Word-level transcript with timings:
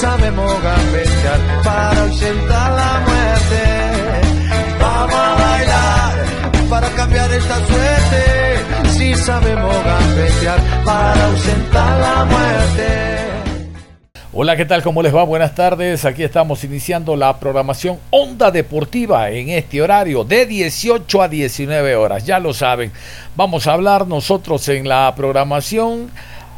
Sabemos 0.00 0.62
gambetear 0.62 1.40
para 1.62 2.02
ausentar 2.02 2.72
la 2.72 3.00
muerte. 3.06 3.62
Vamos 4.80 5.14
a 5.14 5.34
bailar 5.34 6.14
para 6.70 6.88
cambiar 6.90 7.30
esta 7.30 7.56
suerte. 7.66 8.90
Si 8.96 9.14
sabemos 9.14 9.74
gambetear 9.84 10.58
para 10.84 11.26
ausentar 11.26 12.00
la 12.00 12.24
muerte. 12.24 13.10
Hola, 14.32 14.56
¿qué 14.56 14.64
tal? 14.64 14.82
¿Cómo 14.82 15.02
les 15.02 15.14
va? 15.14 15.24
Buenas 15.24 15.54
tardes. 15.54 16.04
Aquí 16.06 16.22
estamos 16.22 16.64
iniciando 16.64 17.14
la 17.14 17.38
programación 17.38 17.98
Onda 18.10 18.50
Deportiva 18.50 19.28
en 19.28 19.50
este 19.50 19.82
horario 19.82 20.24
de 20.24 20.46
18 20.46 21.22
a 21.22 21.28
19 21.28 21.96
horas. 21.96 22.24
Ya 22.24 22.38
lo 22.38 22.54
saben. 22.54 22.90
Vamos 23.36 23.66
a 23.66 23.74
hablar 23.74 24.06
nosotros 24.06 24.66
en 24.68 24.88
la 24.88 25.12
programación 25.14 26.10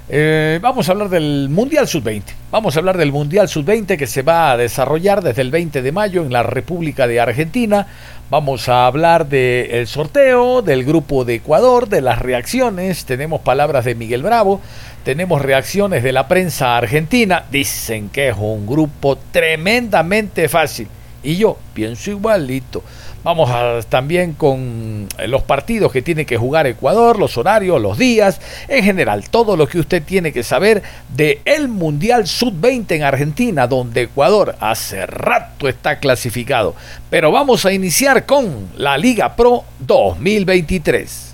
eh, 0.09 0.59
vamos 0.61 0.89
a 0.89 0.93
hablar 0.93 1.09
del 1.09 1.49
Mundial 1.49 1.87
Sub-20. 1.87 2.23
Vamos 2.51 2.77
a 2.77 2.81
hablar 2.81 2.99
del 2.99 3.13
Mundial 3.13 3.49
Sub-20 3.49 3.97
que 3.97 4.07
se 4.07 4.23
va 4.23 4.53
a 4.53 4.57
desarrollar 4.57 5.23
desde 5.23 5.43
el 5.43 5.51
20 5.51 5.81
de 5.81 5.93
mayo 5.93 6.23
en 6.23 6.33
la 6.33 6.43
República 6.43 7.07
de 7.07 7.21
Argentina. 7.21 7.87
Vamos 8.29 8.69
a 8.69 8.87
hablar 8.87 9.29
del 9.29 9.87
sorteo, 9.87 10.63
del 10.63 10.85
grupo 10.85 11.25
de 11.25 11.35
Ecuador, 11.37 11.89
de 11.89 12.01
las 12.01 12.19
reacciones. 12.19 13.05
Tenemos 13.05 13.43
palabras 13.43 13.85
de 13.85 13.95
Miguel 13.95 14.23
Bravo, 14.23 14.61
tenemos 15.05 15.41
reacciones 15.41 16.03
de 16.03 16.13
la 16.13 16.29
prensa 16.29 16.77
argentina. 16.77 17.45
Dicen 17.51 18.09
que 18.09 18.29
es 18.29 18.37
un 18.37 18.67
grupo 18.67 19.19
tremendamente 19.31 20.49
fácil. 20.49 20.89
Y 21.23 21.37
yo 21.37 21.57
pienso 21.75 22.11
igualito. 22.11 22.83
Vamos 23.25 23.51
a, 23.51 23.81
también 23.89 24.33
con 24.33 25.09
los 25.27 25.43
partidos 25.43 25.93
que 25.93 26.03
tiene 26.03 26.27
que 26.27 26.37
jugar 26.37 26.67
Ecuador, 26.67 27.19
los 27.19 27.39
horarios, 27.39 27.81
los 27.81 27.97
días, 27.97 28.41
en 28.69 28.83
general, 28.85 29.31
todo 29.31 29.57
lo 29.57 29.69
que 29.69 29.79
usted 29.79 30.03
tiene 30.03 30.33
que 30.33 30.43
saber 30.43 30.83
de 31.15 31.41
el 31.45 31.69
Mundial 31.69 32.27
Sub-20 32.27 32.97
en 32.97 33.03
Argentina, 33.05 33.67
donde 33.67 34.03
Ecuador 34.03 34.57
hace 34.61 35.07
rato 35.07 35.69
está 35.69 35.99
clasificado. 35.99 36.75
Pero 37.11 37.31
vamos 37.31 37.65
a 37.65 37.73
iniciar 37.73 38.27
con 38.27 38.69
la 38.77 38.99
Liga 38.99 39.37
Pro 39.37 39.65
2023. 39.81 41.32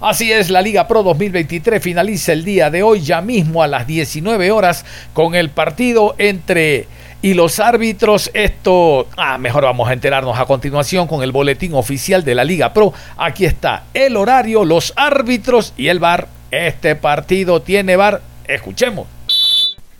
Así 0.00 0.30
es, 0.30 0.48
la 0.48 0.62
Liga 0.62 0.86
Pro 0.86 1.02
2023 1.02 1.82
finaliza 1.82 2.32
el 2.32 2.44
día 2.44 2.70
de 2.70 2.84
hoy, 2.84 3.00
ya 3.00 3.20
mismo 3.20 3.64
a 3.64 3.66
las 3.66 3.84
19 3.84 4.52
horas, 4.52 4.84
con 5.12 5.34
el 5.34 5.50
partido 5.50 6.14
entre 6.18 6.86
y 7.20 7.34
los 7.34 7.58
árbitros. 7.58 8.30
Esto, 8.32 9.08
ah, 9.16 9.38
mejor 9.38 9.64
vamos 9.64 9.88
a 9.88 9.92
enterarnos 9.92 10.38
a 10.38 10.46
continuación 10.46 11.08
con 11.08 11.24
el 11.24 11.32
boletín 11.32 11.74
oficial 11.74 12.24
de 12.24 12.36
la 12.36 12.44
Liga 12.44 12.72
Pro. 12.72 12.92
Aquí 13.16 13.44
está 13.44 13.86
el 13.92 14.16
horario, 14.16 14.64
los 14.64 14.92
árbitros 14.94 15.74
y 15.76 15.88
el 15.88 15.98
bar. 15.98 16.28
Este 16.52 16.94
partido 16.94 17.60
tiene 17.60 17.96
bar. 17.96 18.22
Escuchemos 18.46 19.17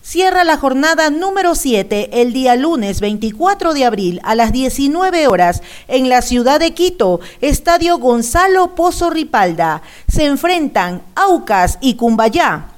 cierra 0.08 0.42
la 0.42 0.56
jornada 0.56 1.10
número 1.10 1.54
7 1.54 2.22
el 2.22 2.32
día 2.32 2.56
lunes 2.56 3.02
24 3.02 3.74
de 3.74 3.84
abril 3.84 4.20
a 4.24 4.34
las 4.34 4.52
19 4.52 5.28
horas 5.28 5.62
en 5.86 6.08
la 6.08 6.22
ciudad 6.22 6.60
de 6.60 6.72
Quito, 6.72 7.20
Estadio 7.42 7.98
Gonzalo 7.98 8.74
Pozo 8.74 9.10
Ripalda. 9.10 9.82
Se 10.08 10.24
enfrentan 10.24 11.02
Aucas 11.14 11.76
y 11.82 11.96
Cumbayá. 11.96 12.69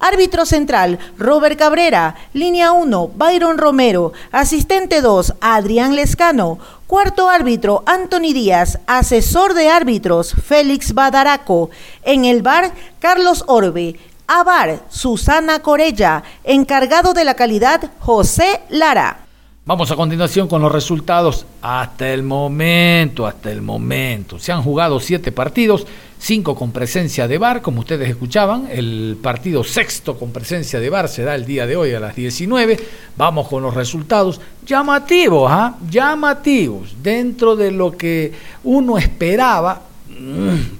Árbitro 0.00 0.44
central, 0.44 0.98
Robert 1.16 1.56
Cabrera. 1.56 2.16
Línea 2.32 2.72
1, 2.72 3.12
Byron 3.14 3.58
Romero. 3.58 4.12
Asistente 4.32 5.00
2, 5.00 5.34
Adrián 5.40 5.94
Lescano. 5.94 6.58
Cuarto 6.88 7.28
árbitro, 7.28 7.84
Anthony 7.86 8.32
Díaz. 8.32 8.80
Asesor 8.88 9.54
de 9.54 9.68
árbitros, 9.68 10.34
Félix 10.44 10.94
Badaraco. 10.94 11.70
En 12.02 12.24
el 12.24 12.42
bar, 12.42 12.72
Carlos 12.98 13.44
Orbe. 13.46 13.96
Abar, 14.32 14.84
Susana 14.88 15.58
Corella, 15.58 16.22
encargado 16.44 17.12
de 17.14 17.24
la 17.24 17.34
calidad, 17.34 17.90
José 17.98 18.60
Lara. 18.68 19.26
Vamos 19.66 19.90
a 19.90 19.96
continuación 19.96 20.46
con 20.46 20.62
los 20.62 20.70
resultados 20.70 21.46
hasta 21.60 22.08
el 22.12 22.22
momento, 22.22 23.26
hasta 23.26 23.50
el 23.50 23.60
momento. 23.60 24.38
Se 24.38 24.52
han 24.52 24.62
jugado 24.62 25.00
siete 25.00 25.32
partidos, 25.32 25.84
cinco 26.20 26.54
con 26.54 26.70
presencia 26.70 27.26
de 27.26 27.38
VAR, 27.38 27.60
como 27.60 27.80
ustedes 27.80 28.08
escuchaban. 28.08 28.68
El 28.70 29.18
partido 29.20 29.64
sexto 29.64 30.16
con 30.16 30.30
presencia 30.30 30.78
de 30.78 30.90
VAR 30.90 31.08
será 31.08 31.34
el 31.34 31.44
día 31.44 31.66
de 31.66 31.74
hoy 31.74 31.92
a 31.92 31.98
las 31.98 32.14
19. 32.14 32.78
Vamos 33.16 33.48
con 33.48 33.64
los 33.64 33.74
resultados 33.74 34.40
llamativos, 34.64 35.50
¿ah? 35.50 35.74
Llamativos. 35.90 36.94
Dentro 37.02 37.56
de 37.56 37.72
lo 37.72 37.96
que 37.96 38.32
uno 38.62 38.96
esperaba, 38.96 39.89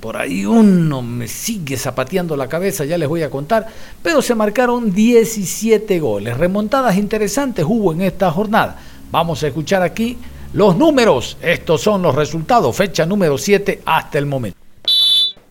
por 0.00 0.16
ahí 0.16 0.44
uno 0.44 1.02
me 1.02 1.28
sigue 1.28 1.76
zapateando 1.76 2.36
la 2.36 2.48
cabeza, 2.48 2.84
ya 2.84 2.98
les 2.98 3.08
voy 3.08 3.22
a 3.22 3.30
contar, 3.30 3.66
pero 4.02 4.22
se 4.22 4.34
marcaron 4.34 4.92
17 4.92 6.00
goles. 6.00 6.36
Remontadas 6.36 6.96
interesantes 6.96 7.64
hubo 7.68 7.92
en 7.92 8.02
esta 8.02 8.30
jornada. 8.30 8.78
Vamos 9.10 9.42
a 9.42 9.48
escuchar 9.48 9.82
aquí 9.82 10.18
los 10.52 10.76
números. 10.76 11.36
Estos 11.42 11.80
son 11.82 12.02
los 12.02 12.14
resultados, 12.14 12.76
fecha 12.76 13.06
número 13.06 13.38
7 13.38 13.82
hasta 13.84 14.18
el 14.18 14.26
momento. 14.26 14.58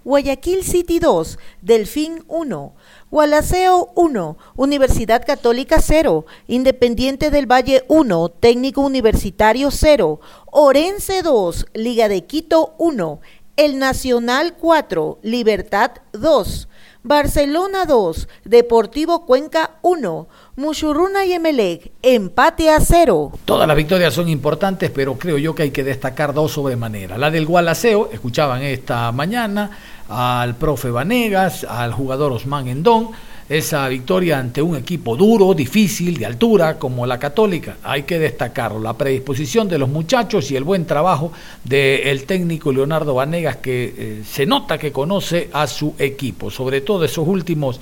Guayaquil 0.05 0.63
City 0.63 0.97
2, 0.97 1.37
Delfín 1.61 2.23
1, 2.27 2.73
Gualaceo 3.11 3.91
1, 3.95 4.37
Universidad 4.55 5.23
Católica 5.25 5.81
0, 5.81 6.25
Independiente 6.47 7.29
del 7.29 7.51
Valle 7.51 7.83
1, 7.89 8.29
Técnico 8.29 8.81
Universitario 8.81 9.69
0, 9.69 10.19
Orense 10.47 11.21
2, 11.21 11.67
Liga 11.73 12.07
de 12.07 12.23
Quito 12.25 12.73
1, 12.79 13.19
el 13.59 13.77
Nacional 13.77 14.53
4, 14.57 15.19
Libertad 15.21 15.91
2, 16.13 16.69
Barcelona 17.03 17.83
2, 17.85 18.29
Deportivo 18.45 19.25
Cuenca 19.25 19.71
1, 19.81 20.27
Mushuruna 20.55 21.25
y 21.25 21.33
Emelec, 21.33 21.91
empate 22.01 22.69
a 22.69 22.79
cero. 22.79 23.33
Todas 23.43 23.67
las 23.67 23.75
victorias 23.75 24.13
son 24.13 24.29
importantes, 24.29 24.89
pero 24.91 25.15
creo 25.17 25.37
yo 25.37 25.53
que 25.53 25.63
hay 25.63 25.71
que 25.71 25.83
destacar 25.83 26.33
dos 26.33 26.53
sobremanera. 26.53 27.17
La 27.17 27.29
del 27.29 27.45
Gualaceo, 27.45 28.09
escuchaban 28.13 28.63
esta 28.63 29.11
mañana 29.11 29.71
al 30.07 30.55
profe 30.55 30.89
Vanegas, 30.89 31.65
al 31.65 31.91
jugador 31.91 32.31
Osman 32.31 32.69
Endón, 32.69 33.09
esa 33.49 33.87
victoria 33.87 34.37
ante 34.37 34.61
un 34.61 34.75
equipo 34.75 35.17
duro, 35.17 35.55
difícil, 35.55 36.17
de 36.19 36.27
altura, 36.27 36.77
como 36.77 37.07
la 37.07 37.17
Católica. 37.17 37.77
Hay 37.83 38.03
que 38.03 38.19
destacarlo, 38.19 38.79
la 38.79 38.93
predisposición 38.93 39.67
de 39.67 39.79
los 39.79 39.89
muchachos 39.89 40.51
y 40.51 40.55
el 40.55 40.63
buen 40.63 40.85
trabajo 40.85 41.31
del 41.63 42.25
técnico 42.25 42.71
Leonardo 42.71 43.15
Vanegas, 43.15 43.57
que 43.57 43.93
eh, 43.97 44.23
se 44.23 44.45
nota 44.45 44.77
que 44.77 44.91
conoce 44.91 45.49
a 45.51 45.65
su 45.65 45.95
equipo, 45.97 46.51
sobre 46.51 46.81
todo 46.81 47.03
esos 47.03 47.27
últimos 47.27 47.81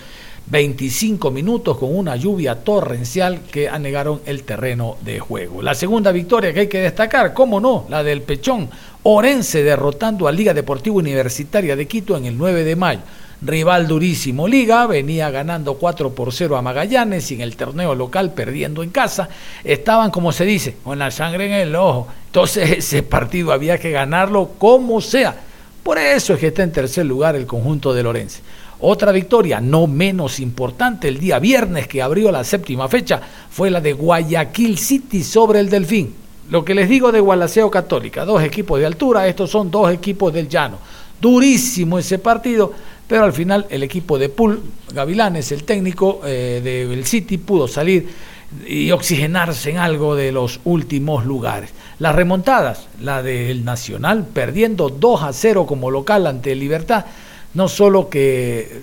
25 0.49 1.29
minutos 1.31 1.77
con 1.77 1.93
una 1.93 2.15
lluvia 2.15 2.55
torrencial 2.63 3.41
que 3.51 3.67
anegaron 3.67 4.21
el 4.25 4.43
terreno 4.43 4.95
de 5.01 5.19
juego. 5.19 5.61
La 5.61 5.75
segunda 5.75 6.13
victoria 6.13 6.53
que 6.53 6.61
hay 6.61 6.67
que 6.67 6.79
destacar, 6.79 7.33
cómo 7.33 7.59
no, 7.59 7.85
la 7.89 8.01
del 8.01 8.21
Pechón 8.21 8.69
Orense 9.03 9.63
derrotando 9.63 10.29
a 10.29 10.31
Liga 10.31 10.53
Deportiva 10.53 10.95
Universitaria 10.95 11.75
de 11.75 11.85
Quito 11.85 12.15
en 12.15 12.25
el 12.25 12.37
9 12.37 12.63
de 12.63 12.75
mayo 12.77 13.01
rival 13.41 13.87
durísimo 13.87 14.47
Liga, 14.47 14.87
venía 14.87 15.29
ganando 15.29 15.75
4 15.75 16.13
por 16.13 16.33
0 16.33 16.57
a 16.57 16.61
Magallanes 16.61 17.31
y 17.31 17.35
en 17.35 17.41
el 17.41 17.55
torneo 17.55 17.93
local 17.95 18.33
perdiendo 18.33 18.83
en 18.83 18.89
casa, 18.89 19.29
estaban 19.63 20.11
como 20.11 20.31
se 20.31 20.45
dice, 20.45 20.77
con 20.83 20.99
la 20.99 21.11
sangre 21.11 21.45
en 21.45 21.53
el 21.53 21.75
ojo, 21.75 22.07
entonces 22.27 22.71
ese 22.77 23.03
partido 23.03 23.51
había 23.51 23.77
que 23.77 23.91
ganarlo 23.91 24.51
como 24.57 25.01
sea, 25.01 25.35
por 25.83 25.97
eso 25.97 26.33
es 26.33 26.39
que 26.39 26.47
está 26.47 26.63
en 26.63 26.71
tercer 26.71 27.05
lugar 27.05 27.35
el 27.35 27.45
conjunto 27.45 27.93
de 27.93 28.03
Lorense. 28.03 28.41
Otra 28.79 29.11
victoria, 29.11 29.59
no 29.59 29.87
menos 29.87 30.39
importante, 30.39 31.07
el 31.07 31.17
día 31.17 31.39
viernes 31.39 31.87
que 31.87 32.01
abrió 32.01 32.31
la 32.31 32.43
séptima 32.43 32.87
fecha, 32.87 33.19
fue 33.49 33.71
la 33.71 33.81
de 33.81 33.93
Guayaquil 33.93 34.77
City 34.77 35.23
sobre 35.23 35.59
el 35.59 35.69
Delfín. 35.69 36.13
Lo 36.49 36.63
que 36.63 36.75
les 36.75 36.87
digo 36.87 37.11
de 37.11 37.19
Gualaceo 37.19 37.71
Católica, 37.71 38.23
dos 38.23 38.43
equipos 38.43 38.79
de 38.79 38.85
altura, 38.85 39.27
estos 39.27 39.49
son 39.49 39.71
dos 39.71 39.91
equipos 39.91 40.31
del 40.31 40.47
llano. 40.47 40.77
Durísimo 41.19 41.97
ese 41.97 42.19
partido, 42.19 42.71
pero 43.07 43.23
al 43.23 43.33
final 43.33 43.65
el 43.69 43.83
equipo 43.83 44.17
de 44.19 44.29
Pool, 44.29 44.61
Gavilanes, 44.93 45.51
el 45.51 45.63
técnico 45.63 46.21
eh, 46.25 46.61
del 46.63 47.05
City, 47.05 47.37
pudo 47.37 47.67
salir 47.67 48.09
y 48.65 48.91
oxigenarse 48.91 49.69
en 49.71 49.77
algo 49.77 50.15
de 50.15 50.31
los 50.31 50.59
últimos 50.65 51.25
lugares. 51.25 51.71
Las 51.99 52.15
remontadas, 52.15 52.87
la 53.01 53.23
del 53.23 53.65
Nacional 53.65 54.25
perdiendo 54.25 54.89
2 54.89 55.23
a 55.23 55.33
0 55.33 55.65
como 55.65 55.91
local 55.91 56.27
ante 56.27 56.55
Libertad, 56.55 57.05
no 57.53 57.67
solo 57.67 58.09
que 58.09 58.81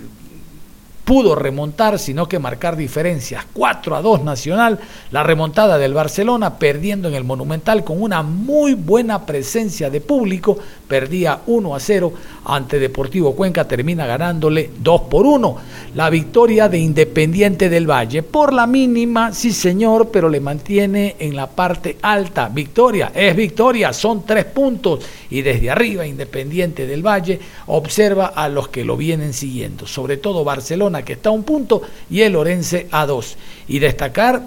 pudo 1.05 1.35
remontar, 1.35 1.99
sino 1.99 2.27
que 2.27 2.39
marcar 2.39 2.75
diferencias. 2.75 3.45
4 3.53 3.95
a 3.95 4.01
2 4.01 4.23
Nacional, 4.23 4.79
la 5.11 5.23
remontada 5.23 5.77
del 5.77 5.93
Barcelona, 5.93 6.57
perdiendo 6.57 7.07
en 7.07 7.13
el 7.13 7.23
Monumental 7.23 7.83
con 7.83 8.01
una 8.01 8.23
muy 8.23 8.73
buena 8.73 9.25
presencia 9.25 9.91
de 9.91 10.01
público, 10.01 10.57
perdía 10.87 11.41
1 11.45 11.75
a 11.75 11.79
0 11.79 12.13
ante 12.45 12.79
Deportivo 12.79 13.35
Cuenca, 13.35 13.67
termina 13.67 14.07
ganándole 14.07 14.71
2 14.79 15.01
por 15.01 15.27
1. 15.27 15.57
La 15.93 16.09
victoria 16.09 16.67
de 16.67 16.79
Independiente 16.79 17.69
del 17.69 17.89
Valle, 17.89 18.23
por 18.23 18.51
la 18.51 18.65
mínima, 18.65 19.31
sí 19.31 19.53
señor, 19.53 20.09
pero 20.11 20.27
le 20.27 20.39
mantiene 20.39 21.15
en 21.19 21.35
la 21.35 21.47
parte 21.47 21.97
alta. 22.01 22.49
Victoria, 22.49 23.11
es 23.13 23.35
victoria, 23.35 23.93
son 23.93 24.25
tres 24.25 24.45
puntos 24.45 25.05
y 25.29 25.43
desde 25.43 25.69
arriba 25.69 26.05
Independiente 26.05 26.87
del 26.87 27.05
Valle 27.05 27.39
observa 27.67 28.27
a 28.27 28.49
los 28.49 28.69
que 28.69 28.83
lo 28.83 28.97
vienen 28.97 29.33
siguiendo, 29.33 29.85
sobre 29.85 30.17
todo 30.17 30.43
Barcelona 30.43 30.94
que 31.03 31.13
está 31.13 31.29
a 31.29 31.33
un 31.33 31.43
punto 31.43 31.81
y 32.09 32.21
el 32.21 32.35
Orense 32.35 32.87
a 32.91 33.05
dos. 33.05 33.37
Y 33.67 33.79
destacar 33.79 34.43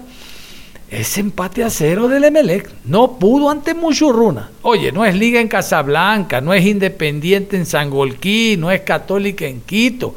ese 0.89 1.19
empate 1.19 1.63
a 1.63 1.69
cero 1.69 2.07
del 2.07 2.23
Emelec. 2.23 2.71
No 2.85 3.19
pudo 3.19 3.49
ante 3.49 3.73
Muchurruna. 3.73 4.49
Oye, 4.63 4.91
no 4.91 5.05
es 5.05 5.15
Liga 5.15 5.39
en 5.39 5.47
Casablanca, 5.47 6.41
no 6.41 6.53
es 6.53 6.65
Independiente 6.65 7.57
en 7.57 7.65
Sangolquí, 7.65 8.57
no 8.57 8.71
es 8.71 8.81
Católica 8.81 9.45
en 9.45 9.61
Quito. 9.61 10.15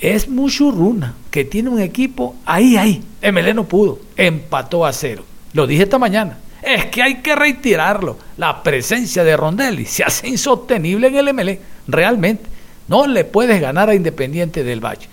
Es 0.00 0.28
Muchurruna, 0.28 1.14
que 1.30 1.44
tiene 1.44 1.70
un 1.70 1.80
equipo 1.80 2.34
ahí, 2.44 2.76
ahí. 2.76 3.02
Emelec 3.22 3.54
no 3.54 3.64
pudo, 3.64 4.00
empató 4.16 4.84
a 4.84 4.92
cero. 4.92 5.24
Lo 5.52 5.66
dije 5.66 5.84
esta 5.84 5.98
mañana. 5.98 6.38
Es 6.60 6.86
que 6.86 7.02
hay 7.02 7.16
que 7.16 7.36
retirarlo. 7.36 8.18
La 8.38 8.62
presencia 8.62 9.22
de 9.22 9.36
Rondelli 9.36 9.84
se 9.84 10.02
hace 10.02 10.28
insostenible 10.28 11.08
en 11.08 11.16
el 11.16 11.28
Emelec, 11.28 11.60
realmente. 11.86 12.53
No 12.88 13.06
le 13.06 13.24
puedes 13.24 13.60
ganar 13.60 13.88
a 13.88 13.94
Independiente 13.94 14.64
del 14.64 14.84
Valle. 14.84 15.08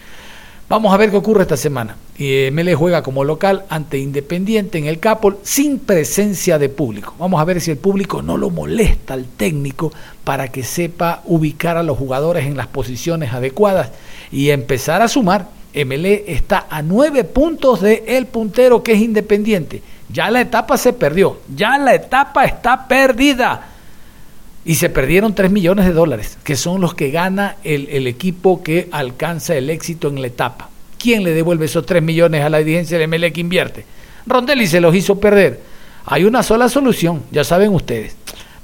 Vamos 0.72 0.94
a 0.94 0.98
ver 0.98 1.12
qué 1.12 1.18
ocurre 1.18 1.42
esta 1.42 1.58
semana. 1.58 1.98
Y 2.18 2.48
Mele 2.54 2.76
juega 2.76 3.04
como 3.04 3.26
local 3.26 3.66
ante 3.68 3.98
Independiente 3.98 4.78
en 4.78 4.86
el 4.86 5.00
Capol 5.00 5.38
sin 5.44 5.80
presencia 5.80 6.58
de 6.58 6.70
público. 6.70 7.14
Vamos 7.20 7.42
a 7.42 7.44
ver 7.44 7.60
si 7.60 7.72
el 7.72 7.78
público 7.78 8.22
no 8.22 8.38
lo 8.38 8.50
molesta 8.50 9.14
al 9.14 9.26
técnico 9.26 9.92
para 10.24 10.48
que 10.48 10.64
sepa 10.64 11.24
ubicar 11.26 11.76
a 11.76 11.84
los 11.84 11.98
jugadores 11.98 12.46
en 12.46 12.56
las 12.56 12.68
posiciones 12.68 13.34
adecuadas 13.34 13.92
y 14.32 14.52
empezar 14.52 15.02
a 15.02 15.10
sumar. 15.10 15.48
MLE 15.74 16.24
está 16.28 16.68
a 16.70 16.82
nueve 16.82 17.26
puntos 17.26 17.82
de 17.82 18.06
el 18.08 18.28
puntero 18.28 18.82
que 18.82 18.94
es 18.94 19.02
Independiente. 19.02 19.82
Ya 20.08 20.32
la 20.32 20.40
etapa 20.40 20.78
se 20.78 20.94
perdió, 20.94 21.40
ya 21.54 21.78
la 21.78 21.96
etapa 21.96 22.46
está 22.46 22.88
perdida. 22.88 23.71
Y 24.64 24.76
se 24.76 24.90
perdieron 24.90 25.34
3 25.34 25.52
millones 25.52 25.86
de 25.86 25.94
dólares, 25.94 26.38
que 26.44 26.56
son 26.56 26.82
los 26.82 26.94
que 26.94 27.10
gana 27.10 27.56
el, 27.64 28.06
equipo 28.08 28.62
que 28.62 28.90
alcanza 28.92 29.56
el 29.56 29.70
éxito 29.70 30.08
en 30.08 30.22
la 30.22 30.28
etapa. 30.28 30.70
¿Quién 31.00 31.24
le 31.24 31.34
devuelve 31.34 31.66
esos 31.66 31.86
3 31.86 32.04
millones 32.04 32.44
a 32.44 32.50
la 32.50 32.60
dirigencia 32.60 32.98
del 33.00 33.08
MLE 33.08 33.34
que 33.34 33.42
invierte? 33.42 33.86
Rondelli 34.28 34.68
se 34.68 34.80
los 34.80 34.94
hizo 34.94 35.20
perder. 35.20 35.60
Hay 36.06 36.26
una 36.26 36.44
sola 36.44 36.70
solución, 36.70 37.24
ya 37.32 37.44
saben 37.44 37.74
ustedes. 37.74 38.16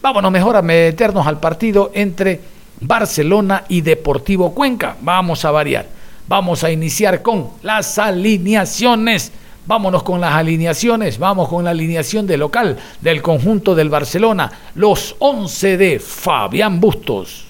Vámonos 0.02 0.32
mejor 0.32 0.56
a 0.56 0.62
meternos 0.62 1.26
al 1.26 1.40
partido 1.40 1.92
entre 1.96 2.40
Barcelona 2.80 3.64
y 3.68 3.82
Deportivo 3.82 4.54
Cuenca. 4.54 4.96
Vamos 5.02 5.46
a 5.46 5.52
variar. 5.52 5.88
Vamos 6.28 6.64
a 6.64 6.72
iniciar 6.72 7.22
con 7.22 7.50
las 7.64 7.98
alineaciones 7.98 9.32
Vámonos 9.68 10.04
con 10.04 10.22
las 10.22 10.34
alineaciones, 10.34 11.20
vamos 11.20 11.50
con 11.50 11.66
la 11.66 11.72
alineación 11.72 12.26
de 12.26 12.38
local 12.38 12.78
del 13.02 13.22
conjunto 13.22 13.76
del 13.76 13.90
Barcelona, 13.90 14.50
los 14.76 15.18
11 15.20 15.76
de 15.76 16.00
Fabián 16.00 16.80
Bustos. 16.80 17.47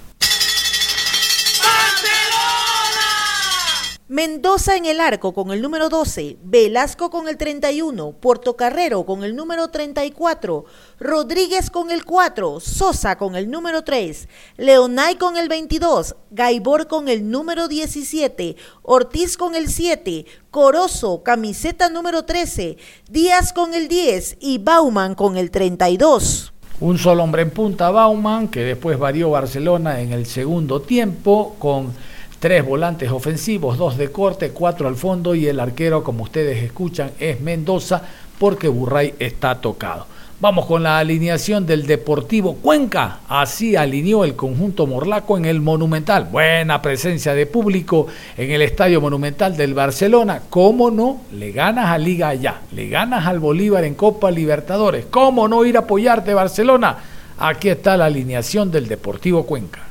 Mendoza 4.10 4.78
en 4.78 4.86
el 4.86 5.02
arco 5.02 5.34
con 5.34 5.52
el 5.52 5.62
número 5.62 5.90
12, 5.90 6.38
Velasco 6.42 7.10
con 7.10 7.28
el 7.28 7.36
31, 7.36 8.14
Portocarrero 8.14 9.06
con 9.06 9.26
el 9.26 9.36
número 9.36 9.68
34, 9.68 10.64
Rodríguez 10.98 11.70
con 11.70 11.92
el 11.92 12.06
4, 12.06 12.62
Sosa 12.62 13.18
con 13.18 13.36
el 13.36 13.52
número 13.52 13.84
3, 13.84 14.30
Leonay 14.56 15.18
con 15.18 15.36
el 15.36 15.50
22, 15.50 16.16
Gaibor 16.32 16.88
con 16.88 17.10
el 17.10 17.30
número 17.30 17.68
17, 17.68 18.56
Ortiz 18.82 19.36
con 19.36 19.56
el 19.56 19.68
7, 19.68 20.26
Corozo, 20.52 21.22
camiseta 21.22 21.90
número 21.90 22.24
13, 22.24 22.78
Díaz 23.12 23.52
con 23.52 23.74
el 23.74 23.90
10 23.90 24.38
y 24.40 24.60
Bauman 24.60 25.16
con 25.16 25.36
el 25.36 25.52
32. 25.52 26.54
Un 26.80 26.98
solo 26.98 27.24
hombre 27.24 27.42
en 27.42 27.50
punta, 27.50 27.92
Bauman, 27.92 28.48
que 28.48 28.62
después 28.62 28.98
varió 28.98 29.32
Barcelona 29.32 30.00
en 30.00 30.14
el 30.14 30.26
segundo 30.28 30.80
tiempo 30.80 31.58
con 31.60 31.92
Tres 32.40 32.64
volantes 32.64 33.10
ofensivos, 33.10 33.80
dos 33.80 33.98
de 33.98 34.12
corte, 34.12 34.52
cuatro 34.52 34.88
al 34.88 34.96
fondo 34.96 35.34
y 35.34 35.48
el 35.48 35.60
arquero, 35.60 36.04
como 36.04 36.24
ustedes 36.24 36.64
escuchan, 36.64 37.10
es 37.20 37.42
Mendoza 37.42 38.04
porque 38.38 38.68
Burray 38.68 39.16
está 39.18 39.60
tocado. 39.60 40.06
Vamos 40.40 40.68
con 40.68 40.84
la 40.84 41.00
alineación 41.00 41.66
del 41.66 41.88
Deportivo 41.88 42.58
Cuenca. 42.58 43.22
Así 43.28 43.76
alineó 43.76 44.24
el 44.24 44.36
conjunto 44.36 44.86
morlaco 44.86 45.36
en 45.36 45.46
el 45.46 45.62
Monumental. 45.62 46.26
Buena 46.26 46.80
presencia 46.80 47.34
de 47.34 47.48
público 47.48 48.06
en 48.38 48.52
el 48.52 48.62
Estadio 48.62 49.02
Monumental 49.02 49.58
del 49.58 49.74
Barcelona. 49.74 50.44
¿Cómo 50.48 50.92
no? 50.92 51.22
Le 51.34 51.52
ganas 51.52 51.88
a 51.88 51.98
Liga 51.98 52.28
allá. 52.28 52.62
Le 52.72 52.88
ganas 52.88 53.26
al 53.26 53.40
Bolívar 53.40 53.84
en 53.84 53.96
Copa 53.96 54.30
Libertadores. 54.30 55.08
¿Cómo 55.10 55.48
no 55.48 55.66
ir 55.66 55.76
a 55.76 55.80
apoyarte 55.80 56.36
Barcelona? 56.36 56.98
Aquí 57.40 57.70
está 57.70 57.98
la 57.98 58.06
alineación 58.06 58.70
del 58.70 58.88
Deportivo 58.88 59.44
Cuenca. 59.44 59.87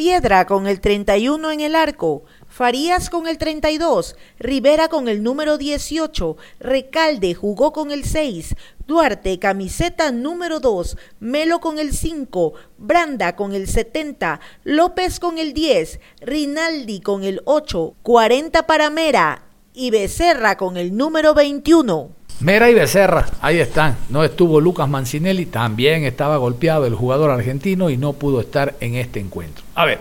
Piedra 0.00 0.46
con 0.46 0.66
el 0.66 0.80
31 0.80 1.50
en 1.50 1.60
el 1.60 1.76
arco, 1.76 2.24
Farías 2.48 3.10
con 3.10 3.26
el 3.26 3.36
32, 3.36 4.16
Rivera 4.38 4.88
con 4.88 5.08
el 5.08 5.22
número 5.22 5.58
18, 5.58 6.38
Recalde 6.58 7.34
jugó 7.34 7.74
con 7.74 7.90
el 7.90 8.04
6, 8.04 8.54
Duarte 8.86 9.38
camiseta 9.38 10.10
número 10.10 10.58
2, 10.58 10.96
Melo 11.20 11.60
con 11.60 11.78
el 11.78 11.92
5, 11.92 12.54
Branda 12.78 13.36
con 13.36 13.52
el 13.52 13.68
70, 13.68 14.40
López 14.64 15.20
con 15.20 15.36
el 15.36 15.52
10, 15.52 16.00
Rinaldi 16.22 17.00
con 17.02 17.22
el 17.22 17.42
8, 17.44 17.96
40 18.02 18.66
para 18.66 18.88
Mera 18.88 19.42
y 19.74 19.90
Becerra 19.90 20.56
con 20.56 20.78
el 20.78 20.96
número 20.96 21.34
21. 21.34 22.19
Mera 22.40 22.70
y 22.70 22.74
Becerra, 22.74 23.26
ahí 23.42 23.58
están. 23.58 23.98
No 24.08 24.24
estuvo 24.24 24.62
Lucas 24.62 24.88
Mancinelli, 24.88 25.44
también 25.44 26.04
estaba 26.04 26.38
golpeado 26.38 26.86
el 26.86 26.94
jugador 26.94 27.30
argentino 27.30 27.90
y 27.90 27.98
no 27.98 28.14
pudo 28.14 28.40
estar 28.40 28.76
en 28.80 28.94
este 28.94 29.20
encuentro. 29.20 29.62
A 29.74 29.84
ver, 29.84 29.98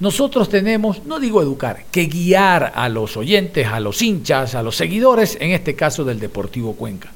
nosotros 0.00 0.48
tenemos, 0.48 1.04
no 1.04 1.20
digo 1.20 1.40
educar, 1.40 1.84
que 1.92 2.06
guiar 2.06 2.72
a 2.74 2.88
los 2.88 3.16
oyentes, 3.16 3.68
a 3.68 3.78
los 3.78 4.02
hinchas, 4.02 4.56
a 4.56 4.62
los 4.64 4.76
seguidores, 4.76 5.38
en 5.40 5.52
este 5.52 5.76
caso 5.76 6.04
del 6.04 6.18
Deportivo 6.18 6.74
Cuenca. 6.74 7.10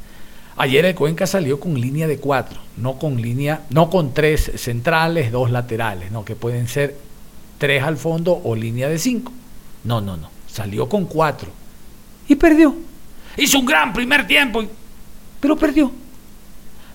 Ayer 0.57 0.85
el 0.85 0.95
Cuenca 0.95 1.26
salió 1.26 1.59
con 1.59 1.81
línea 1.81 2.07
de 2.07 2.19
cuatro, 2.19 2.61
no 2.76 3.00
con 3.00 3.21
línea, 3.21 3.62
no 3.71 3.90
con 3.90 4.14
tres 4.14 4.52
centrales, 4.54 5.33
dos 5.33 5.50
laterales, 5.50 6.12
no, 6.12 6.25
que 6.25 6.37
pueden 6.37 6.69
ser 6.69 6.97
tres 7.59 7.83
al 7.83 7.97
fondo 7.97 8.40
o 8.45 8.54
línea 8.54 8.88
de 8.88 8.99
cinco. 8.99 9.33
No, 9.83 10.00
no, 10.00 10.16
no. 10.16 10.31
Salió 10.47 10.88
con 10.88 11.07
cuatro. 11.07 11.49
Y 12.28 12.37
perdió. 12.37 12.92
Hizo 13.37 13.59
un 13.59 13.67
gran 13.67 13.93
primer 13.93 14.27
tiempo, 14.27 14.62
pero 15.41 15.57
perdió. 15.57 15.91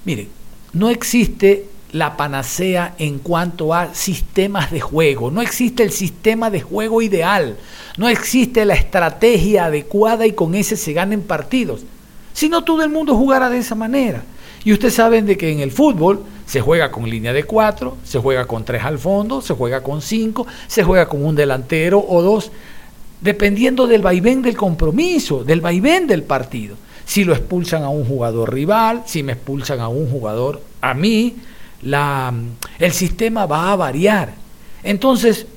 Mire, 0.05 0.27
no 0.73 0.89
existe 0.89 1.65
la 1.91 2.17
panacea 2.17 2.95
en 2.99 3.19
cuanto 3.19 3.73
a 3.73 3.93
sistemas 3.93 4.71
de 4.71 4.79
juego. 4.79 5.31
No 5.31 5.41
existe 5.41 5.83
el 5.83 5.91
sistema 5.91 6.49
de 6.49 6.61
juego 6.61 7.01
ideal. 7.01 7.57
No 7.97 8.07
existe 8.09 8.65
la 8.65 8.75
estrategia 8.75 9.65
adecuada 9.65 10.25
y 10.27 10.33
con 10.33 10.55
ese 10.55 10.75
se 10.75 10.93
ganen 10.93 11.23
partidos. 11.23 11.81
Si 12.33 12.49
no, 12.49 12.63
todo 12.63 12.83
el 12.83 12.89
mundo 12.89 13.15
jugara 13.15 13.49
de 13.49 13.57
esa 13.57 13.75
manera. 13.75 14.23
Y 14.63 14.73
ustedes 14.73 14.95
saben 14.95 15.25
de 15.25 15.37
que 15.37 15.51
en 15.51 15.59
el 15.59 15.71
fútbol 15.71 16.23
se 16.45 16.61
juega 16.61 16.91
con 16.91 17.09
línea 17.09 17.33
de 17.33 17.43
cuatro, 17.43 17.97
se 18.03 18.19
juega 18.19 18.45
con 18.45 18.63
tres 18.63 18.83
al 18.83 18.99
fondo, 18.99 19.41
se 19.41 19.53
juega 19.53 19.81
con 19.81 20.01
cinco, 20.01 20.45
se 20.67 20.83
juega 20.83 21.07
con 21.07 21.25
un 21.25 21.35
delantero 21.35 22.03
o 22.07 22.21
dos 22.21 22.51
dependiendo 23.21 23.87
del 23.87 24.01
vaivén 24.01 24.41
del 24.41 24.55
compromiso, 24.55 25.43
del 25.43 25.61
vaivén 25.61 26.07
del 26.07 26.23
partido. 26.23 26.75
Si 27.05 27.23
lo 27.23 27.33
expulsan 27.33 27.83
a 27.83 27.89
un 27.89 28.05
jugador 28.05 28.53
rival, 28.53 29.03
si 29.05 29.23
me 29.23 29.33
expulsan 29.33 29.79
a 29.79 29.87
un 29.87 30.09
jugador 30.09 30.61
a 30.81 30.93
mí, 30.93 31.35
la, 31.81 32.33
el 32.79 32.91
sistema 32.91 33.45
va 33.45 33.71
a 33.71 33.75
variar. 33.75 34.33
Entonces, 34.83 35.47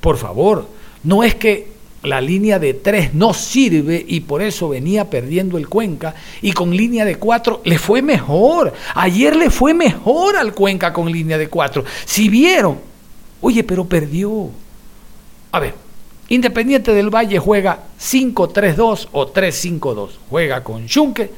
por 0.00 0.16
favor, 0.16 0.68
no 1.02 1.24
es 1.24 1.34
que 1.34 1.70
la 2.02 2.20
línea 2.20 2.58
de 2.58 2.74
3 2.74 3.14
no 3.14 3.34
sirve 3.34 4.02
y 4.06 4.20
por 4.20 4.40
eso 4.40 4.70
venía 4.70 5.10
perdiendo 5.10 5.58
el 5.58 5.68
Cuenca 5.68 6.14
y 6.40 6.52
con 6.52 6.74
línea 6.74 7.04
de 7.04 7.16
4 7.16 7.62
le 7.64 7.78
fue 7.78 8.00
mejor. 8.00 8.72
Ayer 8.94 9.36
le 9.36 9.50
fue 9.50 9.74
mejor 9.74 10.36
al 10.36 10.54
Cuenca 10.54 10.92
con 10.92 11.10
línea 11.10 11.36
de 11.36 11.48
4. 11.48 11.84
Si 12.06 12.28
vieron, 12.28 12.78
oye, 13.40 13.64
pero 13.64 13.84
perdió. 13.84 14.48
A 15.52 15.60
ver, 15.60 15.74
Independiente 16.30 16.94
del 16.94 17.10
Valle 17.10 17.40
juega 17.40 17.80
5-3-2 18.00 19.08
o 19.10 19.32
3-5-2. 19.32 20.10
Juega 20.30 20.62
con 20.62 20.88
Junque, 20.88 21.28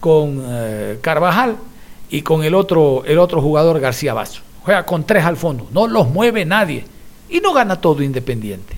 con 0.00 0.42
eh, 0.44 0.98
Carvajal 1.00 1.56
y 2.10 2.22
con 2.22 2.42
el 2.42 2.56
otro, 2.56 3.04
el 3.04 3.20
otro 3.20 3.40
jugador 3.40 3.78
García 3.78 4.12
Basso. 4.12 4.42
Juega 4.64 4.84
con 4.84 5.04
tres 5.04 5.24
al 5.24 5.36
fondo. 5.36 5.68
No 5.72 5.86
los 5.86 6.10
mueve 6.10 6.44
nadie. 6.44 6.84
Y 7.28 7.38
no 7.38 7.52
gana 7.52 7.80
todo 7.80 8.02
Independiente. 8.02 8.76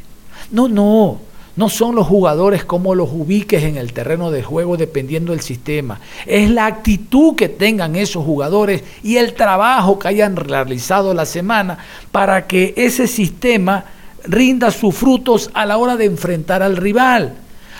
No, 0.51 0.69
no. 0.69 1.21
No 1.57 1.69
son 1.71 1.95
los 1.95 2.07
jugadores 2.07 2.65
como 2.67 2.95
los 2.95 3.09
ubiques 3.11 3.63
en 3.63 3.79
el 3.79 3.95
terreno 3.95 4.31
de 4.31 4.43
juego 4.43 4.77
dependiendo 4.77 5.33
del 5.33 5.41
sistema. 5.41 6.01
Es 6.27 6.51
la 6.51 6.67
actitud 6.67 7.35
que 7.35 7.49
tengan 7.49 7.97
esos 7.97 8.27
jugadores 8.27 8.85
y 9.03 9.17
el 9.17 9.33
trabajo 9.33 9.99
que 9.99 10.09
hayan 10.09 10.37
realizado 10.37 11.15
la 11.15 11.25
semana 11.25 11.79
para 12.11 12.47
que 12.47 12.75
ese 12.77 13.07
sistema 13.07 13.87
rinda 14.25 14.71
sus 14.71 14.95
frutos 14.95 15.51
a 15.55 15.67
la 15.67 15.79
hora 15.79 15.97
de 15.97 16.05
enfrentar 16.05 16.63
al 16.63 16.77
rival. 16.77 17.35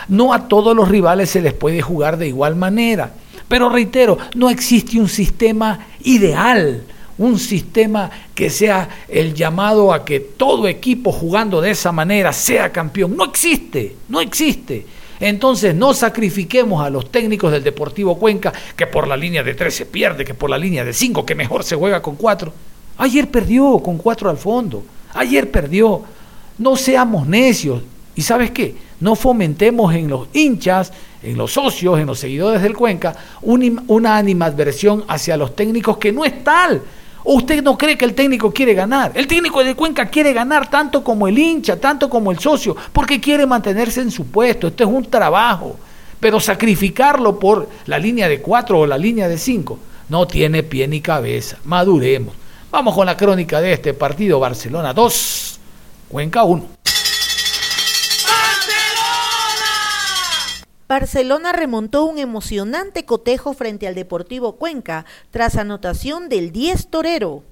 No 0.09 0.33
a 0.33 0.49
todos 0.49 0.77
los 0.77 0.89
rivales 0.89 1.31
se 1.31 1.41
les 1.41 1.53
puede 1.53 1.81
jugar 1.81 2.17
de 2.17 2.29
igual 2.29 2.57
manera. 2.57 3.13
Pero 3.49 3.69
reitero, 3.69 4.19
no 4.35 4.51
existe 4.51 4.99
un 4.99 5.09
sistema 5.09 5.87
ideal 6.03 6.83
un 7.19 7.39
sistema 7.39 8.11
que 8.35 8.51
sea 8.51 8.89
el 9.09 9.35
llamado 9.35 9.93
a 9.93 10.05
que 10.05 10.21
todo 10.21 10.67
equipo 10.67 11.13
jugando 11.13 11.61
de 11.61 11.71
esa 11.71 11.93
manera 11.93 12.33
sea 12.33 12.73
campeón. 12.73 13.17
No 13.17 13.25
existe, 13.25 13.97
no 14.09 14.21
existe. 14.21 14.87
Entonces 15.21 15.75
no 15.75 15.95
sacrifiquemos 15.95 16.85
a 16.85 16.91
los 16.91 17.11
técnicos 17.11 17.53
del 17.53 17.63
Deportivo 17.63 18.19
Cuenca 18.19 18.53
que 18.75 18.87
por 18.87 19.07
la 19.07 19.17
línea 19.17 19.45
de 19.45 19.55
3 19.55 19.73
se 19.73 19.87
pierde, 19.87 20.25
que 20.25 20.35
por 20.35 20.51
la 20.51 20.59
línea 20.59 20.85
de 20.85 20.93
5, 20.93 21.25
que 21.25 21.35
mejor 21.35 21.63
se 21.63 21.77
juega 21.77 22.03
con 22.03 22.17
4. 22.17 22.53
Ayer 22.99 23.31
perdió 23.31 23.79
con 23.79 23.99
4 23.99 24.31
al 24.31 24.37
fondo. 24.39 24.83
Ayer 25.15 25.51
perdió. 25.51 26.03
No 26.59 26.77
seamos 26.77 27.27
necios. 27.27 27.83
¿Y 28.15 28.23
sabes 28.23 28.51
qué? 28.51 28.77
No 29.01 29.17
fomentemos 29.17 29.95
en 29.95 30.09
los 30.09 30.29
hinchas, 30.33 30.93
en 31.23 31.37
los 31.37 31.53
socios, 31.53 31.99
en 31.99 32.07
los 32.07 32.19
seguidores 32.19 32.63
del 32.63 32.77
Cuenca, 32.77 33.17
una 33.43 34.17
animadversión 34.17 35.05
hacia 35.09 35.37
los 35.37 35.57
técnicos 35.57 35.99
que 35.99 36.13
no 36.13 36.25
es 36.25 36.45
tal. 36.45 36.83
¿O 37.25 37.35
usted 37.35 37.63
no 37.63 37.79
cree 37.79 37.97
que 37.97 38.05
el 38.05 38.15
técnico 38.15 38.53
quiere 38.53 38.75
ganar? 38.75 39.13
El 39.15 39.27
técnico 39.27 39.63
de 39.63 39.77
Cuenca 39.77 40.07
quiere 40.07 40.33
ganar 40.33 40.69
tanto 40.69 41.05
como 41.05 41.29
el 41.29 41.39
hincha, 41.39 41.79
tanto 41.79 42.11
como 42.11 42.33
el 42.33 42.39
socio, 42.39 42.77
porque 42.93 43.21
quiere 43.21 43.47
mantenerse 43.47 44.01
en 44.01 44.11
su 44.11 44.27
puesto. 44.27 44.69
Esto 44.69 44.85
es 44.85 44.91
un 44.91 45.05
trabajo. 45.05 45.77
Pero 46.19 46.41
sacrificarlo 46.41 47.39
por 47.39 47.69
la 47.87 47.99
línea 47.99 48.29
de 48.29 48.41
cuatro 48.41 48.81
o 48.81 48.87
la 48.87 48.99
línea 48.99 49.29
de 49.29 49.39
cinco 49.39 49.79
no 50.09 50.27
tiene 50.27 50.63
pie 50.63 50.87
ni 50.87 51.01
cabeza. 51.01 51.59
Maduremos. 51.65 52.35
Vamos 52.71 52.95
con 52.95 53.07
la 53.07 53.17
crónica 53.17 53.61
de 53.61 53.73
este 53.73 53.95
partido. 53.95 54.39
Barcelona 54.39 54.93
2, 54.93 55.42
Cuenca 56.13 56.45
1. 56.45 56.69
Barcelona 60.87 61.53
remontó 61.53 62.05
un 62.05 62.19
emocionante 62.19 63.07
cotejo 63.07 63.55
frente 63.55 63.87
al 63.87 63.95
Deportivo 63.95 64.57
Cuenca 64.57 65.07
tras 65.31 65.57
anotación 65.57 66.29
del 66.29 66.53
10 66.53 66.89
torero. 66.89 67.45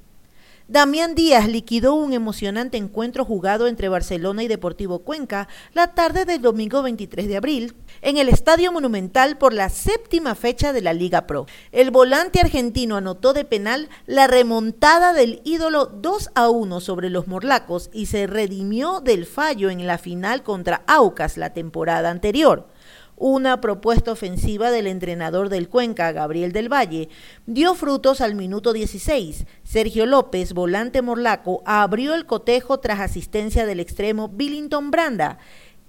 Damián 0.71 1.17
Díaz 1.17 1.49
liquidó 1.49 1.95
un 1.95 2.12
emocionante 2.12 2.77
encuentro 2.77 3.25
jugado 3.25 3.67
entre 3.67 3.89
Barcelona 3.89 4.45
y 4.45 4.47
Deportivo 4.47 5.00
Cuenca 5.00 5.49
la 5.75 5.95
tarde 5.95 6.25
del 6.25 6.43
domingo 6.43 6.81
23 6.85 7.27
de 7.27 7.37
abril 7.37 7.75
en 8.03 8.19
el 8.19 8.29
Estadio 8.29 8.71
Monumental 8.71 9.37
por 9.37 9.53
la 9.53 9.69
séptima 9.69 10.37
fecha 10.37 10.73
de 10.73 10.81
la 10.81 10.93
Liga 10.93 11.27
Pro. 11.27 11.47
El 11.73 11.91
volante 11.91 12.39
argentino 12.39 12.95
anotó 12.95 13.33
de 13.33 13.45
penal 13.45 13.89
la 14.07 14.29
remontada 14.29 15.12
del 15.12 15.41
ídolo 15.43 15.87
2 15.87 16.31
a 16.37 16.50
1 16.50 16.79
sobre 16.79 17.11
los 17.11 17.27
morlacos 17.27 17.91
y 17.93 18.07
se 18.07 18.29
redimió 18.29 19.00
del 19.00 19.27
fallo 19.27 19.71
en 19.71 19.85
la 19.89 19.99
final 19.99 20.45
contra 20.45 20.85
Aucas 20.87 21.37
la 21.37 21.53
temporada 21.53 22.11
anterior 22.11 22.69
una 23.21 23.61
propuesta 23.61 24.12
ofensiva 24.12 24.71
del 24.71 24.87
entrenador 24.87 25.50
del 25.50 25.69
Cuenca, 25.69 26.11
Gabriel 26.11 26.53
del 26.53 26.73
Valle, 26.73 27.11
dio 27.45 27.75
frutos 27.75 28.23
al 28.23 28.35
minuto 28.35 28.73
16. 28.73 29.45
Sergio 29.62 30.07
López, 30.07 30.55
volante 30.55 31.03
morlaco, 31.03 31.62
abrió 31.67 32.15
el 32.15 32.25
cotejo 32.25 32.81
tras 32.81 32.99
asistencia 32.99 33.67
del 33.67 33.79
extremo 33.79 34.29
Billington 34.29 34.91
Branda. 34.91 35.37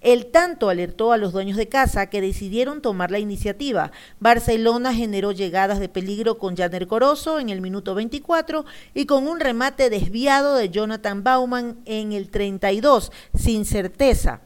El 0.02 0.26
tanto 0.26 0.68
alertó 0.68 1.14
a 1.14 1.18
los 1.18 1.32
dueños 1.32 1.56
de 1.56 1.70
casa 1.70 2.08
que 2.08 2.20
decidieron 2.20 2.82
tomar 2.82 3.12
la 3.12 3.20
iniciativa. 3.20 3.92
Barcelona 4.20 4.94
generó 4.94 5.32
llegadas 5.32 5.80
de 5.80 5.88
peligro 5.88 6.38
con 6.38 6.58
Janer 6.58 6.86
Corozo 6.88 7.40
en 7.40 7.48
el 7.48 7.62
minuto 7.62 7.96
24 7.96 8.66
y 8.94 9.06
con 9.06 9.28
un 9.28 9.40
remate 9.40 9.90
desviado 9.90 10.56
de 10.56 10.70
Jonathan 10.70 11.24
Bauman 11.24 11.78
en 11.86 12.12
el 12.12 12.30
32, 12.30 13.12
sin 13.36 13.64
certeza. 13.64 14.42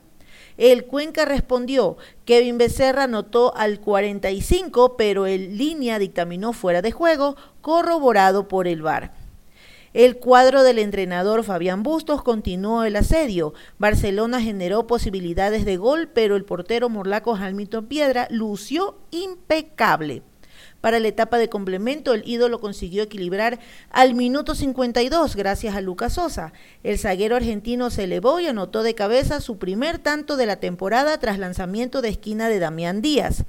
El 0.57 0.85
Cuenca 0.85 1.25
respondió, 1.25 1.97
Kevin 2.23 2.57
Becerra 2.57 3.03
anotó 3.03 3.55
al 3.55 3.79
45, 3.79 4.95
pero 4.95 5.25
el 5.25 5.57
línea 5.57 5.99
dictaminó 5.99 6.53
fuera 6.53 6.81
de 6.81 6.91
juego, 6.91 7.35
corroborado 7.61 8.47
por 8.47 8.67
el 8.67 8.81
VAR. 8.81 9.11
El 9.93 10.17
cuadro 10.17 10.63
del 10.63 10.79
entrenador 10.79 11.45
Fabián 11.45 11.81
Bustos 11.81 12.21
continuó 12.21 12.83
el 12.83 12.97
asedio. 12.97 13.53
Barcelona 13.77 14.41
generó 14.41 14.87
posibilidades 14.87 15.63
de 15.63 15.77
gol, 15.77 16.09
pero 16.13 16.35
el 16.35 16.43
portero 16.43 16.89
morlaco 16.89 17.35
Jalmito 17.35 17.87
Piedra 17.87 18.27
lució 18.29 18.97
impecable. 19.11 20.21
Para 20.85 20.99
la 20.99 21.07
etapa 21.07 21.39
de 21.39 21.49
complemento, 21.49 22.13
el 22.13 22.21
ídolo 22.27 22.59
consiguió 22.59 23.01
equilibrar 23.01 23.57
al 23.89 24.13
minuto 24.13 24.53
52 24.53 25.35
gracias 25.35 25.75
a 25.75 25.81
Lucas 25.81 26.13
Sosa. 26.13 26.53
El 26.83 26.99
zaguero 26.99 27.35
argentino 27.35 27.89
se 27.89 28.03
elevó 28.03 28.39
y 28.39 28.45
anotó 28.45 28.83
de 28.83 28.93
cabeza 28.93 29.41
su 29.41 29.57
primer 29.57 29.97
tanto 29.97 30.37
de 30.37 30.45
la 30.45 30.57
temporada 30.57 31.17
tras 31.17 31.39
lanzamiento 31.39 32.03
de 32.03 32.09
esquina 32.09 32.49
de 32.49 32.59
Damián 32.59 33.01
Díaz. 33.01 33.45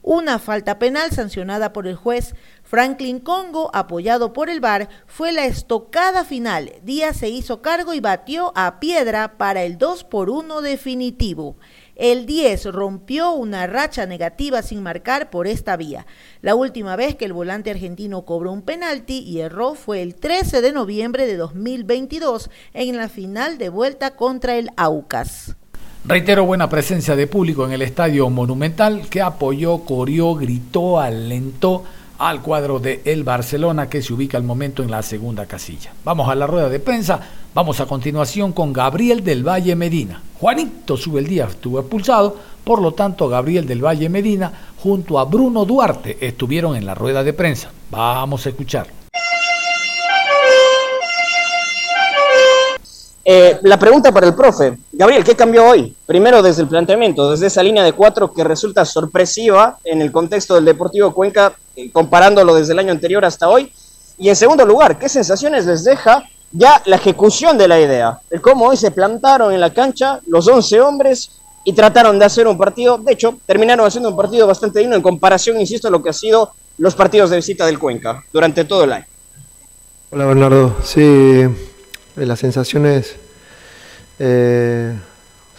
Una 0.00 0.38
falta 0.38 0.78
penal 0.78 1.10
sancionada 1.10 1.74
por 1.74 1.86
el 1.86 1.94
juez 1.94 2.34
Franklin 2.62 3.20
Congo, 3.20 3.70
apoyado 3.74 4.32
por 4.32 4.48
el 4.48 4.60
VAR, 4.60 4.88
fue 5.06 5.32
la 5.32 5.44
estocada 5.44 6.24
final. 6.24 6.72
Díaz 6.84 7.18
se 7.18 7.28
hizo 7.28 7.60
cargo 7.60 7.92
y 7.92 8.00
batió 8.00 8.52
a 8.54 8.80
piedra 8.80 9.36
para 9.36 9.64
el 9.64 9.76
2 9.76 10.04
por 10.04 10.30
1 10.30 10.62
definitivo. 10.62 11.56
El 11.98 12.26
10 12.26 12.66
rompió 12.66 13.32
una 13.32 13.66
racha 13.66 14.06
negativa 14.06 14.62
sin 14.62 14.84
marcar 14.84 15.30
por 15.30 15.48
esta 15.48 15.76
vía. 15.76 16.06
La 16.42 16.54
última 16.54 16.94
vez 16.94 17.16
que 17.16 17.24
el 17.24 17.32
volante 17.32 17.72
argentino 17.72 18.24
cobró 18.24 18.52
un 18.52 18.62
penalti 18.62 19.18
y 19.18 19.40
erró 19.40 19.74
fue 19.74 20.00
el 20.02 20.14
13 20.14 20.60
de 20.60 20.70
noviembre 20.70 21.26
de 21.26 21.36
2022 21.36 22.50
en 22.72 22.96
la 22.96 23.08
final 23.08 23.58
de 23.58 23.68
vuelta 23.68 24.14
contra 24.14 24.54
el 24.54 24.70
Aucas. 24.76 25.56
Reitero 26.04 26.44
buena 26.46 26.70
presencia 26.70 27.16
de 27.16 27.26
público 27.26 27.66
en 27.66 27.72
el 27.72 27.82
estadio 27.82 28.30
monumental 28.30 29.08
que 29.10 29.20
apoyó, 29.20 29.78
corrió, 29.78 30.36
gritó, 30.36 31.00
alentó 31.00 31.82
al 32.18 32.42
cuadro 32.42 32.80
de 32.80 33.00
el 33.04 33.24
Barcelona 33.24 33.88
que 33.88 34.02
se 34.02 34.12
ubica 34.12 34.36
al 34.36 34.44
momento 34.44 34.82
en 34.82 34.90
la 34.90 35.02
segunda 35.02 35.46
casilla. 35.46 35.92
Vamos 36.04 36.28
a 36.28 36.34
la 36.34 36.46
rueda 36.46 36.68
de 36.68 36.80
prensa, 36.80 37.20
vamos 37.54 37.80
a 37.80 37.86
continuación 37.86 38.52
con 38.52 38.72
Gabriel 38.72 39.22
del 39.22 39.46
Valle 39.46 39.76
Medina. 39.76 40.20
Juanito 40.38 40.96
sube 40.96 41.20
el 41.20 41.28
día 41.28 41.46
estuvo 41.46 41.78
expulsado, 41.78 42.36
por 42.64 42.82
lo 42.82 42.92
tanto 42.92 43.28
Gabriel 43.28 43.66
del 43.66 43.84
Valle 43.84 44.08
Medina 44.08 44.52
junto 44.82 45.18
a 45.18 45.24
Bruno 45.24 45.64
Duarte 45.64 46.18
estuvieron 46.20 46.76
en 46.76 46.86
la 46.86 46.94
rueda 46.94 47.22
de 47.22 47.32
prensa. 47.32 47.70
Vamos 47.90 48.44
a 48.44 48.48
escuchar. 48.50 48.97
Eh, 53.30 53.58
la 53.64 53.78
pregunta 53.78 54.10
para 54.10 54.26
el 54.26 54.34
profe. 54.34 54.78
Gabriel, 54.90 55.22
¿qué 55.22 55.36
cambió 55.36 55.66
hoy? 55.66 55.94
Primero 56.06 56.40
desde 56.40 56.62
el 56.62 56.68
planteamiento, 56.68 57.30
desde 57.30 57.48
esa 57.48 57.62
línea 57.62 57.84
de 57.84 57.92
cuatro 57.92 58.32
que 58.32 58.42
resulta 58.42 58.86
sorpresiva 58.86 59.76
en 59.84 60.00
el 60.00 60.10
contexto 60.10 60.54
del 60.54 60.64
Deportivo 60.64 61.12
Cuenca, 61.12 61.52
eh, 61.76 61.90
comparándolo 61.92 62.54
desde 62.54 62.72
el 62.72 62.78
año 62.78 62.90
anterior 62.90 63.22
hasta 63.26 63.50
hoy. 63.50 63.70
Y 64.16 64.30
en 64.30 64.34
segundo 64.34 64.64
lugar, 64.64 64.98
¿qué 64.98 65.10
sensaciones 65.10 65.66
les 65.66 65.84
deja 65.84 66.24
ya 66.52 66.80
la 66.86 66.96
ejecución 66.96 67.58
de 67.58 67.68
la 67.68 67.78
idea? 67.78 68.18
El 68.30 68.40
cómo 68.40 68.66
hoy 68.66 68.78
se 68.78 68.92
plantaron 68.92 69.52
en 69.52 69.60
la 69.60 69.74
cancha 69.74 70.20
los 70.26 70.48
11 70.48 70.80
hombres 70.80 71.32
y 71.64 71.74
trataron 71.74 72.18
de 72.18 72.24
hacer 72.24 72.46
un 72.46 72.56
partido, 72.56 72.96
de 72.96 73.12
hecho, 73.12 73.38
terminaron 73.44 73.86
haciendo 73.86 74.08
un 74.08 74.16
partido 74.16 74.46
bastante 74.46 74.78
digno 74.78 74.96
en 74.96 75.02
comparación, 75.02 75.60
insisto, 75.60 75.88
a 75.88 75.90
lo 75.90 76.02
que 76.02 76.08
ha 76.08 76.14
sido 76.14 76.52
los 76.78 76.94
partidos 76.94 77.28
de 77.28 77.36
visita 77.36 77.66
del 77.66 77.78
Cuenca 77.78 78.24
durante 78.32 78.64
todo 78.64 78.84
el 78.84 78.92
año. 78.94 79.06
Hola 80.10 80.24
Bernardo, 80.24 80.76
sí, 80.82 81.44
las 82.26 82.40
sensaciones 82.40 83.16
eh, 84.18 84.94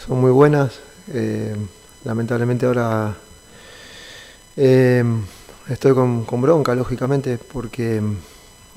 son 0.05 0.19
muy 0.19 0.31
buenas. 0.31 0.79
Eh, 1.13 1.55
lamentablemente 2.03 2.65
ahora 2.65 3.15
estoy 4.55 5.93
con, 5.93 6.41
bronca, 6.41 6.75
lógicamente, 6.75 7.37
porque 7.37 8.01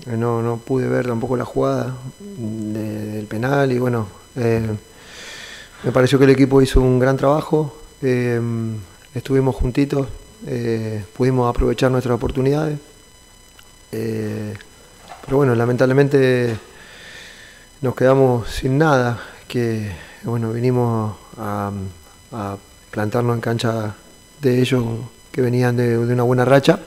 no, 0.07 0.43
no 0.43 0.57
pude 0.59 0.89
ver 0.89 1.07
tampoco 1.07 1.37
la 1.37 1.45
jugada 1.45 1.97
del 2.21 3.27
penal 3.27 3.73
y 3.73 3.79
bueno, 3.79 4.07
me 4.37 5.93
pareció 5.93 6.19
que 6.19 6.25
el 6.25 6.31
equipo 6.31 6.62
hizo 6.62 6.81
un 6.81 7.01
gran 7.01 7.17
trabajo, 7.17 7.77
estuvimos 9.12 9.57
juntitos, 9.57 10.07
pudimos 11.17 11.51
aprovechar 11.51 11.91
nuestras 11.91 12.15
oportunidades. 12.15 12.79
pero 13.91 15.37
bueno, 15.37 15.57
lamentablemente 15.57 16.57
nos 17.83 17.97
quedamos 17.97 18.49
sin 18.49 18.79
nada, 18.79 19.19
que 19.49 19.91
bueno, 20.23 20.53
vinimos 20.53 21.17
a, 21.37 21.73
plantarnos 22.93 23.35
en 23.35 23.41
cancha 23.41 23.95
de 24.41 24.61
ellos 24.61 24.85
que 25.33 25.43
venían 25.43 25.77
de, 25.77 25.99
una 25.99 26.23
buena 26.23 26.45
racha. 26.45 26.79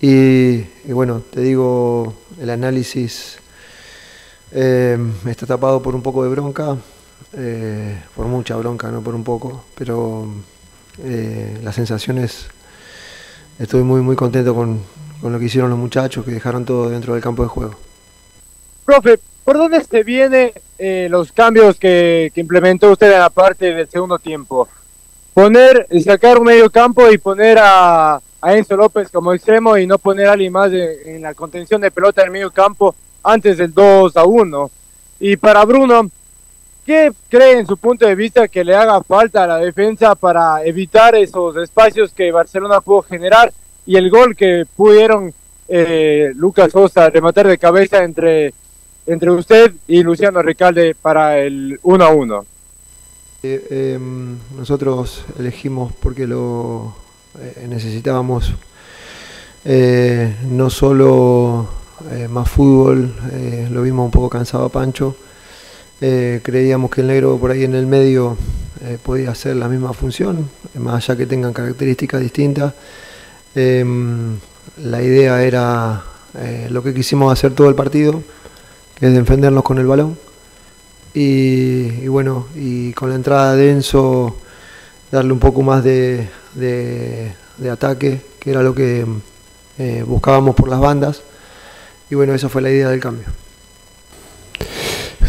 Y, 0.00 0.60
bueno, 0.92 1.22
te 1.30 1.40
digo, 1.40 2.12
el 2.38 2.50
análisis 2.50 3.38
eh, 4.52 4.98
está 5.26 5.46
tapado 5.46 5.80
por 5.80 5.94
un 5.94 6.02
poco 6.02 6.22
de 6.22 6.28
bronca, 6.28 6.76
eh, 7.32 8.02
por 8.14 8.26
mucha 8.26 8.56
bronca, 8.56 8.90
no 8.90 9.00
por 9.00 9.14
un 9.14 9.24
poco, 9.24 9.64
pero 9.74 10.28
eh, 10.98 11.58
las 11.62 11.76
sensaciones, 11.76 12.48
estoy 13.58 13.82
muy, 13.82 14.02
muy 14.02 14.16
contento 14.16 14.54
con, 14.54 14.82
con 15.22 15.32
lo 15.32 15.38
que 15.38 15.46
hicieron 15.46 15.70
los 15.70 15.78
muchachos, 15.78 16.26
que 16.26 16.32
dejaron 16.32 16.66
todo 16.66 16.90
dentro 16.90 17.14
del 17.14 17.22
campo 17.22 17.42
de 17.42 17.48
juego. 17.48 17.74
Profe, 18.84 19.18
¿Por 19.44 19.58
dónde 19.58 19.84
se 19.84 20.02
vienen 20.02 20.52
eh, 20.78 21.06
los 21.10 21.30
cambios 21.30 21.78
que, 21.78 22.32
implementó 22.34 22.90
usted 22.90 23.12
en 23.12 23.18
la 23.18 23.28
parte 23.28 23.74
del 23.74 23.88
segundo 23.90 24.18
tiempo? 24.18 24.66
Poner, 25.34 25.86
sacar 26.02 26.38
un 26.38 26.46
medio 26.46 26.70
campo 26.70 27.10
y 27.10 27.18
poner 27.18 27.58
a, 27.60 28.20
Enzo 28.42 28.76
López 28.76 29.10
como 29.10 29.32
extremo 29.32 29.76
y 29.76 29.86
no 29.86 29.98
poner 29.98 30.28
a 30.28 30.32
alguien 30.32 30.52
más 30.52 30.70
en, 30.72 31.22
la 31.22 31.34
contención 31.34 31.80
de 31.80 31.90
pelota 31.90 32.22
en 32.22 32.26
el 32.26 32.32
medio 32.32 32.50
campo 32.50 32.94
antes 33.22 33.58
del 33.58 33.72
2 33.72 34.16
a 34.16 34.24
1. 34.24 34.70
Y 35.20 35.36
para 35.36 35.64
Bruno, 35.64 36.10
¿qué 36.86 37.12
cree 37.28 37.58
en 37.58 37.66
su 37.66 37.76
punto 37.76 38.06
de 38.06 38.14
vista 38.14 38.48
que 38.48 38.64
le 38.64 38.74
haga 38.74 39.02
falta 39.02 39.44
a 39.44 39.46
la 39.46 39.58
defensa 39.58 40.14
para 40.14 40.62
evitar 40.64 41.14
esos 41.14 41.56
espacios 41.56 42.12
que 42.12 42.32
Barcelona 42.32 42.80
pudo 42.80 43.02
generar 43.02 43.52
y 43.86 43.96
el 43.96 44.10
gol 44.10 44.34
que 44.36 44.64
pudieron 44.76 45.32
eh, 45.68 46.32
Lucas 46.34 46.72
Sosa 46.72 47.10
rematar 47.10 47.46
de 47.46 47.58
cabeza 47.58 48.04
entre 48.04 48.52
entre 49.06 49.30
usted 49.30 49.72
y 49.86 50.02
Luciano 50.02 50.42
Ricalde 50.42 50.94
para 51.00 51.38
el 51.38 51.78
1 51.82 52.04
a 52.04 52.08
1? 52.08 52.46
Eh, 53.42 53.94
em, 53.96 54.38
nosotros 54.56 55.24
elegimos 55.38 55.92
porque 56.00 56.26
lo 56.26 56.94
eh, 57.38 57.66
necesitábamos 57.68 58.54
eh, 59.66 60.34
no 60.48 60.70
solo 60.70 61.68
más 62.28 62.50
fútbol, 62.50 63.14
lo 63.70 63.80
vimos 63.80 64.04
un 64.04 64.10
poco 64.10 64.28
cansado 64.28 64.66
a 64.66 64.68
Pancho, 64.68 65.16
creíamos 66.00 66.90
que 66.90 67.00
el 67.00 67.06
negro 67.06 67.38
por 67.38 67.50
ahí 67.50 67.64
en 67.64 67.74
el 67.74 67.86
medio 67.86 68.36
podía 69.02 69.30
hacer 69.30 69.56
la 69.56 69.68
misma 69.68 69.94
función, 69.94 70.50
más 70.74 70.96
allá 71.08 71.16
que 71.16 71.24
tengan 71.24 71.54
características 71.54 72.20
distintas. 72.20 72.74
La 73.54 75.02
idea 75.02 75.42
era 75.42 76.02
lo 76.68 76.82
que 76.82 76.92
quisimos 76.92 77.32
hacer 77.32 77.54
todo 77.54 77.70
el 77.70 77.74
partido, 77.74 78.22
que 78.98 79.06
es 79.06 79.14
defendernos 79.14 79.64
con 79.64 79.78
el 79.78 79.86
balón. 79.86 80.16
Y, 81.12 82.08
bueno, 82.08 82.48
y 82.56 82.92
con 82.92 83.08
la 83.08 83.14
entrada 83.14 83.54
de 83.54 83.80
darle 85.10 85.32
un 85.32 85.38
poco 85.38 85.62
más 85.62 85.84
de, 85.84 86.28
ataque, 87.70 88.20
que 88.40 88.50
era 88.50 88.62
lo 88.62 88.74
que 88.74 89.06
eh, 89.78 90.04
buscábamos 90.06 90.56
por 90.56 90.68
las 90.68 90.80
bandas. 90.80 91.22
Y 92.10 92.16
bueno, 92.16 92.34
esa 92.34 92.48
fue 92.48 92.62
la 92.62 92.70
idea 92.70 92.88
del 92.90 93.00
cambio. 93.00 93.26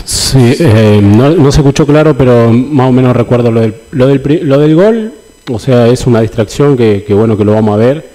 Sí, 0.05 0.55
eh, 0.59 0.99
no, 1.03 1.51
se 1.51 1.59
escuchó 1.59 1.85
claro, 1.85 2.17
pero 2.17 2.51
más 2.51 2.89
o 2.89 2.91
menos 2.91 3.15
recuerdo 3.15 3.51
lo 3.51 3.61
del, 3.61 3.75
lo 3.91 4.07
del, 4.07 4.39
lo 4.43 4.59
del 4.59 4.75
gol. 4.75 5.13
O 5.51 5.59
sea, 5.59 5.87
es 5.87 6.07
una 6.07 6.21
distracción 6.21 6.75
que 6.75 7.05
bueno 7.09 7.37
que 7.37 7.45
lo 7.45 7.53
vamos 7.53 7.75
a 7.75 7.77
ver 7.77 8.14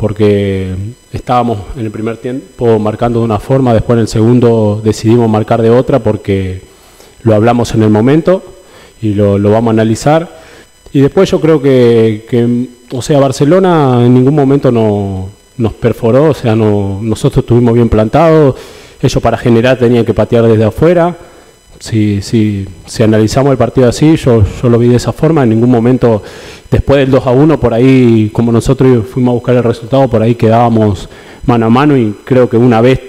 porque 0.00 0.74
estábamos 1.12 1.58
en 1.76 1.84
el 1.84 1.90
primer 1.90 2.16
tiempo 2.16 2.78
marcando 2.78 3.18
de 3.18 3.26
una 3.26 3.38
forma, 3.38 3.74
después 3.74 3.96
en 3.96 4.00
el 4.00 4.08
segundo 4.08 4.80
decidimos 4.82 5.28
marcar 5.28 5.60
de 5.60 5.68
otra 5.68 5.98
porque 5.98 6.62
lo 7.22 7.34
hablamos 7.34 7.74
en 7.74 7.82
el 7.82 7.90
momento 7.90 8.42
y 9.02 9.12
lo, 9.12 9.38
vamos 9.38 9.68
a 9.68 9.72
analizar. 9.72 10.40
Y 10.94 11.02
después 11.02 11.30
yo 11.30 11.38
creo 11.38 11.60
que, 11.60 12.66
o 12.90 13.02
sea, 13.02 13.20
Barcelona 13.20 14.02
en 14.02 14.14
ningún 14.14 14.34
momento 14.34 14.72
no, 14.72 15.28
nos 15.58 15.74
perforó, 15.74 16.30
o 16.30 16.34
sea, 16.34 16.56
no, 16.56 16.98
nosotros 17.02 17.44
estuvimos 17.44 17.74
bien 17.74 17.90
plantados, 17.90 18.54
ellos 19.02 19.22
para 19.22 19.36
generar 19.36 19.78
tenían 19.78 20.06
que 20.06 20.14
patear 20.14 20.46
desde 20.46 20.64
afuera. 20.64 21.14
Si, 21.80 22.22
si, 22.22 22.68
si 22.86 23.02
analizamos 23.02 23.50
el 23.50 23.58
partido 23.58 23.88
así, 23.88 24.14
yo, 24.16 24.44
yo 24.62 24.68
lo 24.68 24.78
vi 24.78 24.88
de 24.88 24.96
esa 24.96 25.12
forma, 25.12 25.42
en 25.42 25.48
ningún 25.48 25.70
momento 25.70 26.22
Después 26.70 27.00
del 27.00 27.10
2 27.10 27.26
a 27.26 27.30
1, 27.32 27.58
por 27.58 27.74
ahí, 27.74 28.30
como 28.32 28.52
nosotros 28.52 29.04
fuimos 29.08 29.32
a 29.32 29.34
buscar 29.34 29.56
el 29.56 29.64
resultado, 29.64 30.06
por 30.08 30.22
ahí 30.22 30.36
quedábamos 30.36 31.08
mano 31.44 31.66
a 31.66 31.70
mano 31.70 31.96
y 31.96 32.14
creo 32.24 32.48
que 32.48 32.56
una 32.56 32.80
vez 32.80 33.00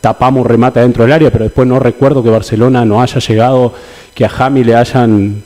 tapamos 0.00 0.46
remate 0.46 0.78
dentro 0.78 1.02
del 1.02 1.12
área, 1.12 1.32
pero 1.32 1.44
después 1.44 1.66
no 1.66 1.80
recuerdo 1.80 2.22
que 2.22 2.30
Barcelona 2.30 2.84
no 2.84 3.02
haya 3.02 3.18
llegado, 3.18 3.72
que 4.14 4.24
a 4.24 4.28
Jami 4.28 4.62
le 4.62 4.76
hayan 4.76 5.42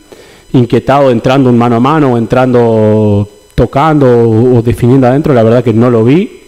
inquietado 0.53 1.11
entrando 1.11 1.49
un 1.49 1.57
mano 1.57 1.77
a 1.77 1.81
mano, 1.81 2.13
o 2.13 2.19
entrando 2.19 3.27
tocando 3.55 4.29
o, 4.29 4.61
definiendo 4.61 5.07
adentro, 5.07 5.33
la 5.33 5.43
verdad 5.43 5.65
que 5.65 5.73
no 5.73 5.91
lo 5.91 6.05
vi, 6.05 6.43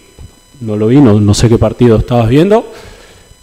no 0.60 0.76
lo 0.76 0.88
vi, 0.88 1.00
no, 1.00 1.32
sé 1.32 1.48
qué 1.48 1.56
partido 1.56 1.96
estabas 1.96 2.28
viendo, 2.28 2.66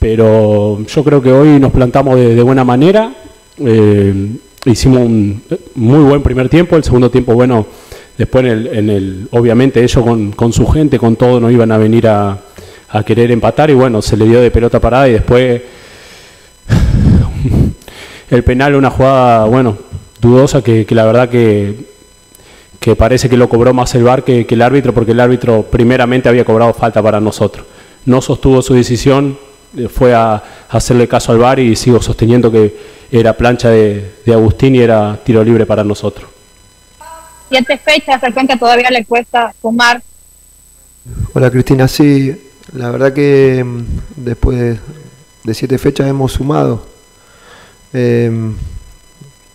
pero 0.01 0.83
yo 0.83 1.03
creo 1.03 1.21
que 1.21 1.31
hoy 1.31 1.59
nos 1.59 1.71
plantamos 1.71 2.15
de, 2.15 2.41
buena 2.41 2.63
manera. 2.63 3.13
Eh, 3.59 4.31
hicimos 4.65 4.97
un 5.01 5.43
muy 5.75 5.99
buen 5.99 6.23
primer 6.23 6.49
tiempo, 6.49 6.75
el 6.75 6.83
segundo 6.83 7.11
tiempo, 7.11 7.35
bueno, 7.35 7.67
después 8.17 8.43
en 8.43 8.49
el, 8.49 8.67
en 8.67 8.89
el 8.89 9.27
obviamente 9.29 9.83
ellos 9.83 10.03
con, 10.35 10.53
su 10.53 10.65
gente, 10.65 10.97
con 10.97 11.17
todo, 11.17 11.39
no 11.39 11.51
iban 11.51 11.71
a 11.71 11.77
venir 11.77 12.07
a, 12.07 12.39
querer 13.05 13.29
empatar 13.29 13.69
y 13.69 13.75
bueno, 13.75 14.01
se 14.01 14.17
le 14.17 14.25
dio 14.25 14.41
de 14.41 14.49
pelota 14.49 14.79
parada 14.79 15.07
y 15.07 15.13
después 15.13 15.61
el 18.31 18.43
penal, 18.43 18.73
una 18.73 18.89
jugada, 18.89 19.45
bueno, 19.45 19.77
dudosa 20.19 20.63
que, 20.63 20.83
la 20.89 21.05
verdad 21.05 21.29
que, 21.29 21.75
que, 22.79 22.95
parece 22.95 23.29
que 23.29 23.37
lo 23.37 23.47
cobró 23.47 23.71
más 23.75 23.93
el 23.93 24.01
VAR 24.01 24.23
que, 24.23 24.47
que 24.47 24.55
el 24.55 24.63
árbitro, 24.63 24.95
porque 24.95 25.11
el 25.11 25.19
árbitro 25.19 25.61
primeramente 25.61 26.27
había 26.27 26.43
cobrado 26.43 26.73
falta 26.73 27.03
para 27.03 27.21
nosotros. 27.21 27.67
No 28.03 28.19
sostuvo 28.19 28.63
su 28.63 28.73
decisión, 28.73 29.37
eh, 29.37 29.50
fue 29.89 30.13
a, 30.13 30.41
hacerle 30.69 31.07
caso 31.07 31.31
al 31.31 31.37
VAR 31.37 31.59
y 31.59 31.75
sigo 31.75 32.01
sosteniendo 32.01 32.51
que 32.51 32.75
era 33.11 33.35
plancha 33.35 33.69
de, 33.69 34.11
Agustín 34.27 34.75
y 34.75 34.79
era 34.79 35.19
tiro 35.23 35.43
libre 35.43 35.65
para 35.65 35.83
nosotros. 35.83 36.29
Siete 37.49 37.77
fechas, 37.77 38.23
al 38.23 38.33
que 38.33 38.57
todavía 38.57 38.89
le 38.89 39.03
cuesta 39.03 39.53
sumar. 39.61 40.01
Hola 41.33 41.49
Cristina, 41.51 41.87
sí, 41.87 42.33
la 42.73 42.91
verdad 42.91 43.11
que 43.11 43.63
mm, 43.63 43.83
después 44.15 44.79
de, 45.43 45.53
siete 45.53 45.77
fechas 45.77 46.07
hemos 46.07 46.31
sumado. 46.31 46.85
Em, 47.93 48.55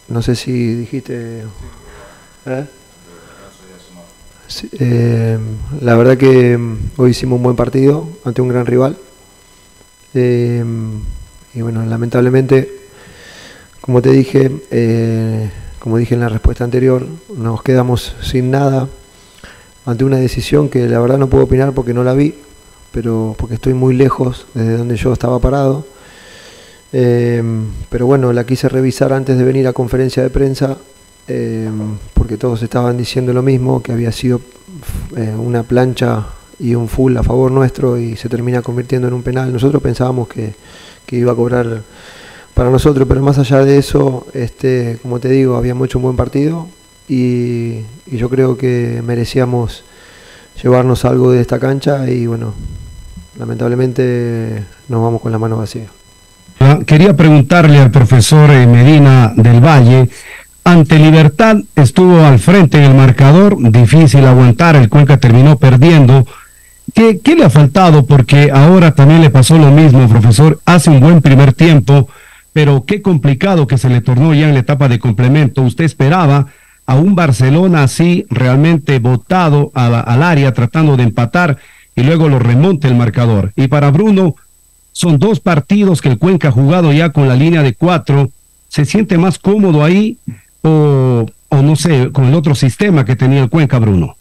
no 0.09 0.23
sé 0.23 0.35
si 0.35 0.75
dijiste... 0.75 1.45
¿eh? 2.47 2.67
Em, 4.79 5.41
la 5.81 5.97
verdad 5.97 6.17
que 6.17 6.57
mm, 6.57 6.91
hoy 6.97 7.11
hicimos 7.11 7.39
un 7.39 7.43
buen 7.43 7.57
partido 7.57 8.09
ante 8.25 8.43
un 8.43 8.49
gran 8.49 8.67
rival. 8.67 8.97
Em, 10.17 11.03
y 11.53 11.61
bueno, 11.61 11.85
lamentablemente, 11.85 12.73
como 13.83 14.01
te 14.01 14.11
dije, 14.13 14.51
eh, 14.71 15.51
como 15.79 15.99
dije 15.99 16.15
en 16.15 16.21
la 16.21 16.31
respuesta 16.31 16.65
anterior, 16.65 17.07
nos 17.37 17.63
quedamos 17.63 18.17
sin 18.23 18.51
nada 18.51 18.89
ante 19.85 20.05
una 20.05 20.17
decisión 20.17 20.71
que 20.71 20.89
la 20.89 21.01
verdad 21.01 21.19
no 21.19 21.29
puedo 21.29 21.45
opinar 21.45 21.73
porque 21.73 21.93
no 21.93 22.03
la 22.03 22.15
vi, 22.15 22.35
pero 22.93 23.35
porque 23.37 23.57
estoy 23.57 23.75
muy 23.75 23.95
lejos 23.95 24.47
desde 24.55 24.79
donde 24.79 24.97
yo 24.97 25.13
estaba 25.13 25.39
parado. 25.39 25.87
Em, 26.93 27.67
pero 27.91 28.07
bueno, 28.07 28.33
la 28.33 28.45
quise 28.45 28.71
revisar 28.71 29.13
antes 29.13 29.37
de 29.37 29.45
venir 29.45 29.69
a 29.69 29.75
conferencia 29.75 30.23
de 30.23 30.31
prensa 30.31 30.79
em, 31.29 31.99
porque 32.15 32.39
todos 32.39 32.63
estaban 32.63 32.97
diciendo 32.97 33.35
lo 33.35 33.43
mismo, 33.43 33.83
que 33.83 33.93
había 33.93 34.13
sido 34.13 34.41
eh, 35.15 35.35
una 35.37 35.63
plancha 35.63 36.27
y 36.59 36.75
un 36.75 36.89
full 36.89 37.17
a 37.17 37.23
favor 37.23 37.51
nuestro 37.51 37.99
y 37.99 38.17
se 38.17 38.29
termina 38.29 38.63
convirtiendo 38.63 39.09
en 39.09 39.15
un 39.15 39.23
penal. 39.23 39.53
Nosotros 39.53 39.83
pensábamos 39.83 40.29
que, 40.29 40.55
iba 41.11 41.33
a 41.33 41.37
cobrar 41.37 41.83
para 42.55 42.71
nosotros, 42.71 43.07
pero 43.09 43.21
más 43.23 43.39
allá 43.39 43.65
de 43.65 43.79
eso, 43.79 44.27
este, 44.33 44.99
como 45.03 45.21
te 45.21 45.29
digo, 45.29 45.57
habíamos 45.57 45.87
hecho 45.87 45.99
un 45.99 46.05
buen 46.05 46.17
partido 46.17 46.67
y, 47.09 47.81
yo 48.07 48.31
creo 48.31 48.57
que 48.57 49.03
merecíamos 49.05 49.85
llevarnos 50.63 51.05
algo 51.05 51.33
de 51.33 51.41
esta 51.41 51.59
cancha 51.59 52.09
y 52.09 52.27
bueno, 52.27 52.55
lamentablemente 53.39 54.63
nos 54.89 55.03
vamos 55.03 55.21
con 55.21 55.33
la 55.33 55.39
mano 55.39 55.59
vacía. 55.59 55.87
Ah, 56.61 56.79
quería 56.87 57.15
preguntarle 57.15 57.79
al 57.79 57.91
profesor 57.91 58.51
eh, 58.51 58.67
Medina 58.67 59.33
del 59.37 59.61
Valle, 59.61 60.09
ante 60.65 60.99
Libertad 60.99 61.59
estuvo 61.77 62.25
al 62.25 62.39
frente 62.39 62.79
en 62.79 62.85
el 62.85 62.95
marcador, 62.95 63.57
difícil 63.71 64.25
aguantar, 64.25 64.75
el 64.77 64.89
Cuenca 64.89 65.19
terminó 65.19 65.59
perdiendo 65.59 66.27
¿qué, 66.97 67.21
¿qué 67.21 67.37
le 67.37 67.45
ha 67.45 67.51
faltado? 67.51 68.07
Porque 68.07 68.51
ahora 68.51 68.93
también 68.93 69.21
le 69.21 69.31
pasó 69.31 69.59
lo 69.59 69.71
mismo, 69.71 70.09
profesor. 70.09 70.59
Hace 70.65 70.91
un 70.91 70.99
buen 70.99 71.21
primer 71.21 71.53
tiempo, 71.53 72.09
pero 72.53 72.85
qué 72.85 73.03
complicado 73.03 73.67
que 73.67 73.77
se 73.77 73.91
le 73.91 74.01
tornó 74.01 74.35
ya 74.35 74.49
en 74.49 74.55
la 74.55 74.61
etapa 74.61 74.89
de 74.89 74.99
complemento. 74.99 75.63
Usted 75.63 75.85
esperaba 75.85 76.47
a 76.87 76.95
un 76.95 77.15
Barcelona 77.15 77.83
así 77.83 78.25
realmente 78.31 78.99
botado 78.99 79.71
al 79.75 80.23
área 80.23 80.55
tratando 80.55 80.97
de 80.97 81.03
empatar 81.03 81.59
y 81.95 82.03
luego 82.03 82.29
lo 82.29 82.39
remonte 82.39 82.89
el 82.89 82.97
marcador. 82.97 83.53
Y 83.57 83.69
para 83.69 83.91
Bruno, 83.91 84.35
son 84.93 85.19
dos 85.19 85.41
partidos 85.41 86.01
que 86.01 86.09
el 86.09 86.19
Cuenca 86.19 86.49
ha 86.49 86.53
jugado 86.53 86.93
ya 86.93 87.11
con 87.11 87.29
la 87.29 87.37
línea 87.37 87.63
de 87.63 87.75
cuatro. 87.75 88.31
¿Se 88.69 88.87
siente 88.87 89.19
más 89.19 89.39
cómodo 89.39 89.85
ahí 89.85 90.17
o, 90.63 91.27
o 91.51 91.63
no 91.63 91.77
sé, 91.77 92.11
con 92.11 92.25
el 92.25 92.35
otro 92.35 92.55
sistema 92.55 93.05
que 93.05 93.17
tenía 93.17 93.43
el 93.43 93.51
Cuenca, 93.51 93.79
Bruno? 93.79 94.17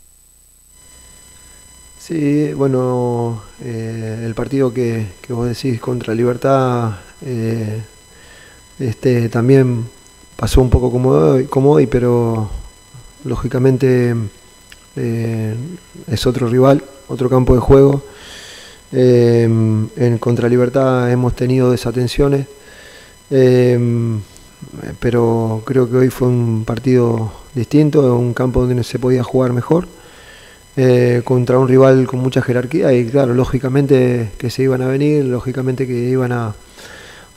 Sí, 2.07 2.53
bueno, 2.53 3.41
eh, 3.63 4.21
el 4.23 4.35
partido 4.35 4.71
que, 4.71 5.07
vos 5.29 5.47
decís 5.47 5.81
contra 5.81 6.13
Libertad 6.13 6.97
eh, 7.25 7.81
este, 8.77 9.27
también 9.27 9.87
pasó 10.35 10.61
un 10.61 10.69
poco 10.69 10.91
como 10.91 11.71
hoy, 11.71 11.87
pero 11.87 12.47
lógicamente 13.23 14.13
eh, 14.95 15.55
es 16.05 16.27
otro 16.27 16.47
rival, 16.47 16.83
otro 17.07 17.27
campo 17.27 17.55
de 17.55 17.61
juego. 17.61 18.03
En 18.91 20.17
Contra 20.19 20.47
Libertad 20.47 21.11
hemos 21.11 21.35
tenido 21.35 21.71
desatenciones, 21.71 22.45
pero 24.99 25.63
creo 25.65 25.89
que 25.89 25.97
hoy 25.97 26.09
fue 26.11 26.27
un 26.27 26.65
partido 26.65 27.31
distinto, 27.55 28.15
un 28.15 28.35
campo 28.35 28.63
donde 28.63 28.83
se 28.83 28.99
podía 28.99 29.23
jugar 29.23 29.53
mejor. 29.53 29.87
Contra 31.23 31.57
un 31.57 31.67
rival 31.69 32.05
con 32.05 32.19
mucha 32.19 32.41
jerarquía 32.41 32.91
y 32.91 33.05
claro, 33.07 33.33
lógicamente 33.33 34.31
que 34.37 34.49
se 34.49 34.63
iban 34.63 34.81
a 34.81 34.87
venir, 34.87 35.23
lógicamente 35.23 35.87
que 35.87 35.93
iban 35.93 36.33
a, 36.33 36.53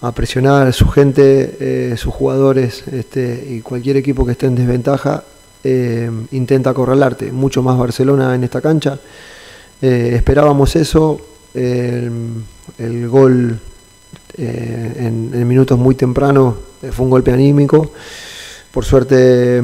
a 0.01 0.13
presionar 0.13 0.73
su 0.73 0.89
gente, 0.89 1.57
eh, 1.61 1.97
sus 1.97 2.15
jugadores 2.15 2.87
este, 2.89 3.47
y 3.51 3.61
cualquier 3.61 3.97
equipo 3.97 4.25
que 4.25 4.33
esté 4.33 4.47
en 4.47 4.55
desventaja 4.55 5.25
eh, 5.65 6.11
intenta 6.33 6.71
acorralarte. 6.71 7.33
Mucho 7.33 7.63
más 7.63 7.77
Barcelona 7.77 8.35
en 8.35 8.45
esta 8.45 8.61
cancha. 8.61 8.99
Eh, 9.83 10.13
esperábamos 10.15 10.77
eso. 10.77 11.21
el 11.55 13.09
gol 13.09 13.59
en, 14.37 15.49
minutos 15.49 15.79
muy 15.79 15.97
tempranos 15.97 16.55
fue 16.93 17.05
un 17.05 17.11
golpe 17.11 17.33
anímico. 17.33 17.91
Por 18.71 18.85
suerte, 18.85 19.61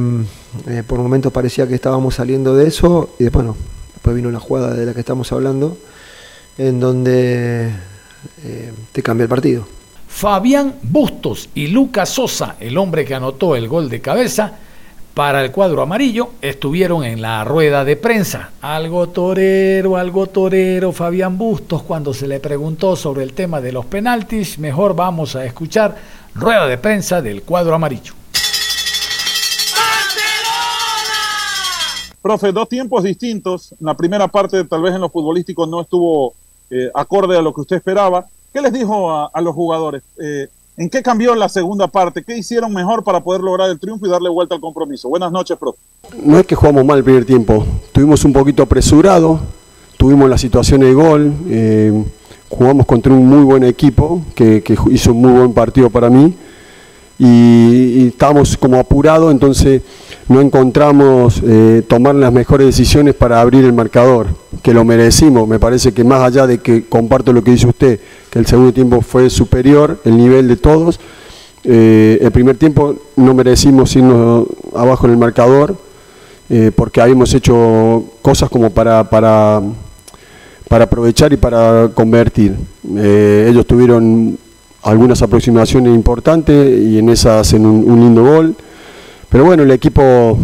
por 0.86 0.98
momentos 0.98 1.32
parecía 1.32 1.66
que 1.66 1.74
estábamos 1.74 2.14
saliendo 2.14 2.54
de 2.54 2.68
eso 2.68 3.14
y 3.18 3.24
después, 3.24 3.44
bueno, 3.44 3.56
después 3.94 4.16
vino 4.16 4.30
la 4.30 4.40
jugada 4.40 4.74
de 4.74 4.86
la 4.86 4.94
que 4.94 5.00
estamos 5.00 5.30
hablando, 5.32 5.76
en 6.58 6.80
donde 6.80 7.70
te 8.92 9.02
cambia 9.02 9.24
el 9.24 9.28
partido. 9.28 9.66
Fabián 10.08 10.76
Bustos 10.82 11.48
y 11.54 11.66
Lucas 11.66 12.08
Sosa, 12.08 12.56
el 12.60 12.78
hombre 12.78 13.04
que 13.04 13.14
anotó 13.14 13.56
el 13.56 13.66
gol 13.66 13.88
de 13.88 14.00
cabeza 14.00 14.52
para 15.12 15.44
el 15.44 15.50
cuadro 15.50 15.82
amarillo, 15.82 16.30
estuvieron 16.40 17.04
en 17.04 17.20
la 17.20 17.44
rueda 17.44 17.84
de 17.84 17.96
prensa. 17.96 18.50
Algo 18.60 19.08
torero, 19.08 19.96
algo 19.96 20.26
torero, 20.26 20.92
Fabián 20.92 21.36
Bustos, 21.36 21.82
cuando 21.82 22.14
se 22.14 22.28
le 22.28 22.40
preguntó 22.40 22.96
sobre 22.96 23.24
el 23.24 23.32
tema 23.32 23.60
de 23.60 23.72
los 23.72 23.86
penaltis, 23.86 24.58
mejor 24.58 24.94
vamos 24.94 25.36
a 25.36 25.44
escuchar 25.44 25.96
rueda 26.34 26.66
de 26.66 26.78
prensa 26.78 27.20
del 27.20 27.42
cuadro 27.42 27.74
amarillo. 27.74 28.12
Profe, 32.24 32.52
dos 32.52 32.70
tiempos 32.70 33.04
distintos. 33.04 33.74
La 33.80 33.92
primera 33.92 34.26
parte, 34.28 34.64
tal 34.64 34.80
vez 34.80 34.94
en 34.94 35.02
lo 35.02 35.10
futbolístico, 35.10 35.66
no 35.66 35.82
estuvo 35.82 36.32
eh, 36.70 36.90
acorde 36.94 37.36
a 37.36 37.42
lo 37.42 37.52
que 37.52 37.60
usted 37.60 37.76
esperaba. 37.76 38.24
¿Qué 38.50 38.62
les 38.62 38.72
dijo 38.72 39.12
a, 39.12 39.40
los 39.42 39.54
jugadores? 39.54 40.02
Eh, 40.18 40.48
¿En 40.78 40.88
qué 40.88 41.02
cambió 41.02 41.34
la 41.34 41.50
segunda 41.50 41.86
parte? 41.86 42.24
¿Qué 42.24 42.34
hicieron 42.34 42.72
mejor 42.72 43.04
para 43.04 43.20
poder 43.20 43.42
lograr 43.42 43.68
el 43.68 43.78
triunfo 43.78 44.06
y 44.06 44.08
darle 44.08 44.30
vuelta 44.30 44.54
al 44.54 44.62
compromiso? 44.62 45.10
Buenas 45.10 45.30
noches, 45.30 45.58
profe. 45.58 45.78
No 46.22 46.38
es 46.38 46.46
que 46.46 46.54
jugamos 46.54 46.82
mal 46.86 46.96
el 46.96 47.04
primer 47.04 47.26
tiempo. 47.26 47.62
Tuvimos 47.92 48.24
un 48.24 48.32
poquito 48.32 48.62
apresurado, 48.62 49.40
tuvimos 49.98 50.30
la 50.30 50.38
situación 50.38 50.80
de 50.80 50.94
gol, 50.94 51.30
eh, 51.50 52.04
jugamos 52.48 52.86
contra 52.86 53.12
un 53.12 53.28
muy 53.28 53.44
buen 53.44 53.64
equipo 53.64 54.22
que, 54.34 54.64
hizo 54.90 55.12
un 55.12 55.20
muy 55.20 55.32
buen 55.32 55.52
partido 55.52 55.90
para 55.90 56.08
mí 56.08 56.34
y, 57.18 58.08
estábamos 58.08 58.56
como 58.56 58.78
apurados, 58.78 59.30
entonces 59.30 59.82
no 60.28 60.40
encontramos 60.40 61.42
eh, 61.44 61.82
tomar 61.86 62.14
las 62.14 62.32
mejores 62.32 62.66
decisiones 62.66 63.14
para 63.14 63.40
abrir 63.40 63.64
el 63.64 63.72
marcador, 63.72 64.28
que 64.62 64.72
lo 64.72 64.84
merecimos. 64.84 65.46
Me 65.46 65.58
parece 65.58 65.92
que 65.92 66.02
más 66.02 66.22
allá 66.22 66.46
de 66.46 66.58
que 66.58 66.84
comparto 66.84 67.32
lo 67.32 67.44
que 67.44 67.50
dice 67.50 67.66
usted, 67.66 68.00
que 68.30 68.38
el 68.38 68.46
segundo 68.46 68.72
tiempo 68.72 69.00
fue 69.02 69.28
superior, 69.28 70.00
el 70.04 70.16
nivel 70.16 70.48
de 70.48 70.56
todos, 70.56 70.98
eh, 71.64 72.18
el 72.20 72.30
primer 72.30 72.56
tiempo 72.56 72.94
no 73.16 73.34
merecimos 73.34 73.94
irnos 73.96 74.46
abajo 74.74 75.06
en 75.06 75.12
el 75.12 75.18
marcador, 75.18 75.76
eh, 76.48 76.70
porque 76.74 77.00
habíamos 77.00 77.32
hecho 77.34 78.04
cosas 78.22 78.48
como 78.48 78.70
para, 78.70 79.08
para, 79.08 79.62
para 80.68 80.84
aprovechar 80.84 81.32
y 81.32 81.36
para 81.36 81.90
convertir. 81.94 82.56
ellos 82.96 83.66
tuvieron 83.66 84.38
algunas 84.82 85.22
aproximaciones 85.22 85.94
importantes 85.94 86.78
y 86.80 86.98
en 86.98 87.08
esas 87.08 87.46
hacen 87.46 87.66
un 87.66 88.00
lindo 88.00 88.22
gol. 88.24 88.54
Pero 89.34 89.46
bueno, 89.46 89.64
el 89.64 89.72
equipo, 89.72 90.38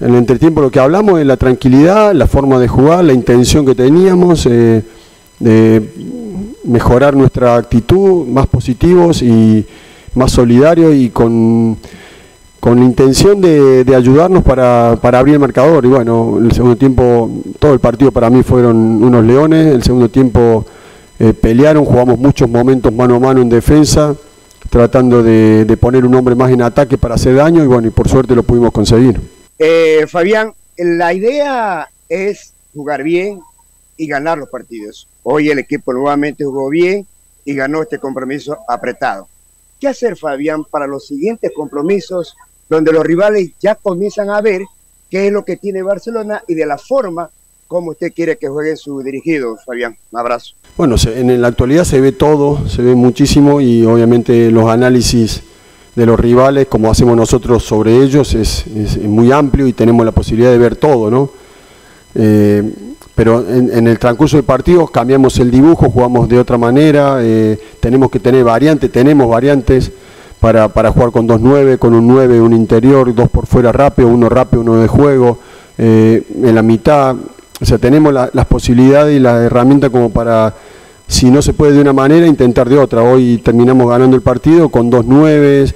en 0.00 0.08
el 0.08 0.16
entretiempo 0.16 0.60
lo 0.60 0.68
que 0.68 0.80
hablamos 0.80 1.20
es 1.20 1.26
la 1.26 1.36
tranquilidad, 1.36 2.12
la 2.12 2.26
forma 2.26 2.58
de 2.58 2.66
jugar, 2.66 3.04
la 3.04 3.12
intención 3.12 3.64
que 3.64 3.76
teníamos 3.76 4.46
eh, 4.46 4.82
de 5.38 5.88
mejorar 6.64 7.14
nuestra 7.14 7.54
actitud, 7.54 8.26
más 8.26 8.48
positivos 8.48 9.22
y 9.22 9.64
más 10.16 10.32
solidarios 10.32 10.92
y 10.92 11.10
con, 11.10 11.76
con 12.58 12.80
la 12.80 12.84
intención 12.84 13.40
de, 13.40 13.86
ayudarnos 13.96 14.42
para, 14.42 14.90
abrir 14.90 15.34
el 15.34 15.40
marcador. 15.40 15.84
Y 15.84 15.88
bueno, 15.90 16.40
el 16.42 16.50
segundo 16.50 16.74
tiempo, 16.74 17.30
todo 17.60 17.74
el 17.74 17.78
partido 17.78 18.10
para 18.10 18.28
mí 18.28 18.42
fueron 18.42 19.04
unos 19.04 19.24
leones, 19.24 19.72
el 19.72 19.84
segundo 19.84 20.08
tiempo 20.08 20.66
eh, 21.20 21.32
pelearon, 21.32 21.84
jugamos 21.84 22.18
muchos 22.18 22.50
momentos 22.50 22.92
mano 22.92 23.14
a 23.14 23.20
mano 23.20 23.40
en 23.40 23.48
defensa 23.48 24.16
tratando 24.70 25.22
de, 25.22 25.76
poner 25.78 26.04
un 26.04 26.14
hombre 26.14 26.34
más 26.34 26.50
en 26.50 26.62
ataque 26.62 26.96
para 26.96 27.16
hacer 27.16 27.34
daño 27.34 27.62
y 27.62 27.66
bueno, 27.66 27.88
y 27.88 27.90
por 27.90 28.08
suerte 28.08 28.34
lo 28.34 28.44
pudimos 28.44 28.72
conseguir. 28.72 29.20
Eh, 29.58 30.06
Fabián, 30.08 30.54
la 30.78 31.12
idea 31.12 31.90
es 32.08 32.54
jugar 32.72 33.02
bien 33.02 33.40
y 33.96 34.06
ganar 34.06 34.38
los 34.38 34.48
partidos. 34.48 35.08
Hoy 35.24 35.50
el 35.50 35.58
equipo 35.58 35.92
nuevamente 35.92 36.44
jugó 36.44 36.70
bien 36.70 37.06
y 37.44 37.54
ganó 37.54 37.82
este 37.82 37.98
compromiso 37.98 38.58
apretado. 38.68 39.28
¿Qué 39.80 39.88
hacer, 39.88 40.16
Fabián, 40.16 40.64
para 40.64 40.86
los 40.86 41.06
siguientes 41.06 41.50
compromisos 41.54 42.36
donde 42.68 42.92
los 42.92 43.04
rivales 43.04 43.50
ya 43.60 43.74
comienzan 43.74 44.30
a 44.30 44.40
ver 44.40 44.62
qué 45.10 45.26
es 45.26 45.32
lo 45.32 45.44
que 45.44 45.56
tiene 45.56 45.82
Barcelona 45.82 46.44
y 46.46 46.54
de 46.54 46.66
la 46.66 46.78
forma 46.78 47.28
como 47.70 47.92
usted 47.92 48.12
quiere 48.12 48.36
que 48.36 48.48
juegue 48.48 48.74
su 48.74 49.00
dirigido, 49.00 49.56
Fabián? 49.64 49.96
Un 50.10 50.18
abrazo. 50.18 50.54
Bueno, 50.76 50.96
en 51.06 51.40
la 51.40 51.46
actualidad 51.46 51.84
se 51.84 52.00
ve 52.00 52.10
todo, 52.10 52.66
se 52.68 52.82
ve 52.82 52.96
muchísimo 52.96 53.60
y 53.60 53.84
obviamente 53.86 54.50
los 54.50 54.68
análisis 54.68 55.44
de 55.94 56.04
los 56.04 56.18
rivales, 56.18 56.66
como 56.66 56.90
hacemos 56.90 57.16
nosotros 57.16 57.62
sobre 57.62 58.02
ellos, 58.02 58.34
es, 58.34 58.66
muy 59.04 59.30
amplio 59.30 59.68
y 59.68 59.72
tenemos 59.72 60.04
la 60.04 60.10
posibilidad 60.10 60.50
de 60.50 60.58
ver 60.58 60.74
todo, 60.74 61.12
¿no? 61.12 61.30
Eh, 62.16 62.72
pero 63.14 63.48
en, 63.48 63.86
el 63.86 64.00
transcurso 64.00 64.36
del 64.36 64.44
partido 64.44 64.88
cambiamos 64.88 65.38
el 65.38 65.52
dibujo, 65.52 65.90
jugamos 65.90 66.28
de 66.28 66.40
otra 66.40 66.58
manera, 66.58 67.18
eh, 67.20 67.56
tenemos 67.78 68.10
que 68.10 68.18
tener 68.18 68.42
variantes, 68.42 68.90
tenemos 68.90 69.28
variantes 69.28 69.92
para, 70.40 70.68
jugar 70.68 71.12
con 71.12 71.24
dos 71.24 71.40
nueve, 71.40 71.78
con 71.78 71.94
un 71.94 72.08
9, 72.08 72.40
un 72.40 72.52
interior, 72.52 73.14
dos 73.14 73.30
por 73.30 73.46
fuera 73.46 73.70
rápido, 73.70 74.08
uno 74.08 74.28
rápido, 74.28 74.62
uno 74.62 74.74
de 74.74 74.88
juego, 74.88 75.38
eh, 75.78 76.24
en 76.42 76.54
la 76.56 76.62
mitad, 76.62 77.14
o 77.60 77.64
sea, 77.64 77.78
tenemos 77.78 78.12
las 78.12 78.46
posibilidades 78.46 79.16
y 79.16 79.20
la 79.20 79.42
herramienta 79.42 79.90
como 79.90 80.10
para, 80.10 80.54
si 81.06 81.30
no 81.30 81.42
se 81.42 81.52
puede 81.52 81.72
de 81.72 81.80
una 81.80 81.92
manera, 81.92 82.26
intentar 82.26 82.68
de 82.68 82.78
otra. 82.78 83.02
Hoy 83.02 83.38
terminamos 83.38 83.88
ganando 83.88 84.16
el 84.16 84.22
partido 84.22 84.68
con 84.70 84.88
dos 84.88 85.04
nueves, 85.04 85.74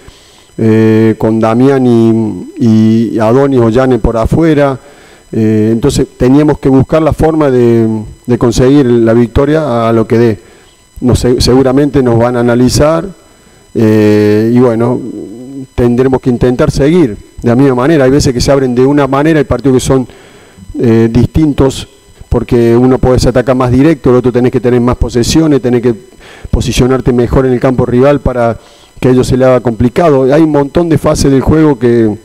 eh, 0.56 1.14
con 1.18 1.40
Damián 1.40 1.86
y, 1.86 2.48
y 2.58 3.18
Adonis 3.18 3.60
o 3.60 3.68
Yane 3.68 3.98
por 3.98 4.16
afuera. 4.16 4.78
Eh, 5.36 5.70
entonces 5.72 6.06
teníamos 6.16 6.60
que 6.60 6.68
buscar 6.68 7.02
la 7.02 7.12
forma 7.12 7.50
de, 7.50 7.88
conseguir 8.38 8.86
la 8.86 9.12
victoria 9.12 9.88
a 9.88 9.92
lo 9.92 10.06
que 10.06 10.16
dé. 10.16 10.38
No 11.00 11.16
seguramente 11.16 12.04
nos 12.04 12.16
van 12.18 12.36
a 12.36 12.40
analizar 12.40 13.04
eh, 13.74 14.52
y 14.54 14.58
bueno, 14.60 15.00
tendremos 15.74 16.20
que 16.20 16.30
intentar 16.30 16.70
seguir 16.70 17.16
de 17.42 17.48
la 17.48 17.56
misma 17.56 17.74
manera. 17.74 18.04
Hay 18.04 18.12
veces 18.12 18.32
que 18.32 18.40
se 18.40 18.52
abren 18.52 18.76
de 18.76 18.86
una 18.86 19.08
manera, 19.08 19.40
hay 19.40 19.44
partidos 19.44 19.82
que 19.82 19.86
son 19.86 20.06
eh, 20.78 21.08
distintos 21.10 21.88
porque 22.28 22.76
uno 22.76 22.98
ser 23.18 23.28
atacar 23.28 23.54
más 23.54 23.70
directo, 23.70 24.10
el 24.10 24.16
otro 24.16 24.32
tenés 24.32 24.50
que 24.50 24.60
tener 24.60 24.80
más 24.80 24.96
posesiones, 24.96 25.62
tenés 25.62 25.82
que 25.82 25.94
posicionarte 26.50 27.12
mejor 27.12 27.46
en 27.46 27.52
el 27.52 27.60
campo 27.60 27.86
rival 27.86 28.20
para 28.20 28.58
que 29.00 29.08
a 29.08 29.10
ellos 29.12 29.28
se 29.28 29.36
le 29.36 29.44
haga 29.44 29.60
complicado. 29.60 30.24
Hay 30.32 30.42
un 30.42 30.50
montón 30.50 30.88
de 30.88 30.98
fases 30.98 31.30
del 31.30 31.42
juego 31.42 31.78
que, 31.78 32.16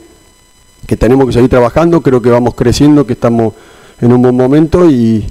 que 0.86 0.96
tenemos 0.96 1.26
que 1.26 1.32
seguir 1.32 1.48
trabajando, 1.48 2.00
creo 2.00 2.20
que 2.20 2.30
vamos 2.30 2.54
creciendo, 2.54 3.06
que 3.06 3.12
estamos 3.12 3.54
en 4.00 4.12
un 4.12 4.20
buen 4.20 4.36
momento 4.36 4.90
y, 4.90 5.24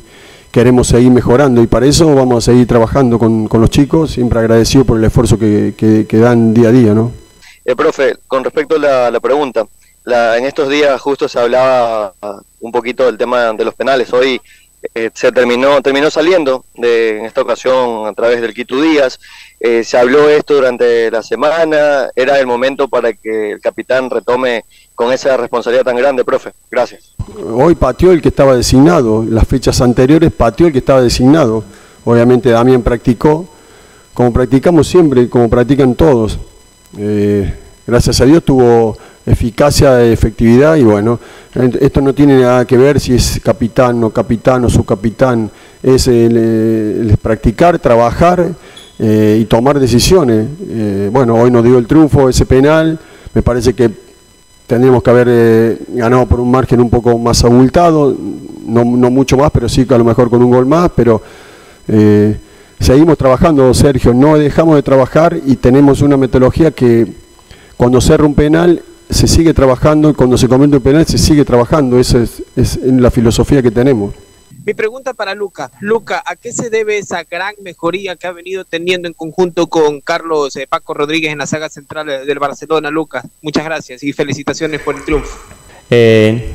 queremos 0.52 0.88
seguir 0.88 1.12
mejorando 1.12 1.62
y 1.62 1.68
para 1.68 1.86
eso 1.86 2.14
vamos 2.16 2.44
a 2.44 2.52
seguir 2.52 2.68
trabajando 2.68 3.20
con, 3.20 3.48
con 3.48 3.62
los 3.62 3.70
chicos, 3.70 4.12
siempre 4.12 4.40
agradecido 4.40 4.86
por 4.86 4.98
el 4.98 5.04
esfuerzo 5.04 5.38
que, 5.38 5.74
que, 5.78 6.18
dan 6.18 6.54
día 6.54 6.70
a 6.70 6.72
día, 6.72 6.94
¿no? 6.94 7.12
Eh, 7.66 7.76
profe, 7.76 8.18
con 8.28 8.44
respecto 8.44 8.76
a 8.76 9.12
la 9.12 9.20
pregunta, 9.20 9.66
la, 10.04 10.38
en 10.38 10.46
estos 10.46 10.70
días 10.70 11.00
justo 11.02 11.28
se 11.28 11.40
hablaba 11.40 12.14
un 12.60 12.72
poquito 12.72 13.06
del 13.06 13.18
tema 13.18 13.54
de 13.54 13.66
los 13.66 13.76
penales. 13.76 14.12
Hoy 14.14 14.42
eh, 14.96 15.10
se 15.14 15.32
terminó 15.34 15.82
terminó 15.82 16.10
saliendo 16.10 16.64
de 16.76 17.20
en 17.20 17.26
esta 17.26 17.42
ocasión 17.42 18.08
a 18.08 18.14
través 18.14 18.42
del 18.42 18.54
Quito 18.54 18.82
Díaz. 18.82 19.20
Eh, 19.60 19.84
se 19.84 19.98
habló 19.98 20.30
esto 20.30 20.56
durante 20.56 21.12
la 21.12 21.22
semana. 21.22 22.10
Era 22.16 22.40
el 22.40 22.48
momento 22.48 22.88
para 22.88 23.12
que 23.14 23.52
el 23.52 23.62
capitán 23.62 24.10
retome 24.10 24.64
con 24.96 25.12
esa 25.12 25.36
responsabilidad 25.38 25.84
tan 25.84 25.98
grande, 25.98 26.24
profe. 26.24 26.54
Gracias. 26.72 27.14
Hoy 27.54 27.76
pateó 27.76 28.12
el 28.12 28.22
que 28.22 28.30
estaba 28.30 28.56
designado. 28.56 29.26
Las 29.28 29.48
fechas 29.48 29.82
anteriores 29.82 30.32
pateó 30.32 30.68
el 30.68 30.74
que 30.74 30.80
estaba 30.80 31.02
designado. 31.02 31.64
Obviamente 32.06 32.50
Damián 32.50 32.82
practicó, 32.82 33.48
como 34.14 34.32
practicamos 34.32 34.88
siempre, 34.88 35.30
como 35.30 35.50
practican 35.50 35.94
todos. 35.96 36.40
Eh, 36.98 37.54
gracias 37.90 38.22
a 38.22 38.26
Dios 38.26 38.44
tuvo 38.44 38.98
eficacia, 39.26 40.04
efectividad 40.04 40.76
y 40.76 40.84
bueno, 40.84 41.20
esto 41.80 42.02
no 42.02 42.14
tiene 42.14 42.40
nada 42.40 42.66
que 42.66 42.78
ver 42.78 43.00
si 43.00 43.16
es 43.16 43.40
capitán 43.44 44.04
o 44.04 44.10
capitán 44.12 44.64
o 44.66 44.70
subcapitán, 44.70 45.50
es 45.82 46.08
el, 46.08 46.38
el 46.38 47.18
practicar, 47.18 47.80
trabajar 47.80 48.50
eh, 49.00 49.40
y 49.42 49.46
tomar 49.46 49.80
decisiones. 49.80 50.48
Eh, 50.68 51.10
bueno, 51.12 51.36
hoy 51.36 51.52
nos 51.52 51.64
dio 51.64 51.78
el 51.78 51.88
triunfo 51.88 52.30
ese 52.30 52.46
penal, 52.46 53.00
me 53.34 53.42
parece 53.42 53.74
que 53.74 53.90
tendríamos 54.68 55.02
que 55.02 55.10
haber 55.10 55.28
eh, 55.30 55.78
ganado 55.90 56.28
por 56.28 56.40
un 56.40 56.52
margen 56.52 56.80
un 56.80 56.90
poco 56.90 57.18
más 57.18 57.44
abultado, 57.44 58.16
no, 58.66 58.86
no, 58.86 59.10
mucho 59.10 59.36
más, 59.36 59.50
pero 59.52 59.68
sí 59.68 59.86
a 59.90 59.98
lo 59.98 60.04
mejor 60.04 60.30
con 60.30 60.44
un 60.44 60.52
gol 60.52 60.68
más, 60.68 60.92
pero 60.96 61.22
eh, 61.88 62.38
seguimos 62.80 63.18
trabajando, 63.18 63.74
Sergio, 63.74 64.14
no 64.14 64.38
dejamos 64.38 64.76
de 64.76 64.84
trabajar 64.84 65.40
y 65.44 65.56
tenemos 65.56 66.02
una 66.04 66.18
metodología 66.18 66.70
que 66.70 67.29
cuando 67.80 68.02
cerra 68.02 68.26
un 68.26 68.36
penal 68.36 68.84
se 69.10 69.26
sigue 69.26 69.54
trabajando 69.54 70.14
cuando 70.14 70.38
se 70.38 70.50
comete 70.50 70.76
un 70.76 70.84
penal 70.84 71.06
se 71.06 71.18
sigue 71.18 71.46
trabajando, 71.46 71.98
esa 71.98 72.22
es, 72.22 72.44
es 72.58 72.76
la 72.76 73.10
filosofía 73.10 73.62
que 73.62 73.72
tenemos. 73.72 74.14
Mi 74.66 74.74
pregunta 74.74 75.14
para 75.14 75.34
Luca. 75.34 75.72
Luca, 75.80 76.22
¿a 76.26 76.36
qué 76.36 76.52
se 76.52 76.70
debe 76.70 76.98
esa 76.98 77.24
gran 77.24 77.56
mejoría 77.64 78.18
que 78.18 78.28
ha 78.28 78.34
venido 78.34 78.66
teniendo 78.66 79.08
en 79.08 79.14
conjunto 79.14 79.68
con 79.68 80.02
Carlos 80.02 80.58
eh, 80.58 80.68
Paco 80.68 80.94
Rodríguez 80.94 81.32
en 81.32 81.38
la 81.38 81.46
saga 81.46 81.70
central 81.70 82.08
del 82.28 82.38
Barcelona, 82.38 82.90
Luca? 82.90 83.24
Muchas 83.42 83.64
gracias 83.64 84.04
y 84.04 84.12
felicitaciones 84.12 84.82
por 84.82 84.98
el 84.98 85.06
triunfo. 85.06 85.38
Eh, 85.90 86.52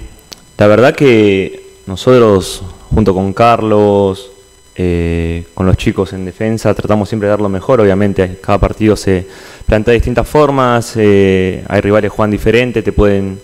la 0.58 0.66
verdad 0.66 0.94
que 0.94 1.78
nosotros, 1.86 2.62
junto 2.90 3.14
con 3.14 3.32
Carlos, 3.32 4.30
eh, 4.76 5.44
con 5.54 5.64
los 5.66 5.76
chicos 5.78 6.12
en 6.12 6.26
defensa, 6.26 6.74
tratamos 6.74 7.08
siempre 7.08 7.28
de 7.28 7.30
dar 7.30 7.40
lo 7.40 7.48
mejor. 7.48 7.80
Obviamente, 7.80 8.38
cada 8.42 8.58
partido 8.58 8.94
se 8.94 9.26
plantea 9.66 9.94
distintas 9.94 10.28
formas, 10.28 10.94
eh, 10.96 11.64
hay 11.68 11.80
rivales 11.80 12.10
que 12.10 12.16
juegan 12.16 12.30
diferente, 12.30 12.82
te 12.82 12.92
pueden 12.92 13.40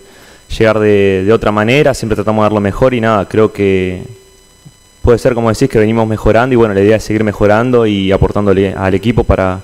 llegar 0.57 0.79
de, 0.79 1.23
de 1.25 1.33
otra 1.33 1.51
manera, 1.51 1.93
siempre 1.93 2.15
tratamos 2.15 2.41
de 2.41 2.45
dar 2.45 2.53
lo 2.53 2.61
mejor 2.61 2.93
y 2.93 3.01
nada, 3.01 3.27
creo 3.27 3.51
que 3.51 4.03
puede 5.01 5.17
ser 5.17 5.33
como 5.33 5.49
decís 5.49 5.69
que 5.69 5.79
venimos 5.79 6.07
mejorando 6.07 6.53
y 6.53 6.57
bueno, 6.57 6.73
la 6.73 6.81
idea 6.81 6.97
es 6.97 7.03
seguir 7.03 7.23
mejorando 7.23 7.85
y 7.85 8.11
aportándole 8.11 8.73
al 8.73 8.93
equipo 8.93 9.23
para, 9.23 9.59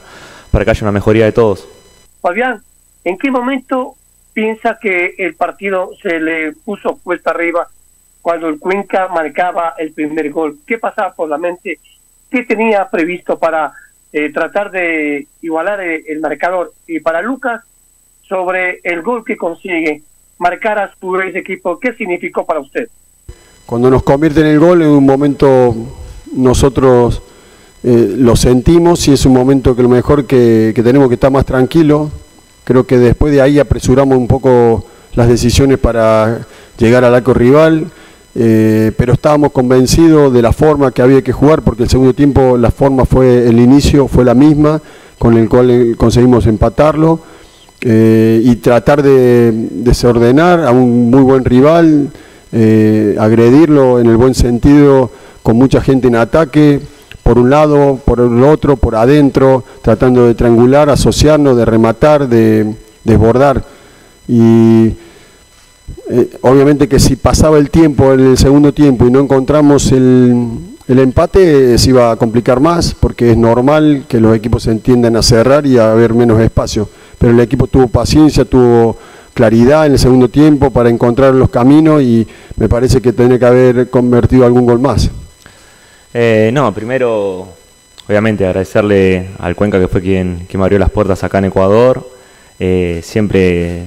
para 0.52 0.66
que 0.66 0.72
haya 0.72 0.84
una 0.84 0.92
mejoría 0.92 1.26
de 1.26 1.32
todos. 1.32 1.68
Fabián, 2.22 2.62
¿en 3.04 3.18
qué 3.18 3.30
momento 3.30 3.96
piensa 4.34 4.78
que 4.82 5.16
el 5.18 5.36
partido 5.36 5.92
se 6.02 6.20
le 6.20 6.54
puso 6.54 6.98
puesta 6.98 7.32
arriba 7.32 7.68
cuando 8.22 8.50
el 8.50 8.60
Cuenca 8.60 9.08
marcaba 9.08 9.76
el 9.78 9.92
primer 9.92 10.32
gol? 10.32 10.58
¿Qué 10.66 10.78
pasaba 10.78 11.14
por 11.14 11.30
la 11.30 11.38
mente? 11.38 11.80
¿Qué 12.30 12.44
tenía 12.44 12.90
previsto 12.90 13.38
para 13.38 13.72
eh, 14.14 14.32
tratar 14.32 14.72
de 14.72 15.28
igualar 15.42 15.82
el, 15.82 16.04
el 16.08 16.20
marcador? 16.20 16.74
Y 16.88 17.00
para 17.00 17.22
Lucas, 17.22 17.62
sobre 18.28 18.80
el 18.84 19.02
gol 19.02 19.24
que 19.26 19.38
consigue, 19.38 20.04
marcar 20.38 20.80
a 20.80 20.94
su 21.00 21.20
equipo, 21.20 21.80
¿qué 21.80 21.94
significó 21.94 22.46
para 22.46 22.60
usted? 22.60 22.90
Cuando 23.66 23.90
nos 23.90 24.04
convierte 24.04 24.42
en 24.42 24.48
el 24.48 24.60
gol, 24.60 24.82
en 24.82 24.90
un 24.90 25.06
momento 25.06 25.76
nosotros 26.34 27.22
eh, 27.84 28.16
lo 28.18 28.36
sentimos 28.36 29.08
y 29.08 29.14
es 29.14 29.26
un 29.26 29.34
momento 29.34 29.76
que 29.76 29.84
lo 29.84 29.90
mejor 29.90 30.26
que, 30.26 30.72
que, 30.76 30.84
tenemos 30.84 31.08
que 31.08 31.16
estar 31.16 31.32
más 31.32 31.46
tranquilo. 31.46 32.12
Creo 32.64 32.86
que 32.86 32.98
después 32.98 33.34
de 33.34 33.42
ahí 33.42 33.60
apresuramos 33.60 34.18
un 34.18 34.28
poco 34.28 34.86
las 35.16 35.28
decisiones 35.28 35.78
para 35.80 36.46
llegar 36.78 37.04
al 37.04 37.16
arco 37.16 37.34
rival, 37.34 37.88
eh, 38.40 38.92
pero 38.96 39.14
estábamos 39.14 39.52
convencidos 39.52 40.32
de 40.32 40.44
la 40.44 40.54
forma 40.54 40.92
que 40.92 41.02
había 41.02 41.24
que 41.24 41.32
jugar, 41.32 41.64
porque 41.64 41.84
el 41.84 41.90
segundo 41.90 42.14
tiempo 42.14 42.56
la 42.56 42.70
forma 42.70 43.04
fue, 43.06 43.48
el 43.48 43.60
inicio 43.60 44.08
fue 44.08 44.24
la 44.24 44.36
misma, 44.36 44.80
con 45.18 45.36
el 45.36 45.50
cual 45.50 45.72
eh, 45.72 45.96
conseguimos 45.98 46.46
empatarlo. 46.46 47.20
Eh, 47.82 48.42
y 48.44 48.56
tratar 48.58 49.02
de 49.02 49.52
desordenar 49.54 50.66
a 50.66 50.72
un 50.72 51.10
muy 51.10 51.22
buen 51.22 51.46
rival, 51.46 52.10
agredirlo 53.20 54.00
en 54.00 54.08
el 54.08 54.18
buen 54.18 54.34
sentido, 54.34 55.12
con 55.44 55.58
mucha 55.58 55.80
gente 55.82 56.08
en 56.08 56.16
ataque, 56.16 56.80
por 57.24 57.38
un 57.38 57.50
lado, 57.50 58.00
por 58.04 58.20
el 58.20 58.44
otro, 58.44 58.78
por 58.78 58.96
adentro, 58.96 59.64
tratando 59.82 60.26
de 60.26 60.34
triangular, 60.34 60.90
asociarnos, 60.90 61.58
de 61.58 61.66
rematar, 61.66 62.28
de 62.28 62.74
desbordar. 63.04 63.64
Y 64.28 64.94
eh, 66.10 66.30
obviamente 66.42 66.88
que 66.88 67.00
si 67.00 67.16
pasaba 67.16 67.58
el 67.58 67.70
tiempo 67.70 68.14
en 68.14 68.32
el 68.32 68.38
segundo 68.38 68.74
tiempo 68.74 69.06
y 69.06 69.12
no 69.12 69.20
encontramos 69.20 69.92
el, 69.92 70.76
empate, 70.88 71.74
eh, 71.74 71.78
se 71.78 71.90
iba 71.90 72.12
a 72.12 72.16
complicar 72.16 72.60
más, 72.60 72.94
porque 72.94 73.32
es 73.32 73.38
normal 73.38 74.06
que 74.08 74.22
los 74.22 74.36
equipos 74.36 74.64
se 74.64 74.72
entiendan 74.72 75.18
a 75.18 75.22
cerrar 75.22 75.66
y 75.66 75.78
a 75.78 75.92
haber 75.92 76.14
menos 76.14 76.40
espacio. 76.40 76.90
Pero 77.18 77.34
el 77.34 77.40
equipo 77.40 77.68
tuvo 77.68 77.88
paciencia, 77.88 78.46
tuvo 78.46 78.98
claridad 79.34 79.86
en 79.86 79.94
el 79.94 80.00
segundo 80.00 80.30
tiempo 80.30 80.72
para 80.72 80.90
encontrar 80.90 81.34
los 81.34 81.50
caminos 81.50 82.02
y 82.02 82.26
me 82.56 82.70
parece 82.70 83.02
que 83.02 83.14
tiene 83.14 83.38
que 83.38 83.46
haber 83.46 83.90
convertido 83.90 84.46
algún 84.46 84.66
gol 84.66 84.80
más. 84.80 85.10
Eh, 86.14 86.52
no, 86.54 86.74
primero, 86.74 87.48
obviamente 88.08 88.46
agradecerle 88.46 89.30
al 89.40 89.56
Cuenca 89.56 89.80
que 89.80 89.88
fue 89.88 90.02
quien, 90.02 90.46
quien 90.48 90.60
me 90.60 90.66
abrió 90.66 90.80
las 90.80 90.90
puertas 90.90 91.24
acá 91.24 91.40
en 91.40 91.46
Ecuador. 91.46 92.17
Eh, 92.60 93.02
siempre 93.04 93.86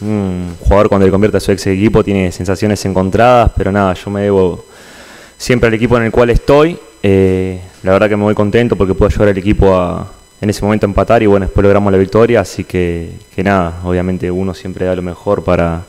un 0.00 0.56
jugador 0.60 0.88
cuando 0.88 1.06
le 1.06 1.12
convierte 1.12 1.36
a 1.36 1.40
su 1.40 1.52
ex 1.52 1.66
equipo 1.68 2.02
tiene 2.02 2.32
sensaciones 2.32 2.84
encontradas, 2.84 3.52
pero 3.56 3.70
nada, 3.70 3.94
yo 3.94 4.10
me 4.10 4.22
debo 4.22 4.64
siempre 5.38 5.68
al 5.68 5.74
equipo 5.74 5.96
en 5.96 6.04
el 6.04 6.10
cual 6.10 6.30
estoy. 6.30 6.78
Eh, 7.02 7.60
la 7.82 7.92
verdad 7.92 8.08
que 8.08 8.16
me 8.16 8.24
voy 8.24 8.34
contento 8.34 8.76
porque 8.76 8.94
puedo 8.94 9.10
ayudar 9.10 9.28
al 9.28 9.38
equipo 9.38 9.74
a, 9.74 10.10
en 10.40 10.50
ese 10.50 10.64
momento 10.64 10.86
empatar 10.86 11.22
y 11.22 11.26
bueno, 11.26 11.46
después 11.46 11.62
logramos 11.62 11.92
la 11.92 11.98
victoria, 11.98 12.40
así 12.40 12.64
que, 12.64 13.10
que 13.34 13.44
nada, 13.44 13.80
obviamente 13.84 14.30
uno 14.30 14.54
siempre 14.54 14.86
da 14.86 14.96
lo 14.96 15.02
mejor 15.02 15.44
para, 15.44 15.82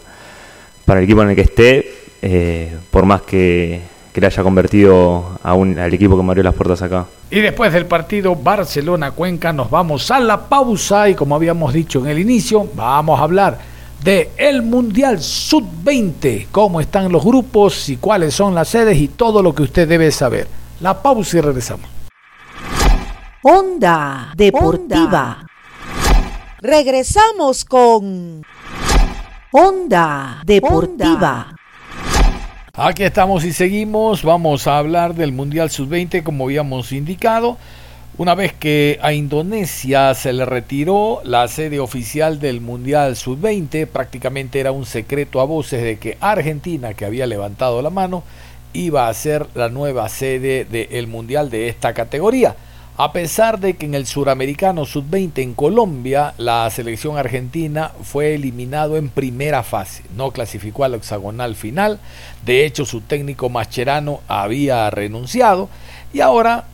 para 0.84 1.00
el 1.00 1.06
equipo 1.06 1.24
en 1.24 1.30
el 1.30 1.36
que 1.36 1.42
esté, 1.42 1.94
eh, 2.22 2.76
por 2.92 3.06
más 3.06 3.22
que, 3.22 3.82
que, 4.16 4.22
le 4.22 4.28
haya 4.28 4.44
convertido 4.44 5.38
a 5.44 5.54
un, 5.54 5.78
al 5.78 5.94
equipo 5.94 6.16
que 6.16 6.24
me 6.24 6.30
abrió 6.30 6.44
las 6.44 6.54
puertas 6.54 6.82
acá. 6.82 7.06
Y 7.30 7.42
después 7.42 7.74
del 7.74 7.86
partido 7.86 8.34
Barcelona-Cuenca 8.34 9.52
nos 9.52 9.70
vamos 9.70 10.10
a 10.10 10.22
la 10.22 10.48
pausa 10.48 11.10
y 11.10 11.16
como 11.16 11.36
habíamos 11.36 11.74
dicho 11.74 12.00
en 12.00 12.08
el 12.08 12.20
inicio, 12.20 12.70
vamos 12.74 13.20
a 13.20 13.24
hablar 13.24 13.60
de 14.02 14.32
el 14.38 14.62
Mundial 14.62 15.22
Sub-20, 15.22 16.48
cómo 16.52 16.80
están 16.80 17.12
los 17.12 17.26
grupos 17.26 17.90
y 17.90 17.98
cuáles 17.98 18.34
son 18.34 18.56
las 18.56 18.70
sedes 18.70 18.98
y 18.98 19.10
todo 19.10 19.44
lo 19.44 19.54
que 19.54 19.64
usted 19.64 19.88
debe 19.88 20.12
saber. 20.12 20.48
La 20.80 21.02
pausa 21.02 21.38
y 21.38 21.42
regresamos. 21.42 21.90
Onda 23.44 24.32
Deportiva. 24.36 25.46
Regresamos 26.62 27.66
con 27.66 28.42
Onda 29.52 30.42
Deportiva. 30.46 31.55
Aquí 32.78 33.04
estamos 33.04 33.46
y 33.46 33.54
seguimos. 33.54 34.24
Vamos 34.24 34.68
a 34.68 34.78
hablar 34.78 35.16
del 35.16 35.32
Mundial 35.32 35.70
Sub-20 35.70 36.24
como 36.24 36.44
habíamos 36.44 36.92
indicado. 36.92 37.58
Una 38.18 38.36
vez 38.36 38.52
que 38.52 39.00
a 39.02 39.14
Indonesia 39.14 40.14
se 40.14 40.34
le 40.34 40.44
retiró 40.44 41.22
la 41.24 41.48
sede 41.48 41.80
oficial 41.80 42.38
del 42.38 42.60
Mundial 42.60 43.16
Sub-20, 43.16 43.88
prácticamente 43.88 44.60
era 44.60 44.74
un 44.74 44.86
secreto 44.86 45.40
a 45.40 45.46
voces 45.46 45.84
de 45.84 46.00
que 46.00 46.18
Argentina, 46.20 46.94
que 46.94 47.06
había 47.06 47.28
levantado 47.28 47.82
la 47.82 47.92
mano, 47.92 48.24
iba 48.74 49.08
a 49.08 49.14
ser 49.14 49.48
la 49.56 49.70
nueva 49.70 50.10
sede 50.10 50.66
del 50.66 51.08
Mundial 51.08 51.50
de 51.50 51.70
esta 51.70 51.94
categoría. 51.94 52.58
A 52.98 53.12
pesar 53.12 53.60
de 53.60 53.76
que 53.76 53.86
en 53.86 53.94
el 53.94 54.06
suramericano 54.06 54.86
sub-20 54.86 55.40
en 55.40 55.54
Colombia 55.54 56.34
la 56.38 56.70
selección 56.70 57.18
argentina 57.18 57.92
fue 58.04 58.36
eliminado 58.36 58.96
en 58.96 59.10
primera 59.10 59.64
fase, 59.64 60.04
no 60.16 60.32
clasificó 60.32 60.86
al 60.86 60.94
hexagonal 60.94 61.56
final, 61.56 62.00
de 62.46 62.66
hecho 62.66 62.86
su 62.86 63.02
técnico 63.02 63.50
Mascherano 63.50 64.22
había 64.30 64.90
renunciado. 64.92 65.68
Y 66.14 66.22
ahora 66.22 66.68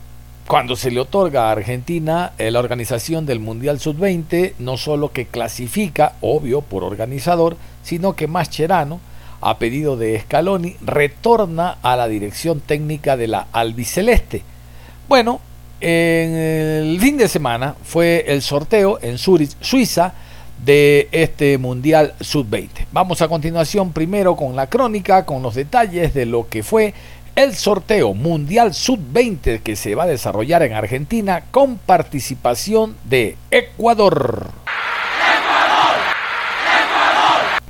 cuando 0.46 0.76
se 0.76 0.92
le 0.92 1.00
otorga 1.00 1.48
a 1.48 1.52
Argentina 1.52 2.32
la 2.38 2.58
organización 2.60 3.26
del 3.26 3.40
Mundial 3.40 3.80
Sub-20, 3.80 4.54
no 4.60 4.76
solo 4.76 5.10
que 5.10 5.26
clasifica, 5.26 6.14
obvio, 6.20 6.60
por 6.60 6.84
organizador, 6.84 7.56
sino 7.82 8.14
que 8.14 8.28
Mascherano 8.28 9.00
a 9.42 9.58
pedido 9.58 9.96
de 9.96 10.20
Scaloni, 10.20 10.76
retorna 10.82 11.78
a 11.82 11.96
la 11.96 12.06
dirección 12.06 12.60
técnica 12.60 13.16
de 13.16 13.26
la 13.26 13.48
albiceleste. 13.52 14.42
Bueno, 15.08 15.40
en 15.82 16.36
el 16.36 17.00
fin 17.00 17.16
de 17.16 17.28
semana 17.28 17.74
fue 17.82 18.24
el 18.28 18.40
sorteo 18.40 18.98
en 19.02 19.18
Zurich, 19.18 19.56
Suiza, 19.60 20.14
de 20.64 21.08
este 21.10 21.58
Mundial 21.58 22.14
Sub-20. 22.20 22.86
Vamos 22.92 23.20
a 23.20 23.28
continuación 23.28 23.92
primero 23.92 24.36
con 24.36 24.54
la 24.54 24.68
crónica, 24.68 25.26
con 25.26 25.42
los 25.42 25.56
detalles 25.56 26.14
de 26.14 26.24
lo 26.24 26.48
que 26.48 26.62
fue 26.62 26.94
el 27.34 27.54
sorteo 27.54 28.14
Mundial 28.14 28.74
Sub-20 28.74 29.60
que 29.62 29.74
se 29.74 29.94
va 29.94 30.04
a 30.04 30.06
desarrollar 30.06 30.62
en 30.62 30.74
Argentina 30.74 31.44
con 31.50 31.78
participación 31.78 32.96
de 33.04 33.36
Ecuador. 33.50 34.50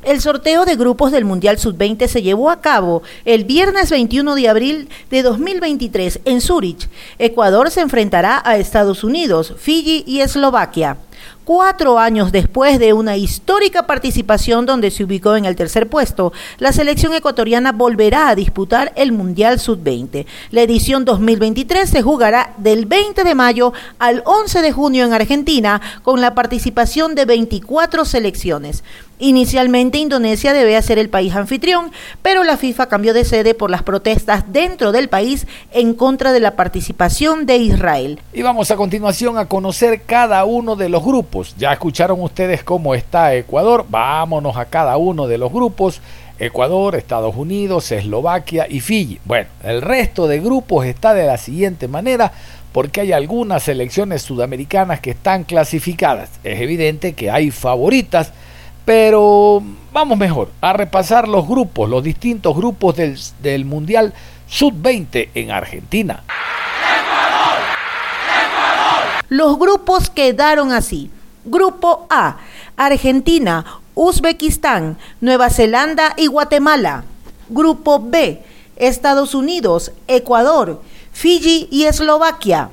El 0.03 0.21
sorteo 0.21 0.65
de 0.65 0.75
grupos 0.75 1.13
del 1.13 1.25
Mundial 1.25 1.59
Sub-20 1.59 2.09
se 2.09 2.23
llevó 2.23 2.51
a 2.51 2.61
cabo 2.61 3.03
el 3.25 3.45
viernes 3.45 3.89
21 3.91 4.35
de 4.35 4.49
abril 4.49 4.89
de 5.11 5.23
2023 5.23 6.21
en 6.25 6.41
Zúrich. 6.41 6.89
Ecuador 7.21 7.71
se 7.71 7.83
enfrentará 7.83 8.43
a 8.45 8.57
Estados 8.57 9.05
Unidos, 9.05 9.55
Fiji 9.59 10.03
y 10.05 10.21
Eslovaquia 10.21 10.97
cuatro 11.45 11.99
años 11.99 12.33
después 12.33 12.79
de 12.79 12.93
una 12.93 13.17
histórica 13.17 13.87
participación 13.87 14.67
donde 14.67 14.91
se 14.91 15.05
ubicó 15.05 15.37
en 15.37 15.45
el 15.45 15.57
tercer 15.57 15.89
puesto, 15.89 16.33
la 16.59 16.73
selección 16.73 17.15
ecuatoriana 17.15 17.73
volverá 17.73 18.29
a 18.29 18.35
disputar 18.35 18.93
el 18.97 19.13
Mundial 19.13 19.61
Sub-20. 19.61 20.27
La 20.51 20.63
edición 20.63 21.05
2023 21.05 21.89
se 21.89 22.03
jugará 22.03 22.55
del 22.59 22.87
20 22.87 23.25
de 23.25 23.35
mayo 23.35 23.73
al 23.99 24.23
11 24.25 24.63
de 24.63 24.73
junio 24.73 25.05
en 25.05 25.13
Argentina 25.13 25.81
con 26.03 26.21
la 26.21 26.35
participación 26.35 27.15
de 27.15 27.25
24 27.25 28.05
selecciones. 28.05 28.85
Inicialmente 29.19 29.99
Indonesia 29.99 30.53
debe 30.53 30.83
ser 30.83 30.99
el 30.99 31.09
país 31.09 31.33
anfitrión, 31.37 31.93
pero 32.23 32.43
la 32.43 32.57
FIFA 32.57 32.87
cambió 32.87 33.15
de 33.15 33.25
sede 33.25 33.55
por 33.55 33.71
las 33.71 33.85
protestas 33.85 34.53
dentro 34.53 34.91
del 34.91 35.09
país 35.09 35.47
en 35.71 35.95
contra 35.95 36.33
de 36.33 36.41
la 36.41 36.57
participación 36.57 37.47
de 37.47 37.59
Israel. 37.59 38.19
Y 38.33 38.43
vamos 38.43 38.73
a 38.73 38.77
continuación 38.77 39.39
a 39.39 39.47
conocer 39.47 40.03
cada 40.03 40.45
uno 40.45 40.75
de 40.75 40.89
los 40.89 41.05
grupos. 41.05 41.32
Ya 41.57 41.73
escucharon 41.73 42.21
ustedes 42.21 42.63
cómo 42.63 42.95
está 42.95 43.35
Ecuador. 43.35 43.87
Vámonos 43.89 44.57
a 44.57 44.67
cada 44.67 44.97
uno 44.97 45.27
de 45.27 45.39
los 45.39 45.53
grupos. 45.53 46.01
Ecuador, 46.39 46.97
Estados 46.97 47.37
Unidos, 47.37 47.93
Eslovaquia 47.93 48.67
y 48.69 48.81
Fiji. 48.81 49.21
Bueno, 49.25 49.49
el 49.63 49.81
resto 49.81 50.27
de 50.27 50.41
grupos 50.41 50.87
está 50.87 51.15
de 51.15 51.27
la 51.27 51.39
siguiente 51.39 51.89
manera 51.89 52.33
porque 52.73 53.03
hay 53.03 53.13
algunas 53.13 53.63
selecciones 53.63 54.23
sudamericanas 54.23 55.01
que 55.01 55.11
están 55.11 55.45
clasificadas. 55.45 56.31
Es 56.43 56.61
evidente 56.61 57.13
que 57.13 57.31
hay 57.31 57.51
favoritas 57.51 58.33
pero 58.85 59.63
vamos 59.93 60.19
mejor 60.19 60.51
a 60.61 60.73
repasar 60.73 61.29
los 61.29 61.47
grupos, 61.47 61.89
los 61.89 62.03
distintos 62.03 62.57
grupos 62.57 62.97
del, 62.97 63.65
Mundial 63.65 64.13
Sub-20 64.49 65.29
en 65.35 65.51
Argentina. 65.53 66.25
Los 69.29 69.59
grupos 69.59 70.11
quedaron 70.11 70.73
así. 70.73 71.11
Grupo 71.45 72.07
A, 72.09 72.39
Argentina, 72.77 73.81
Uzbekistán, 73.95 74.97
Nueva 75.21 75.51
Zelanda 75.51 76.15
y 76.17 76.27
Guatemala. 76.29 77.05
Grupo 77.49 77.99
B, 77.99 78.43
Estados 78.77 79.35
Unidos, 79.35 79.93
Ecuador, 80.07 80.81
Fiji 81.13 81.69
y 81.71 81.85
Eslovaquia. 81.85 82.71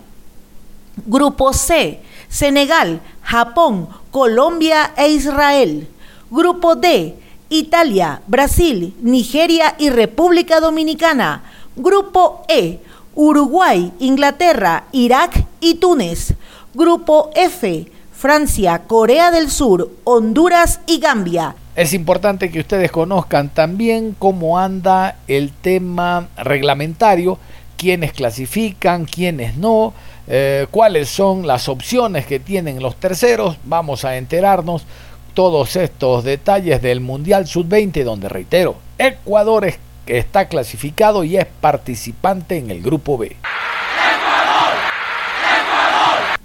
Grupo 1.05 1.53
C, 1.53 2.01
Senegal, 2.29 3.01
Japón, 3.23 3.89
Colombia 4.11 4.91
e 4.95 5.09
Israel. 5.09 5.87
Grupo 6.29 6.75
D, 6.75 7.15
Italia, 7.49 8.21
Brasil, 8.27 8.95
Nigeria 9.01 9.75
y 9.79 9.89
República 9.89 10.59
Dominicana. 10.59 11.43
Grupo 11.75 12.45
E, 12.47 12.79
Uruguay, 13.15 13.91
Inglaterra, 13.99 14.85
Irak 14.91 15.45
y 15.59 15.75
Túnez. 15.75 16.33
Grupo 16.73 17.31
F, 17.33 17.91
Francia, 18.19 18.81
Corea 18.85 19.31
del 19.31 19.49
Sur, 19.49 19.91
Honduras 20.03 20.81
y 20.85 20.99
Gambia. 20.99 21.55
Es 21.73 21.93
importante 21.93 22.51
que 22.51 22.59
ustedes 22.59 22.91
conozcan 22.91 23.47
también 23.47 24.13
cómo 24.19 24.59
anda 24.59 25.15
el 25.29 25.53
tema 25.53 26.27
reglamentario, 26.35 27.39
quiénes 27.77 28.11
clasifican, 28.11 29.05
quiénes 29.05 29.55
no, 29.55 29.93
eh, 30.27 30.67
cuáles 30.69 31.07
son 31.07 31.47
las 31.47 31.69
opciones 31.69 32.25
que 32.25 32.41
tienen 32.41 32.83
los 32.83 32.97
terceros. 32.97 33.55
Vamos 33.63 34.03
a 34.03 34.17
enterarnos 34.17 34.85
todos 35.33 35.77
estos 35.77 36.25
detalles 36.25 36.81
del 36.81 36.99
Mundial 36.99 37.47
Sub-20, 37.47 38.03
donde 38.03 38.27
reitero, 38.27 38.75
Ecuador 38.97 39.73
está 40.07 40.49
clasificado 40.49 41.23
y 41.23 41.37
es 41.37 41.45
participante 41.61 42.57
en 42.57 42.69
el 42.69 42.81
Grupo 42.81 43.17
B. 43.17 43.37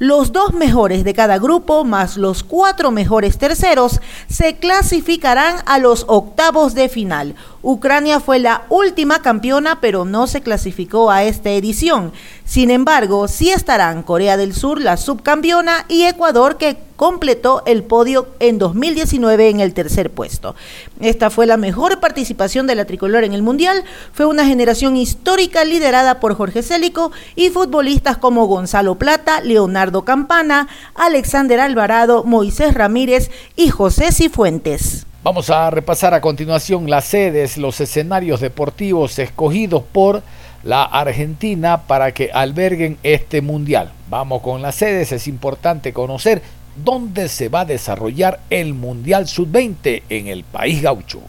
Los 0.06 0.32
dos 0.32 0.52
mejores 0.52 1.02
de 1.02 1.14
cada 1.14 1.38
grupo, 1.38 1.82
más 1.82 2.18
los 2.18 2.42
cuatro 2.44 2.90
mejores 2.90 3.38
terceros, 3.38 4.02
se 4.28 4.56
clasificarán 4.56 5.56
a 5.64 5.78
los 5.78 6.04
octavos 6.08 6.74
de 6.74 6.90
final. 6.90 7.34
Ucrania 7.62 8.20
fue 8.20 8.38
la 8.38 8.66
última 8.68 9.22
campeona, 9.22 9.80
pero 9.80 10.04
no 10.04 10.26
se 10.26 10.42
clasificó 10.42 11.10
a 11.10 11.24
esta 11.24 11.48
edición. 11.52 12.12
Sin 12.44 12.70
embargo, 12.70 13.26
sí 13.26 13.50
estarán 13.50 14.02
Corea 14.02 14.36
del 14.36 14.54
Sur, 14.54 14.80
la 14.80 14.98
subcampeona, 14.98 15.86
y 15.88 16.02
Ecuador, 16.04 16.58
que 16.58 16.76
completó 16.96 17.62
el 17.66 17.82
podio 17.82 18.28
en 18.38 18.58
2019 18.58 19.48
en 19.48 19.60
el 19.60 19.72
tercer 19.72 20.10
puesto. 20.10 20.54
Esta 21.00 21.30
fue 21.30 21.46
la 21.46 21.56
mejor 21.56 22.00
participación 22.00 22.66
de 22.66 22.74
la 22.74 22.84
tricolor 22.84 23.24
en 23.24 23.32
el 23.32 23.42
Mundial. 23.42 23.82
Fue 24.12 24.26
una 24.26 24.44
generación 24.44 24.96
histórica 24.96 25.64
liderada 25.64 26.20
por 26.20 26.34
Jorge 26.34 26.62
Célico 26.62 27.12
y 27.34 27.48
futbolistas 27.48 28.18
como 28.18 28.46
Gonzalo 28.46 28.96
Plata, 28.96 29.40
Leonardo 29.40 30.04
Campana, 30.04 30.68
Alexander 30.94 31.60
Alvarado, 31.60 32.24
Moisés 32.24 32.74
Ramírez 32.74 33.30
y 33.56 33.70
José 33.70 34.12
Cifuentes. 34.12 35.06
Vamos 35.24 35.48
a 35.48 35.70
repasar 35.70 36.12
a 36.12 36.20
continuación 36.20 36.90
las 36.90 37.06
sedes, 37.06 37.56
los 37.56 37.80
escenarios 37.80 38.40
deportivos 38.40 39.18
escogidos 39.18 39.82
por 39.90 40.22
la 40.64 40.82
Argentina 40.82 41.82
para 41.82 42.12
que 42.12 42.30
alberguen 42.32 42.98
este 43.02 43.42
mundial. 43.42 43.92
Vamos 44.08 44.40
con 44.42 44.62
las 44.62 44.74
sedes, 44.76 45.12
es 45.12 45.28
importante 45.28 45.92
conocer 45.92 46.42
dónde 46.76 47.28
se 47.28 47.48
va 47.48 47.60
a 47.60 47.64
desarrollar 47.66 48.40
el 48.50 48.74
Mundial 48.74 49.28
Sub-20 49.28 50.02
en 50.08 50.26
el 50.26 50.42
país 50.42 50.82
gaucho. 50.82 51.20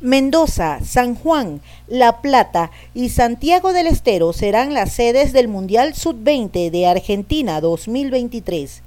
Mendoza, 0.00 0.80
San 0.84 1.14
Juan, 1.14 1.60
La 1.86 2.20
Plata 2.22 2.72
y 2.92 3.10
Santiago 3.10 3.72
del 3.72 3.86
Estero 3.86 4.32
serán 4.32 4.74
las 4.74 4.92
sedes 4.92 5.32
del 5.32 5.46
Mundial 5.46 5.94
Sub-20 5.94 6.70
de 6.70 6.86
Argentina 6.88 7.60
2023 7.60 8.82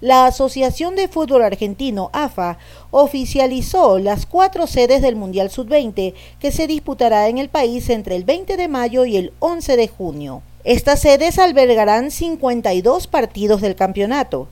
la 0.00 0.26
Asociación 0.26 0.96
de 0.96 1.08
Fútbol 1.08 1.42
Argentino, 1.42 2.10
AFA, 2.12 2.58
oficializó 2.90 3.98
las 3.98 4.26
cuatro 4.26 4.66
sedes 4.66 5.02
del 5.02 5.16
Mundial 5.16 5.50
Sub-20 5.50 6.14
que 6.38 6.52
se 6.52 6.66
disputará 6.66 7.28
en 7.28 7.38
el 7.38 7.48
país 7.48 7.90
entre 7.90 8.16
el 8.16 8.24
20 8.24 8.56
de 8.56 8.68
mayo 8.68 9.04
y 9.04 9.16
el 9.16 9.32
11 9.40 9.76
de 9.76 9.88
junio. 9.88 10.42
Estas 10.64 11.00
sedes 11.00 11.38
albergarán 11.38 12.10
52 12.10 13.06
partidos 13.06 13.60
del 13.60 13.76
campeonato. 13.76 14.48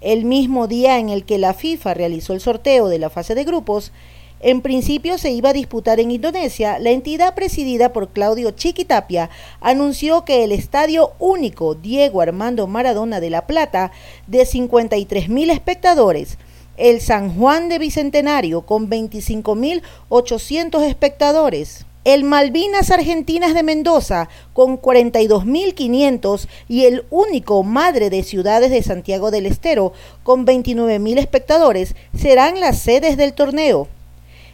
El 0.00 0.24
mismo 0.24 0.66
día 0.66 0.98
en 0.98 1.10
el 1.10 1.24
que 1.24 1.38
la 1.38 1.54
FIFA 1.54 1.94
realizó 1.94 2.32
el 2.32 2.40
sorteo 2.40 2.88
de 2.88 2.98
la 2.98 3.10
fase 3.10 3.34
de 3.34 3.44
grupos, 3.44 3.92
en 4.40 4.62
principio 4.62 5.18
se 5.18 5.30
iba 5.30 5.50
a 5.50 5.54
disputar 5.54 6.00
en 6.00 6.10
Indonesia, 6.10 6.78
la 6.78 6.90
entidad 6.90 7.34
presidida 7.34 7.92
por 7.92 8.08
Claudio 8.08 8.52
Chiquitapia 8.52 9.28
anunció 9.60 10.24
que 10.24 10.44
el 10.44 10.52
estadio 10.52 11.12
único 11.18 11.74
Diego 11.74 12.22
Armando 12.22 12.66
Maradona 12.66 13.20
de 13.20 13.28
La 13.28 13.46
Plata, 13.46 13.92
de 14.26 14.46
53 14.46 15.28
mil 15.28 15.50
espectadores, 15.50 16.38
el 16.78 17.02
San 17.02 17.36
Juan 17.36 17.68
de 17.68 17.78
Bicentenario 17.78 18.62
con 18.62 18.88
25.800 18.88 20.82
espectadores, 20.84 21.84
el 22.04 22.24
Malvinas 22.24 22.90
Argentinas 22.90 23.52
de 23.52 23.62
Mendoza 23.62 24.30
con 24.54 24.80
42.500 24.80 26.48
y 26.66 26.86
el 26.86 27.04
único 27.10 27.62
Madre 27.62 28.08
de 28.08 28.22
Ciudades 28.22 28.70
de 28.70 28.82
Santiago 28.82 29.30
del 29.30 29.44
Estero 29.44 29.92
con 30.22 30.46
29.000 30.46 31.18
espectadores 31.18 31.94
serán 32.16 32.58
las 32.58 32.78
sedes 32.78 33.18
del 33.18 33.34
torneo. 33.34 33.88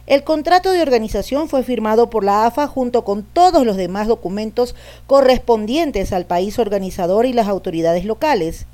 El 0.07 0.23
contrato 0.23 0.71
de 0.71 0.81
organización 0.81 1.49
fue 1.49 1.63
firmado 1.63 2.09
por 2.09 2.23
la 2.23 2.45
AFA 2.45 2.65
junto 2.67 3.03
con 3.03 3.23
todos 3.23 3.65
los 3.65 3.75
demás 3.75 4.07
documentos 4.07 4.73
correspondientes 5.05 6.13
al 6.13 6.25
país 6.25 6.59
organizador 6.59 7.25
y 7.25 7.33
las 7.33 7.49
autoridades 7.49 8.05
locales. 8.05 8.67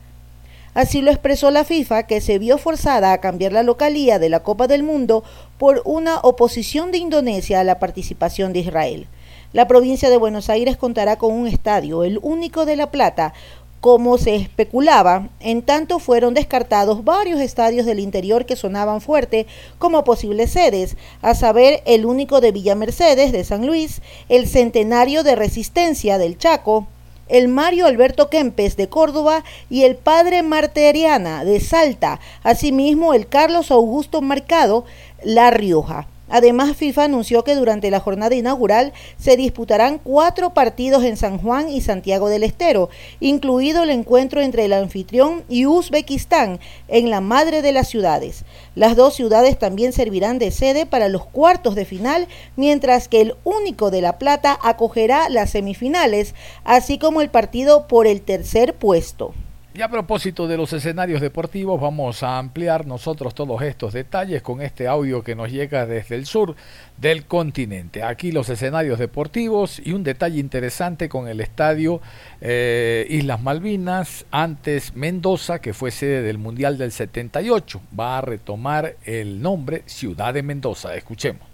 Así 0.76 1.02
lo 1.02 1.10
expresó 1.10 1.50
la 1.50 1.64
FIFA, 1.64 2.04
que 2.04 2.22
se 2.22 2.38
vio 2.38 2.60
forzada 2.60 3.14
a 3.14 3.18
cambiar 3.20 3.52
la 3.52 3.64
localía 3.64 4.20
de 4.20 4.30
la 4.30 4.42
Copa 4.42 4.68
del 4.68 4.84
Mundo 4.84 5.24
por 5.58 5.82
una 5.86 6.20
oposición 6.20 6.92
de 6.92 7.00
Indonesia 7.00 7.60
a 7.60 7.64
la 7.64 7.80
participación 7.80 8.54
de 8.54 8.60
Israel. 8.60 9.08
La 9.54 9.68
provincia 9.68 10.12
de 10.12 10.18
Buenos 10.18 10.50
Aires 10.50 10.78
contará 10.78 11.18
con 11.18 11.32
un 11.34 11.48
estadio, 11.48 12.04
el 12.04 12.20
único 12.22 12.66
de 12.66 12.76
La 12.76 12.92
Plata, 12.92 13.34
como 13.84 14.18
se 14.18 14.36
especulaba, 14.36 15.28
en 15.42 15.62
tanto 15.62 16.00
fueron 16.00 16.34
descartados 16.34 17.04
varios 17.04 17.42
estadios 17.42 17.86
del 17.86 18.00
interior 18.00 18.46
que 18.46 18.56
sonaban 18.56 19.02
fuerte 19.02 19.46
como 19.78 20.06
posibles 20.06 20.52
sedes, 20.52 20.96
a 21.22 21.36
saber 21.36 21.84
el 21.86 22.06
único 22.06 22.40
de 22.40 22.54
Villa 22.54 22.76
Mercedes 22.76 23.34
de 23.34 23.44
San 23.44 23.68
Luis, 23.68 24.02
el 24.30 24.48
Centenario 24.48 25.24
de 25.24 25.36
Resistencia 25.36 26.18
del 26.18 26.38
Chaco, 26.38 26.88
el 27.28 27.50
Mario 27.50 27.86
Alberto 27.86 28.30
Kempes 28.30 28.78
de 28.78 28.88
Córdoba 28.88 29.44
y 29.70 29.84
el 29.84 29.98
Padre 29.98 30.44
Marteriana 30.44 31.44
de 31.44 31.60
Salta, 31.60 32.22
asimismo 32.42 33.14
el 33.14 33.28
Carlos 33.28 33.70
Augusto 33.70 34.22
Mercado 34.22 34.86
La 35.26 35.52
Rioja. 35.52 36.08
Además, 36.34 36.76
FIFA 36.76 37.04
anunció 37.04 37.44
que 37.44 37.54
durante 37.54 37.92
la 37.92 38.00
jornada 38.00 38.34
inaugural 38.34 38.92
se 39.20 39.38
disputarán 39.38 40.00
cuatro 40.00 40.56
partidos 40.56 41.04
en 41.04 41.16
San 41.16 41.38
Juan 41.38 41.70
y 41.70 41.80
Santiago 41.80 42.28
del 42.28 42.42
Estero, 42.42 42.90
incluido 43.20 43.84
el 43.84 43.92
encuentro 43.92 44.42
entre 44.42 44.66
el 44.66 44.74
anfitrión 44.74 45.44
y 45.48 45.68
Uzbekistán 45.68 46.60
en 46.88 47.12
la 47.12 47.22
madre 47.22 47.62
de 47.62 47.72
las 47.72 47.88
ciudades. 47.88 48.46
Las 48.74 48.96
dos 48.96 49.14
ciudades 49.14 49.60
también 49.60 49.94
servirán 49.94 50.40
de 50.40 50.50
sede 50.50 50.88
para 50.88 51.08
los 51.08 51.24
cuartos 51.24 51.76
de 51.76 51.86
final, 51.86 52.28
mientras 52.56 53.08
que 53.08 53.22
el 53.22 53.36
único 53.44 53.92
de 53.92 54.02
La 54.02 54.18
Plata 54.18 54.58
acogerá 54.64 55.30
las 55.30 55.52
semifinales, 55.52 56.34
así 56.64 56.98
como 56.98 57.22
el 57.22 57.30
partido 57.30 57.88
por 57.88 58.08
el 58.08 58.22
tercer 58.22 58.74
puesto. 58.74 59.36
Y 59.76 59.82
a 59.82 59.90
propósito 59.90 60.48
de 60.48 60.56
los 60.56 60.72
escenarios 60.72 61.20
deportivos, 61.20 61.82
vamos 61.82 62.22
a 62.22 62.38
ampliar 62.38 62.86
nosotros 62.86 63.34
todos 63.34 63.60
estos 63.64 63.92
detalles 63.92 64.44
con 64.44 64.62
este 64.62 64.88
audio 64.88 65.24
que 65.24 65.34
nos 65.34 65.52
llega 65.52 65.88
desde 65.88 66.14
el 66.14 66.28
sur 66.28 66.56
del 66.98 67.26
continente. 67.26 68.04
Aquí 68.04 68.32
los 68.32 68.50
escenarios 68.50 69.00
deportivos 69.00 69.82
y 69.84 69.94
un 69.94 70.04
detalle 70.04 70.40
interesante 70.40 71.10
con 71.10 71.28
el 71.28 71.42
estadio 71.42 72.02
eh, 72.40 73.08
Islas 73.10 73.42
Malvinas, 73.42 74.28
antes 74.30 74.96
Mendoza, 74.96 75.58
que 75.58 75.74
fue 75.74 75.90
sede 75.90 76.22
del 76.22 76.38
Mundial 76.38 76.78
del 76.78 76.92
78. 76.92 77.82
Va 78.00 78.20
a 78.20 78.22
retomar 78.22 78.98
el 79.06 79.42
nombre 79.42 79.82
Ciudad 79.88 80.36
de 80.36 80.44
Mendoza. 80.44 80.94
Escuchemos. 80.96 81.48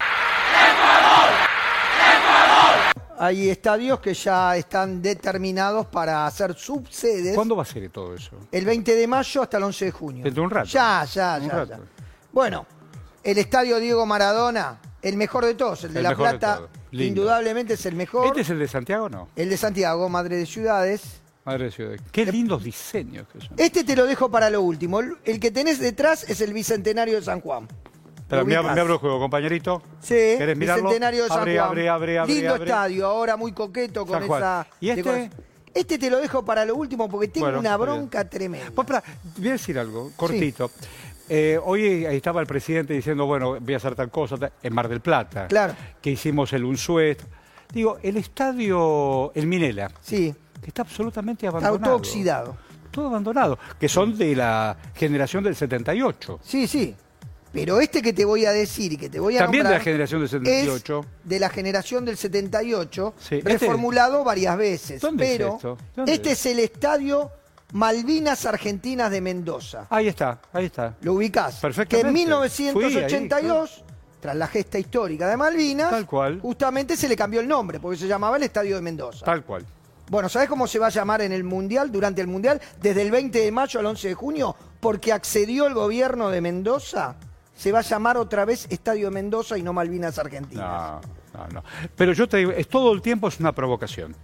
Hay 3.22 3.50
estadios 3.50 4.00
que 4.00 4.14
ya 4.14 4.56
están 4.56 5.02
determinados 5.02 5.86
para 5.88 6.26
hacer 6.26 6.54
subsedes. 6.56 7.36
¿Cuándo 7.36 7.54
va 7.56 7.64
a 7.64 7.66
ser 7.66 7.90
todo 7.90 8.16
eso? 8.16 8.32
El 8.50 8.64
20 8.64 8.96
de 8.96 9.08
mayo 9.08 9.42
hasta 9.42 9.58
el 9.58 9.64
11 9.64 9.86
de 9.86 9.92
junio. 9.92 10.24
Dentro 10.24 10.42
de 10.42 10.46
un 10.46 10.52
rato. 10.52 10.70
Ya, 10.70 11.04
ya, 11.04 11.38
Un 11.42 11.48
ya, 11.50 11.54
rato. 11.54 11.72
ya. 11.72 11.80
Bueno, 12.32 12.66
el 13.22 13.38
estadio 13.38 13.78
Diego 13.82 14.06
Maradona, 14.06 14.80
el 15.02 15.18
mejor 15.18 15.44
de 15.46 15.56
todos, 15.56 15.84
el 15.84 15.92
de 15.94 16.00
El 16.00 16.04
La 16.04 16.10
de 16.12 16.16
Plata, 16.16 16.62
indudablemente 16.92 17.74
es 17.74 17.86
el 17.86 17.96
mejor. 17.96 18.28
¿Este 18.28 18.42
es 18.42 18.50
el 18.52 18.60
de 18.60 18.68
Santiago 18.70 19.06
o 19.06 19.10
no? 19.10 19.28
El 19.36 19.50
de 19.50 19.58
Santiago, 19.58 20.08
Madre 20.08 20.38
de 20.38 20.46
Ciudades. 20.46 21.02
Madre 21.44 21.66
de 21.66 21.72
Ciudad. 21.72 21.98
Qué 22.14 22.26
lindos 22.26 22.64
diseños 22.64 23.28
que 23.34 23.42
son. 23.42 23.52
Este 23.58 23.84
te 23.84 23.98
lo 23.98 24.06
dejo 24.06 24.32
para 24.32 24.50
lo 24.50 24.62
último. 24.62 25.02
El- 25.02 25.18
El 25.26 25.40
que 25.42 25.52
tenés 25.52 25.80
detrás 25.80 26.24
es 26.30 26.40
el 26.40 26.54
Bicentenario 26.54 27.16
de 27.16 27.22
San 27.24 27.42
Juan. 27.42 27.68
Espera, 28.30 28.42
¿Lo 28.44 28.48
me, 28.48 28.54
ab- 28.56 28.60
ubicás? 28.60 28.76
me 28.76 28.82
abro 28.82 28.94
el 28.94 29.00
juego, 29.00 29.20
compañerito. 29.20 29.82
Sí, 30.02 30.14
¿Querés 30.38 30.56
mirarlo? 30.56 30.84
Bicentenario 30.84 31.24
de 31.24 31.30
San 31.30 31.40
abre, 31.40 31.56
Juan. 31.58 31.68
abre, 31.70 31.90
abre, 31.90 32.20
abre, 32.20 32.34
Lindo 32.36 32.54
abre. 32.54 32.64
estadio, 32.66 33.08
ahora 33.08 33.38
muy 33.38 33.52
coqueto 33.54 34.06
con 34.06 34.20
San 34.20 34.28
Juan. 34.28 34.40
esa. 34.42 34.68
¿Y 34.80 34.90
este? 34.90 35.02
decoración. 35.04 35.34
Este 35.74 35.98
te 35.98 36.10
lo 36.12 36.20
dejo 36.20 36.46
para 36.46 36.64
lo 36.66 36.76
último 36.76 37.10
porque 37.10 37.28
tengo 37.28 37.48
Bueno, 37.48 37.60
una 37.60 37.70
está 37.74 37.78
bien. 37.86 37.96
bronca 37.98 38.30
tremenda. 38.30 38.72
Pues, 38.76 38.88
voy 39.38 39.48
a 39.48 39.52
decir 39.52 39.80
algo, 39.80 40.12
cortito. 40.16 40.70
Eh, 41.28 41.60
hoy 41.64 42.06
ahí 42.06 42.18
estaba 42.18 42.42
el 42.42 42.48
presidente 42.48 42.94
diciendo, 42.94 43.26
bueno, 43.26 43.60
voy 43.60 43.74
a 43.74 43.78
hacer 43.78 43.96
tal 43.96 44.10
cosa 44.12 44.38
tal, 44.38 44.52
en 44.62 44.74
Mar 44.76 44.88
del 44.90 45.00
Plata. 45.02 45.48
Claro. 45.48 45.74
Que 46.02 46.12
hicimos 46.12 46.54
el 46.54 46.64
Unsuet. 46.66 47.18
Digo, 47.72 47.98
el 48.04 48.18
estadio, 48.18 49.32
el 49.36 49.48
Minela. 49.48 49.92
Sí. 50.02 50.34
Está 50.66 50.82
absolutamente 50.84 51.48
abandonado. 51.48 51.80
todo 51.84 51.96
oxidado. 51.96 52.58
Todo 52.92 53.08
abandonado. 53.08 53.60
Que 53.80 53.88
son 53.88 54.18
de 54.18 54.36
la 54.36 54.76
generación 54.96 55.44
del 55.44 55.56
78. 55.56 56.40
Sí, 56.44 56.68
sí. 56.68 56.96
Pero 57.52 57.80
este 57.82 58.02
que 58.02 58.14
te 58.14 58.26
voy 58.26 58.46
a 58.46 58.52
decir 58.52 58.94
y 58.94 58.98
que 58.98 59.10
te 59.10 59.20
voy 59.20 59.36
a 59.38 59.40
También 59.40 59.64
de 59.66 59.72
la 59.72 59.80
generación 59.80 60.20
del 60.22 60.30
78. 60.30 61.00
Es 61.00 61.30
de 61.30 61.40
la 61.40 61.50
generación 61.50 62.06
del 62.06 62.18
78, 62.18 63.14
Sí, 63.20 63.36
este- 63.36 63.50
reformulado 63.50 64.24
varias 64.24 64.56
veces. 64.58 65.02
¿Dónde 65.02 65.26
es 65.26 65.38
pero 65.38 65.56
esto? 65.56 65.78
¿Dónde 65.96 66.14
este 66.14 66.32
es? 66.32 66.46
es 66.46 66.52
el 66.52 66.60
estadio 66.60 67.32
Malvinas 67.74 68.46
Argentinas 68.46 69.12
de 69.12 69.22
Mendoza. 69.22 69.88
Ahí 69.90 70.08
está, 70.08 70.40
ahí 70.54 70.66
está. 70.66 70.96
¿Lo 71.02 71.14
ubicás? 71.14 71.56
Que 71.56 71.62
Perfectamente. 71.62 72.22
en 72.22 72.26
Fui 72.74 72.84
ahí, 72.84 72.90
1982, 72.90 73.84
tras 74.20 74.36
la 74.36 74.48
gesta 74.48 74.78
histórica 74.80 75.28
de 75.28 75.38
Malvinas, 75.38 75.90
Tal 75.92 76.06
cual. 76.06 76.40
justamente 76.42 76.98
se 76.98 77.08
le 77.08 77.16
cambió 77.16 77.40
el 77.42 77.48
nombre, 77.48 77.80
porque 77.80 77.98
se 77.98 78.08
llamaba 78.08 78.38
el 78.38 78.44
Estadio 78.44 78.76
de 78.76 78.82
Mendoza. 78.82 79.26
Tal 79.26 79.44
cual. 79.44 79.66
Bueno, 80.10 80.28
¿sabes 80.30 80.50
cómo 80.50 80.66
se 80.68 80.80
va 80.80 80.88
a 80.88 80.90
llamar 80.90 81.22
en 81.22 81.32
el 81.32 81.44
Mundial, 81.44 81.92
durante 81.92 82.22
el 82.22 82.28
Mundial, 82.28 82.60
desde 82.82 83.04
el 83.04 83.12
20 83.12 83.40
de 83.40 83.52
mayo 83.52 83.80
al 83.80 83.86
11 83.86 84.08
de 84.08 84.14
junio? 84.16 84.56
Porque 84.80 85.14
accedió 85.14 85.68
el 85.68 85.76
gobierno 85.76 86.30
de 86.32 86.42
Mendoza, 86.42 87.16
se 87.60 87.74
va 87.74 87.80
a 87.80 87.82
llamar 87.82 88.16
otra 88.16 88.46
vez 88.46 88.68
Estadio 88.70 89.12
Mendoza 89.12 89.58
y 89.58 89.64
no 89.64 89.74
Malvinas 89.74 90.18
Argentinas. 90.18 90.64
No, 90.64 91.02
no, 91.34 91.48
no. 91.56 91.64
Pero 91.94 92.14
yo 92.14 92.26
te 92.26 92.38
digo, 92.38 92.52
es 92.52 92.70
todo 92.70 92.94
el 92.94 93.02
tiempo 93.02 93.28
es 93.28 93.38
una 93.42 93.52
provocación. 93.52 94.16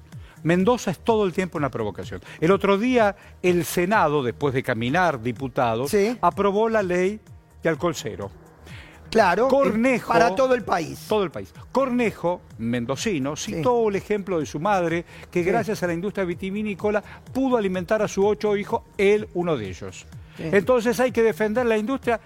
Mendoza 0.43 0.91
es 0.91 0.99
todo 0.99 1.25
el 1.25 1.33
tiempo 1.33 1.57
una 1.57 1.69
provocación. 1.69 2.21
El 2.39 2.51
otro 2.51 2.77
día 2.77 3.13
el 3.41 3.65
Senado, 3.65 4.23
después 4.23 4.53
de 4.53 4.63
caminar 4.63 5.21
diputados, 5.21 5.93
aprobó 6.21 6.69
la 6.69 6.81
ley 6.81 7.19
de 7.61 7.67
alcohol 7.67 7.93
cero. 7.93 8.31
Claro, 9.11 9.49
Cornejo, 9.49 10.13
para 10.13 10.33
todo 10.33 10.53
el 10.53 10.63
país. 10.63 11.05
Todo 11.09 11.25
el 11.25 11.31
país. 11.31 11.53
Cornejo, 11.73 12.39
mendocino, 12.57 13.36
citó 13.36 13.89
el 13.89 13.97
ejemplo 13.97 14.39
de 14.39 14.45
su 14.45 14.61
madre, 14.61 15.03
que 15.29 15.43
gracias 15.43 15.83
a 15.83 15.88
la 15.88 15.93
industria 15.93 16.23
vitivinícola 16.23 17.03
pudo 17.33 17.57
alimentar 17.57 18.01
a 18.01 18.07
sus 18.07 18.23
ocho 18.23 18.55
hijos, 18.55 18.83
él 18.97 19.27
uno 19.33 19.57
de 19.57 19.67
ellos. 19.67 20.05
Sí. 20.38 20.43
Entonces 20.51 20.99
hay 21.01 21.11
que 21.11 21.21
defender 21.21 21.65
la 21.65 21.77
industria. 21.77 22.19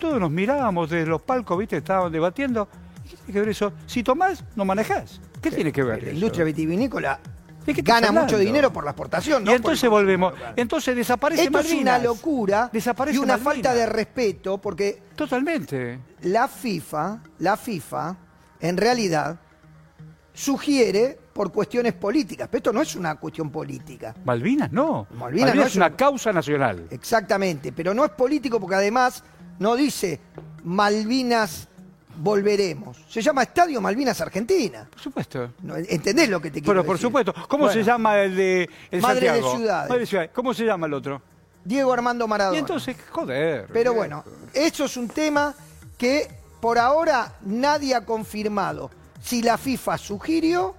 Todos 0.00 0.18
nos 0.18 0.30
mirábamos 0.30 0.88
desde 0.90 1.06
los 1.06 1.22
palcos, 1.22 1.58
¿viste? 1.58 1.76
Estaban 1.76 2.10
debatiendo. 2.10 2.68
¿Qué 3.04 3.16
tiene 3.16 3.32
que 3.34 3.40
ver 3.40 3.48
eso? 3.50 3.72
Si 3.86 4.02
tomás, 4.02 4.42
no 4.56 4.64
manejás. 4.64 5.20
¿Qué 5.42 5.50
tiene 5.50 5.70
que 5.72 5.82
ver 5.82 5.98
La 6.02 6.08
eso? 6.08 6.14
industria 6.16 6.44
vitivinícola 6.44 7.20
¿De 7.66 7.74
qué 7.74 7.82
estás 7.82 8.00
gana 8.00 8.22
mucho 8.22 8.38
dinero 8.38 8.72
por 8.72 8.84
la 8.84 8.92
exportación. 8.92 9.44
¿no? 9.44 9.52
Y 9.52 9.54
entonces 9.56 9.88
Por 9.90 10.00
volvemos. 10.00 10.32
Entonces 10.56 10.96
desaparece 10.96 11.44
Esto 11.44 11.58
es 11.60 11.72
una 11.74 11.98
locura 11.98 12.70
Desaparece 12.72 13.16
y 13.16 13.18
una 13.18 13.34
Malvinas. 13.36 13.54
falta 13.54 13.74
de 13.74 13.84
respeto 13.86 14.58
porque 14.58 15.02
Totalmente. 15.14 15.98
la 16.22 16.48
FIFA, 16.48 17.18
la 17.40 17.56
FIFA, 17.58 18.16
en 18.60 18.76
realidad, 18.78 19.38
sugiere 20.32 21.18
por 21.32 21.52
cuestiones 21.52 21.92
políticas. 21.92 22.48
Pero 22.50 22.58
esto 22.58 22.72
no 22.72 22.80
es 22.82 22.96
una 22.96 23.16
cuestión 23.16 23.50
política. 23.50 24.14
Malvinas 24.24 24.72
no. 24.72 25.06
Malvinas 25.14 25.54
no 25.54 25.62
es 25.62 25.68
es 25.68 25.76
una 25.76 25.88
un- 25.88 25.92
causa 25.94 26.32
nacional. 26.32 26.86
Exactamente, 26.90 27.72
pero 27.72 27.92
no 27.94 28.04
es 28.04 28.10
político 28.12 28.58
porque 28.60 28.76
además 28.76 29.22
no 29.60 29.76
dice 29.76 30.18
Malvinas 30.64 31.68
volveremos. 32.16 32.98
Se 33.08 33.22
llama 33.22 33.44
Estadio 33.44 33.80
Malvinas 33.80 34.20
Argentina. 34.20 34.86
Por 34.90 35.00
supuesto. 35.00 35.52
No, 35.62 35.76
¿Entendés 35.76 36.28
lo 36.28 36.40
que 36.40 36.50
te 36.50 36.60
quiero 36.60 36.72
Pero 36.72 36.84
por 36.84 36.96
decir? 36.96 37.08
supuesto. 37.08 37.32
¿Cómo 37.48 37.64
Bueno, 37.64 37.80
se 37.80 37.84
llama 37.86 38.18
el 38.20 38.36
de 38.36 38.68
el 38.90 39.00
Madre 39.00 39.20
de 39.20 39.26
Santiago? 39.28 39.56
Ciudades. 39.56 39.88
Madre 39.88 40.00
de 40.00 40.06
Ciudades. 40.06 40.30
¿Cómo 40.34 40.52
se 40.52 40.64
llama 40.64 40.86
el 40.86 40.94
otro? 40.94 41.22
Diego 41.64 41.92
Armando 41.92 42.26
Maradona. 42.26 42.56
Y 42.56 42.60
entonces, 42.60 42.96
joder. 43.10 43.68
Pero 43.72 43.94
bueno, 43.94 44.24
eso 44.52 44.84
es 44.86 44.96
un 44.96 45.08
tema 45.08 45.54
que 45.96 46.28
por 46.60 46.78
ahora 46.78 47.34
nadie 47.42 47.94
ha 47.94 48.04
confirmado 48.04 48.90
si 49.22 49.42
la 49.42 49.56
FIFA 49.56 49.98
sugirió 49.98 50.74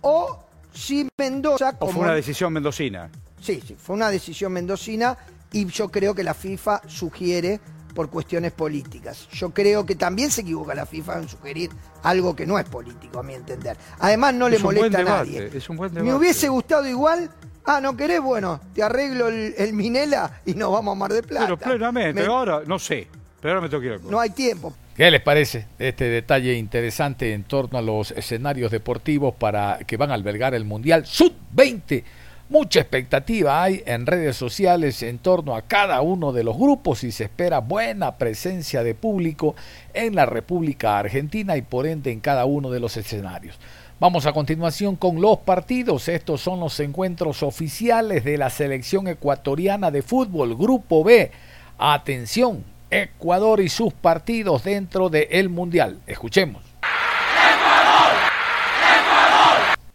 o 0.00 0.40
si 0.72 1.08
Mendoza 1.16 1.76
¿O 1.78 1.88
fue 1.88 2.02
una 2.02 2.14
decisión 2.14 2.52
mendocina? 2.52 3.08
Sí, 3.40 3.62
sí, 3.64 3.76
fue 3.76 3.94
una 3.94 4.10
decisión 4.10 4.52
mendocina 4.52 5.16
y 5.52 5.66
yo 5.66 5.88
creo 5.88 6.14
que 6.14 6.24
la 6.24 6.34
FIFA 6.34 6.82
sugiere 6.88 7.60
por 7.94 8.10
cuestiones 8.10 8.52
políticas. 8.52 9.28
Yo 9.32 9.50
creo 9.50 9.86
que 9.86 9.94
también 9.94 10.30
se 10.30 10.40
equivoca 10.42 10.74
la 10.74 10.84
FIFA 10.86 11.18
en 11.20 11.28
sugerir 11.28 11.70
algo 12.02 12.34
que 12.36 12.46
no 12.46 12.58
es 12.58 12.64
político, 12.66 13.20
a 13.20 13.22
mi 13.22 13.34
entender. 13.34 13.76
Además, 14.00 14.34
no 14.34 14.48
le 14.48 14.56
Es 14.56 14.62
un 14.62 14.66
buen 14.74 14.76
molesta 14.92 15.00
a 15.00 15.04
nadie. 15.24 15.50
es 15.54 15.68
un 15.70 15.76
buen 15.76 15.92
Me 15.94 16.00
debate. 16.00 16.16
hubiese 16.16 16.48
gustado 16.48 16.86
igual. 16.88 17.30
Ah, 17.66 17.80
¿no 17.80 17.96
querés? 17.96 18.20
Bueno, 18.20 18.60
te 18.74 18.82
arreglo 18.82 19.28
el, 19.28 19.54
el 19.56 19.72
Minela 19.72 20.40
y 20.44 20.52
nos 20.54 20.70
vamos 20.72 20.92
a 20.92 20.98
Mar 20.98 21.12
de 21.12 21.22
Plata. 21.22 21.46
Pero 21.46 21.56
plenamente. 21.58 22.20
Me- 22.20 22.26
Ahora, 22.26 22.60
no 22.66 22.78
sé. 22.78 23.06
Pero 23.40 23.54
ahora 23.54 23.62
me 23.62 23.68
tengo 23.68 23.80
que 23.80 23.86
ir 23.86 23.92
al 23.94 24.10
no 24.10 24.20
hay 24.20 24.30
tiempo. 24.30 24.74
¿Qué 24.96 25.10
les 25.10 25.20
parece 25.22 25.66
este 25.78 26.04
detalle 26.04 26.54
interesante 26.54 27.32
en 27.32 27.44
torno 27.44 27.78
a 27.78 27.82
los 27.82 28.10
escenarios 28.12 28.70
deportivos 28.70 29.34
para 29.34 29.78
que 29.86 29.96
van 29.96 30.10
a 30.10 30.14
albergar 30.14 30.54
el 30.54 30.64
Mundial 30.64 31.04
Sub-20? 31.06 32.04
Mucha 32.50 32.80
expectativa 32.80 33.62
hay 33.62 33.82
en 33.86 34.04
redes 34.04 34.36
sociales 34.36 35.02
en 35.02 35.18
torno 35.18 35.56
a 35.56 35.62
cada 35.62 36.02
uno 36.02 36.30
de 36.30 36.44
los 36.44 36.58
grupos 36.58 37.02
y 37.02 37.10
se 37.10 37.24
espera 37.24 37.60
buena 37.60 38.18
presencia 38.18 38.82
de 38.82 38.94
público 38.94 39.54
en 39.94 40.14
la 40.14 40.26
República 40.26 40.98
Argentina 40.98 41.56
y 41.56 41.62
por 41.62 41.86
ende 41.86 42.12
en 42.12 42.20
cada 42.20 42.44
uno 42.44 42.70
de 42.70 42.80
los 42.80 42.98
escenarios. 42.98 43.58
Vamos 43.98 44.26
a 44.26 44.34
continuación 44.34 44.96
con 44.96 45.22
los 45.22 45.38
partidos. 45.38 46.06
Estos 46.08 46.42
son 46.42 46.60
los 46.60 46.78
encuentros 46.80 47.42
oficiales 47.42 48.24
de 48.24 48.36
la 48.36 48.50
selección 48.50 49.08
ecuatoriana 49.08 49.90
de 49.90 50.02
fútbol, 50.02 50.54
Grupo 50.54 51.02
B. 51.02 51.30
Atención, 51.78 52.62
Ecuador 52.90 53.60
y 53.60 53.70
sus 53.70 53.94
partidos 53.94 54.64
dentro 54.64 55.08
del 55.08 55.48
Mundial. 55.48 56.00
Escuchemos. 56.06 56.73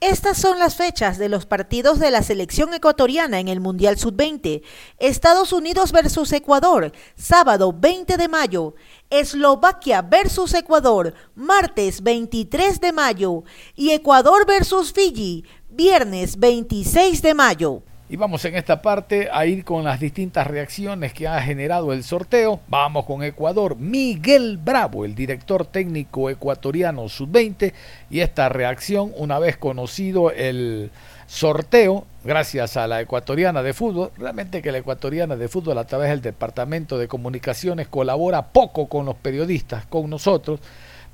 Estas 0.01 0.37
son 0.37 0.59
las 0.59 0.77
fechas 0.77 1.17
de 1.17 1.27
los 1.27 1.45
partidos 1.45 1.99
de 1.99 2.09
la 2.09 2.23
selección 2.23 2.73
ecuatoriana 2.73 3.41
en 3.41 3.49
el 3.49 3.59
Mundial 3.59 3.97
Sub-20. 3.99 4.61
Estados 4.97 5.51
Unidos 5.51 5.91
versus 5.91 6.31
Ecuador, 6.31 6.93
sábado 7.17 7.75
20 7.77 8.15
de 8.15 8.29
mayo. 8.29 8.75
Eslovaquia 9.09 10.01
versus 10.01 10.53
Ecuador, 10.53 11.13
martes 11.35 12.01
23 12.01 12.79
de 12.79 12.93
mayo. 12.93 13.43
Y 13.75 13.89
Ecuador 13.89 14.45
versus 14.47 14.93
Fiji, 14.93 15.43
viernes 15.69 16.39
26 16.39 17.21
de 17.21 17.33
mayo. 17.33 17.83
Y 18.11 18.15
vamos 18.15 18.43
en 18.45 18.55
esta 18.55 18.81
parte 18.81 19.29
a 19.31 19.45
ir 19.45 19.63
con 19.63 19.83
las 19.83 19.99
distintas 19.99 20.47
reacciones 20.47 21.13
que 21.13 21.27
ha 21.27 21.39
generado 21.43 21.93
el 21.93 22.03
sorteo. 22.03 22.59
Vamos 22.67 23.05
con 23.05 23.21
Ecuador. 23.21 23.75
Miguel 23.75 24.57
Bravo, 24.57 25.05
el 25.05 25.13
director 25.13 25.67
técnico 25.67 26.31
ecuatoriano 26.31 27.07
sub-20. 27.07 27.71
Y 28.09 28.21
esta 28.21 28.49
reacción, 28.49 29.11
una 29.15 29.37
vez 29.37 29.57
conocido 29.57 30.31
el 30.31 30.89
sorteo, 31.27 32.07
gracias 32.23 32.77
a 32.77 32.87
la 32.87 32.99
ecuatoriana 32.99 33.61
de 33.61 33.75
fútbol, 33.75 34.09
realmente 34.17 34.63
que 34.63 34.71
la 34.71 34.79
ecuatoriana 34.79 35.35
de 35.35 35.47
fútbol 35.47 35.77
a 35.77 35.85
través 35.85 36.09
del 36.09 36.21
Departamento 36.21 36.97
de 36.97 37.07
Comunicaciones 37.07 37.89
colabora 37.89 38.47
poco 38.47 38.89
con 38.89 39.05
los 39.05 39.17
periodistas, 39.17 39.85
con 39.85 40.09
nosotros. 40.09 40.59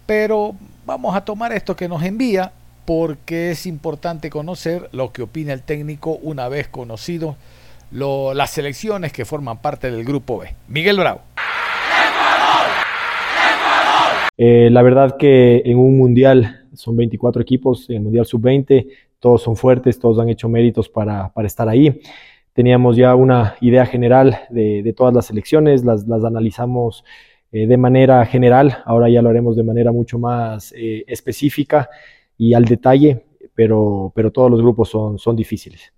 Pero 0.06 0.56
vamos 0.86 1.14
a 1.14 1.26
tomar 1.26 1.52
esto 1.52 1.76
que 1.76 1.89
nos 1.89 2.04
envía 2.04 2.54
porque 2.86 3.51
es 3.51 3.65
importante 3.65 4.29
conocer 4.29 4.89
lo 4.91 5.11
que 5.11 5.23
opina 5.23 5.53
el 5.53 5.63
técnico 5.63 6.11
una 6.21 6.47
vez 6.47 6.67
conocido 6.67 7.36
las 7.91 8.51
selecciones 8.51 9.13
que 9.13 9.25
forman 9.25 9.61
parte 9.61 9.89
del 9.89 10.03
grupo 10.03 10.39
B. 10.39 10.49
Miguel 10.67 10.97
Bravo. 10.97 11.21
Eh, 14.38 14.69
la 14.69 14.81
verdad 14.81 15.15
que 15.17 15.61
en 15.65 15.77
un 15.77 15.97
mundial 15.97 16.67
son 16.73 16.97
24 16.97 17.41
equipos, 17.41 17.89
en 17.89 17.97
el 17.97 18.01
mundial 18.01 18.25
sub-20, 18.25 18.88
todos 19.19 19.41
son 19.41 19.55
fuertes, 19.55 19.97
todos 19.97 20.19
han 20.19 20.29
hecho 20.29 20.49
méritos 20.49 20.89
para, 20.89 21.31
estar 21.45 21.69
ahí. 21.69 22.01
Teníamos 22.53 22.97
ya 22.97 23.15
una 23.15 23.55
idea 23.61 23.86
general 23.86 24.41
de, 24.49 24.93
todas 24.95 25.13
las 25.13 25.27
selecciones, 25.27 25.86
las, 25.86 26.05
analizamos 26.09 27.05
eh, 27.51 27.65
de 27.65 27.77
manera 27.77 28.25
general, 28.25 28.79
ahora 28.86 29.09
ya 29.09 29.21
lo 29.21 29.29
haremos 29.29 29.55
de 29.55 29.63
manera 29.63 29.93
mucho 29.93 30.19
más 30.19 30.73
eh, 30.75 31.05
específica 31.07 31.89
y 32.38 32.53
al 32.53 32.65
detalle, 32.65 33.25
pero, 33.53 34.11
pero 34.15 34.31
todos 34.31 34.51
los 34.51 34.61
grupos 34.61 34.89
son, 34.89 35.17
son 35.17 35.36
difíciles. 35.36 35.93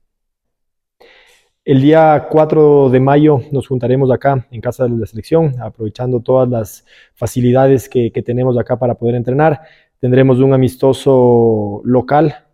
El 1.66 1.82
día 1.82 2.28
4 2.32 2.90
de 2.90 3.00
mayo 3.02 3.42
nos 3.52 3.68
juntaremos 3.68 4.10
acá 4.10 4.48
en 4.52 4.62
Casa 4.62 4.86
de 4.86 4.98
la 4.98 5.06
Selección, 5.06 5.56
aprovechando 5.62 6.22
todas 6.22 6.48
las 6.48 6.86
facilidades 7.14 7.90
que, 7.90 8.12
que 8.12 8.22
tenemos 8.22 8.58
acá 8.58 8.80
para 8.80 8.96
poder 8.96 9.16
entrenar. 9.16 9.62
Tendremos 10.00 10.40
un 10.40 10.54
amistoso 10.54 11.82
local 11.84 12.47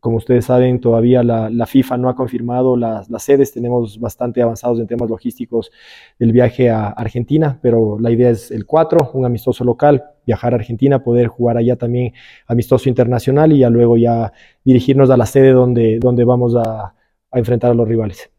como 0.00 0.16
ustedes 0.16 0.46
saben, 0.46 0.80
todavía 0.80 1.22
la, 1.22 1.66
FIFA 1.66 1.96
no 1.96 2.08
ha 2.08 2.14
confirmado 2.14 2.76
las, 2.76 3.08
sedes. 3.18 3.52
Tenemos 3.52 3.98
bastante 3.98 4.42
avanzados 4.42 4.78
en 4.80 4.86
temas 4.86 5.10
logísticos 5.10 5.70
del 6.18 6.32
viaje 6.32 6.70
a 6.70 6.88
Argentina, 6.88 7.58
pero 7.60 7.98
la 7.98 8.10
idea 8.10 8.30
es 8.30 8.50
el 8.50 8.66
4, 8.66 9.10
un 9.14 9.26
amistoso 9.26 9.64
local, 9.64 10.04
viajar 10.26 10.52
a 10.52 10.56
Argentina, 10.56 11.02
poder 11.02 11.28
jugar 11.28 11.56
allá 11.56 11.76
también 11.76 12.12
amistoso 12.46 12.88
internacional 12.88 13.52
y 13.52 13.58
ya 13.58 13.70
luego 13.70 13.96
ya 13.96 14.32
dirigirnos 14.64 15.10
a 15.10 15.16
la 15.16 15.26
sede 15.26 15.52
donde, 15.52 15.98
donde 15.98 16.24
vamos 16.24 16.54
a, 16.56 16.94
enfrentar 17.32 17.70
a 17.70 17.74
los 17.74 17.86
rivales. 17.86 18.30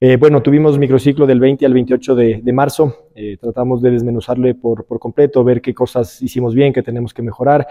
Eh, 0.00 0.16
bueno, 0.16 0.40
tuvimos 0.42 0.78
microciclo 0.78 1.26
del 1.26 1.40
20 1.40 1.66
al 1.66 1.74
28 1.74 2.14
de, 2.14 2.52
marzo. 2.52 3.10
Eh, 3.16 3.36
tratamos 3.40 3.82
de 3.82 3.90
desmenuzarle 3.90 4.54
por, 4.54 4.86
por, 4.86 5.00
completo, 5.00 5.42
ver 5.42 5.60
qué 5.60 5.74
cosas 5.74 6.22
hicimos 6.22 6.54
bien, 6.54 6.72
qué 6.72 6.84
tenemos 6.84 7.12
que 7.12 7.22
mejorar. 7.22 7.66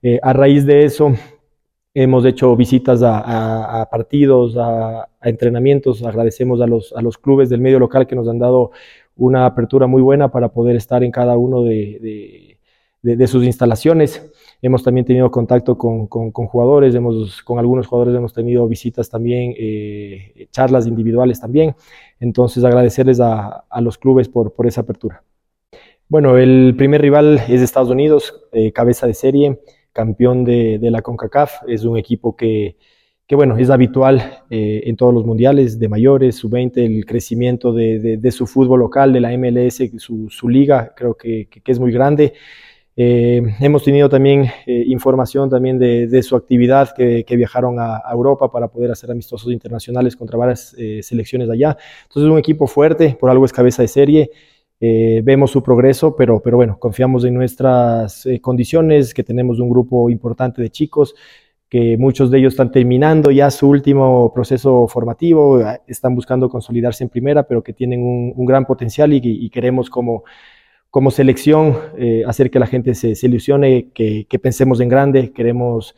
Eh, 0.00 0.20
a 0.22 0.32
raíz 0.32 0.64
de 0.64 0.84
eso, 0.84 1.12
Hemos 1.94 2.24
hecho 2.26 2.54
visitas 2.54 3.02
a, 3.02 3.88
partidos, 3.90 4.56
a, 4.56 5.08
entrenamientos. 5.22 6.02
Agradecemos 6.04 6.60
a 6.60 6.66
los, 6.66 7.18
clubes 7.18 7.48
del 7.48 7.60
medio 7.60 7.78
local 7.78 8.06
que 8.06 8.14
nos 8.14 8.28
han 8.28 8.38
dado 8.38 8.70
una 9.16 9.46
apertura 9.46 9.86
muy 9.86 10.02
buena 10.02 10.30
para 10.30 10.48
poder 10.50 10.76
estar 10.76 11.02
en 11.02 11.10
cada 11.10 11.36
uno 11.36 11.62
de, 11.64 12.58
sus 13.26 13.44
instalaciones. 13.44 14.30
Hemos 14.60 14.82
también 14.82 15.06
tenido 15.06 15.30
contacto 15.30 15.78
con, 15.78 16.06
jugadores, 16.06 16.94
hemos, 16.94 17.42
con 17.42 17.58
algunos 17.58 17.86
jugadores 17.86 18.14
hemos 18.14 18.32
tenido 18.32 18.66
visitas 18.68 19.08
también, 19.08 19.54
eh, 19.58 20.46
charlas 20.50 20.86
individuales 20.86 21.40
también. 21.40 21.74
Entonces 22.20 22.64
agradecerles 22.64 23.18
a, 23.20 23.64
los 23.80 23.98
clubes 23.98 24.28
por, 24.28 24.52
por, 24.52 24.66
esa 24.66 24.82
apertura. 24.82 25.22
Bueno, 26.08 26.36
el 26.38 26.74
primer 26.76 27.00
rival 27.00 27.40
es 27.48 27.60
Estados 27.60 27.90
Unidos, 27.90 28.46
eh, 28.52 28.72
cabeza 28.72 29.06
de 29.06 29.14
serie 29.14 29.58
campeón 29.92 30.44
de, 30.44 30.78
la 30.82 31.02
CONCACAF. 31.02 31.62
Es 31.66 31.84
un 31.84 31.96
equipo 31.96 32.36
que, 32.36 32.76
bueno, 33.30 33.56
es 33.56 33.70
habitual 33.70 34.42
eh, 34.50 34.82
en 34.84 34.96
todos 34.96 35.12
los 35.12 35.24
mundiales 35.24 35.78
de 35.78 35.88
mayores, 35.88 36.36
su 36.36 36.48
20 36.48 36.84
el 36.84 37.04
crecimiento 37.04 37.72
de, 37.72 38.30
su 38.30 38.46
fútbol 38.46 38.80
local, 38.80 39.12
de 39.12 39.20
la 39.20 39.36
MLS, 39.36 39.82
su, 39.98 40.48
liga, 40.48 40.92
creo 40.96 41.14
que, 41.14 41.48
es 41.66 41.78
muy 41.78 41.92
grande. 41.92 42.32
Eh, 43.00 43.40
hemos 43.60 43.84
tenido 43.84 44.08
también 44.08 44.50
eh, 44.66 44.82
información 44.86 45.48
también 45.48 45.78
de, 45.78 46.22
su 46.22 46.34
actividad 46.34 46.94
que, 46.96 47.36
viajaron 47.36 47.76
a, 47.78 48.02
Europa 48.12 48.50
para 48.50 48.68
poder 48.68 48.90
hacer 48.90 49.10
amistosos 49.10 49.52
internacionales 49.52 50.16
contra 50.16 50.38
varias 50.38 50.74
selecciones 51.02 51.50
allá. 51.50 51.76
Entonces 52.02 52.24
es 52.24 52.32
un 52.32 52.38
equipo 52.38 52.66
fuerte, 52.66 53.16
por 53.18 53.30
algo 53.30 53.44
es 53.44 53.52
cabeza 53.52 53.82
de 53.82 53.88
serie. 53.88 54.30
Eh, 54.80 55.22
vemos 55.24 55.50
su 55.50 55.62
progreso, 55.62 56.14
pero, 56.14 56.40
pero 56.40 56.56
bueno, 56.56 56.78
confiamos 56.78 57.24
en 57.24 57.34
nuestras 57.34 58.24
eh, 58.26 58.40
condiciones, 58.40 59.12
que 59.12 59.24
tenemos 59.24 59.58
un 59.58 59.70
grupo 59.70 60.08
importante 60.08 60.62
de 60.62 60.70
chicos, 60.70 61.16
que 61.68 61.96
muchos 61.98 62.30
de 62.30 62.38
ellos 62.38 62.54
están 62.54 62.70
terminando 62.70 63.30
ya 63.30 63.50
su 63.50 63.68
último 63.68 64.32
proceso 64.32 64.86
formativo, 64.86 65.60
eh, 65.60 65.80
están 65.88 66.14
buscando 66.14 66.48
consolidarse 66.48 67.02
en 67.04 67.10
primera, 67.10 67.42
pero 67.42 67.62
que 67.62 67.72
tienen 67.72 68.02
un, 68.02 68.46
gran 68.46 68.66
potencial 68.66 69.12
y, 69.12 69.50
queremos 69.50 69.90
como, 69.90 70.22
como 70.90 71.10
selección 71.10 71.76
hacer 72.26 72.50
que 72.50 72.58
la 72.58 72.66
gente 72.66 72.94
se, 72.94 73.14
ilusione, 73.26 73.88
que, 73.92 74.26
pensemos 74.42 74.80
en 74.80 74.88
grande, 74.88 75.32
queremos 75.32 75.94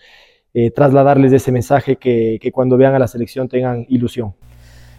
trasladarles 0.75 1.33
ese 1.33 1.53
mensaje 1.53 1.97
que 1.97 2.51
cuando 2.53 2.77
vean 2.77 2.95
a 2.95 2.99
la 2.99 3.07
selección 3.07 3.49
tengan 3.49 3.87
ilusión. 3.89 4.35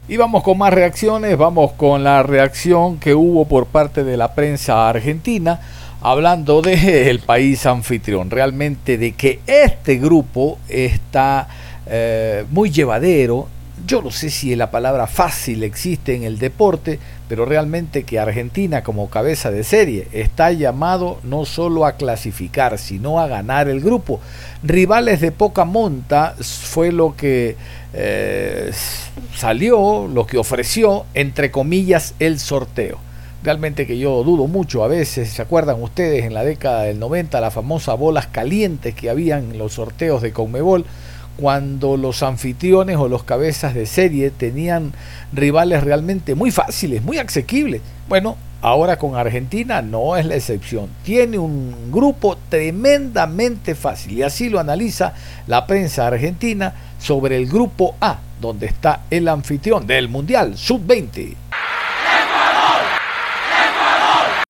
Y 0.08 0.18
vamos 0.18 0.42
con 0.44 0.58
más 0.58 0.74
reacciones, 0.74 1.38
vamos 1.38 1.74
con 1.74 2.04
la 2.04 2.24
reacción 2.24 2.98
que 2.98 3.14
hubo 3.14 3.46
por 3.46 3.68
parte 3.68 4.04
de 4.04 4.18
la 4.18 4.34
prensa 4.34 4.90
argentina, 4.90 5.62
hablando 6.02 6.62
del 6.62 7.20
país 7.26 7.66
anfitrión, 7.68 8.32
realmente 8.32 8.98
de 8.98 9.12
que 9.14 9.42
este 9.46 9.98
grupo 9.98 10.58
está 10.68 11.48
eh, 11.86 12.46
muy 12.50 12.72
llevadero. 12.72 13.48
Yo 13.88 14.02
no 14.02 14.12
sé 14.12 14.30
si 14.30 14.56
la 14.56 14.70
palabra 14.70 15.08
fácil 15.08 15.64
existe 15.64 16.16
en 16.16 16.24
el 16.24 16.38
deporte, 16.38 17.00
pero 17.28 17.46
realmente 17.46 18.04
que 18.04 18.20
Argentina 18.20 18.84
como 18.84 19.10
cabeza 19.10 19.50
de 19.50 19.64
serie 19.64 20.08
está 20.12 20.52
llamado 20.52 21.20
no 21.24 21.46
solo 21.46 21.86
a 21.86 21.94
clasificar, 21.94 22.78
sino 22.78 23.20
a 23.20 23.28
ganar 23.28 23.70
el 23.70 23.82
grupo. 23.82 24.20
Rivales 24.64 25.22
de 25.22 25.32
poca 25.32 25.66
monta 25.66 26.36
fue 26.40 26.92
lo 26.92 27.16
que 27.16 27.56
eh, 27.94 28.72
salió, 29.36 30.08
lo 30.08 30.28
que 30.28 30.38
ofreció, 30.38 31.06
entre 31.14 31.50
comillas, 31.50 32.14
el 32.20 32.40
sorteo. 32.40 33.00
Realmente 33.44 33.88
que 33.88 33.98
yo 33.98 34.24
dudo 34.24 34.48
mucho 34.48 34.84
a 34.84 34.88
veces, 34.88 35.30
¿se 35.30 35.42
acuerdan 35.42 35.82
ustedes 35.82 36.26
en 36.26 36.36
la 36.36 36.44
década 36.44 36.84
del 36.84 37.00
90 37.00 37.42
las 37.42 37.54
famosas 37.54 37.98
bolas 37.98 38.28
calientes 38.28 38.94
que 38.94 39.10
habían 39.10 39.52
en 39.52 39.58
los 39.58 39.74
sorteos 39.74 40.22
de 40.22 40.32
Conmebol? 40.32 40.86
Cuando 41.42 41.98
los 41.98 42.22
anfitriones 42.22 42.98
o 42.98 43.08
los 43.08 43.24
cabezas 43.24 43.74
de 43.74 43.88
serie 43.88 44.30
tenían 44.30 44.94
rivales 45.34 45.84
realmente 45.84 46.36
muy 46.36 46.52
fáciles, 46.52 47.02
muy 47.02 47.18
asequibles. 47.18 47.82
Bueno, 48.08 48.38
ahora 48.62 49.00
con 49.00 49.16
Argentina 49.16 49.82
no 49.82 50.18
es 50.18 50.28
la 50.28 50.36
excepción. 50.36 50.90
Tiene 51.04 51.40
un 51.40 51.92
grupo 51.92 52.38
tremendamente 52.50 53.74
fácil 53.74 54.20
y 54.20 54.22
así 54.22 54.50
lo 54.50 54.60
analiza 54.60 55.16
la 55.48 55.66
prensa 55.66 56.06
argentina 56.06 56.76
sobre 57.00 57.38
el 57.38 57.48
grupo 57.48 57.96
A, 58.00 58.20
donde 58.40 58.68
está 58.68 59.02
el 59.10 59.28
anfitrión 59.28 59.88
del 59.88 60.10
Mundial 60.10 60.56
Sub-20. 60.56 61.34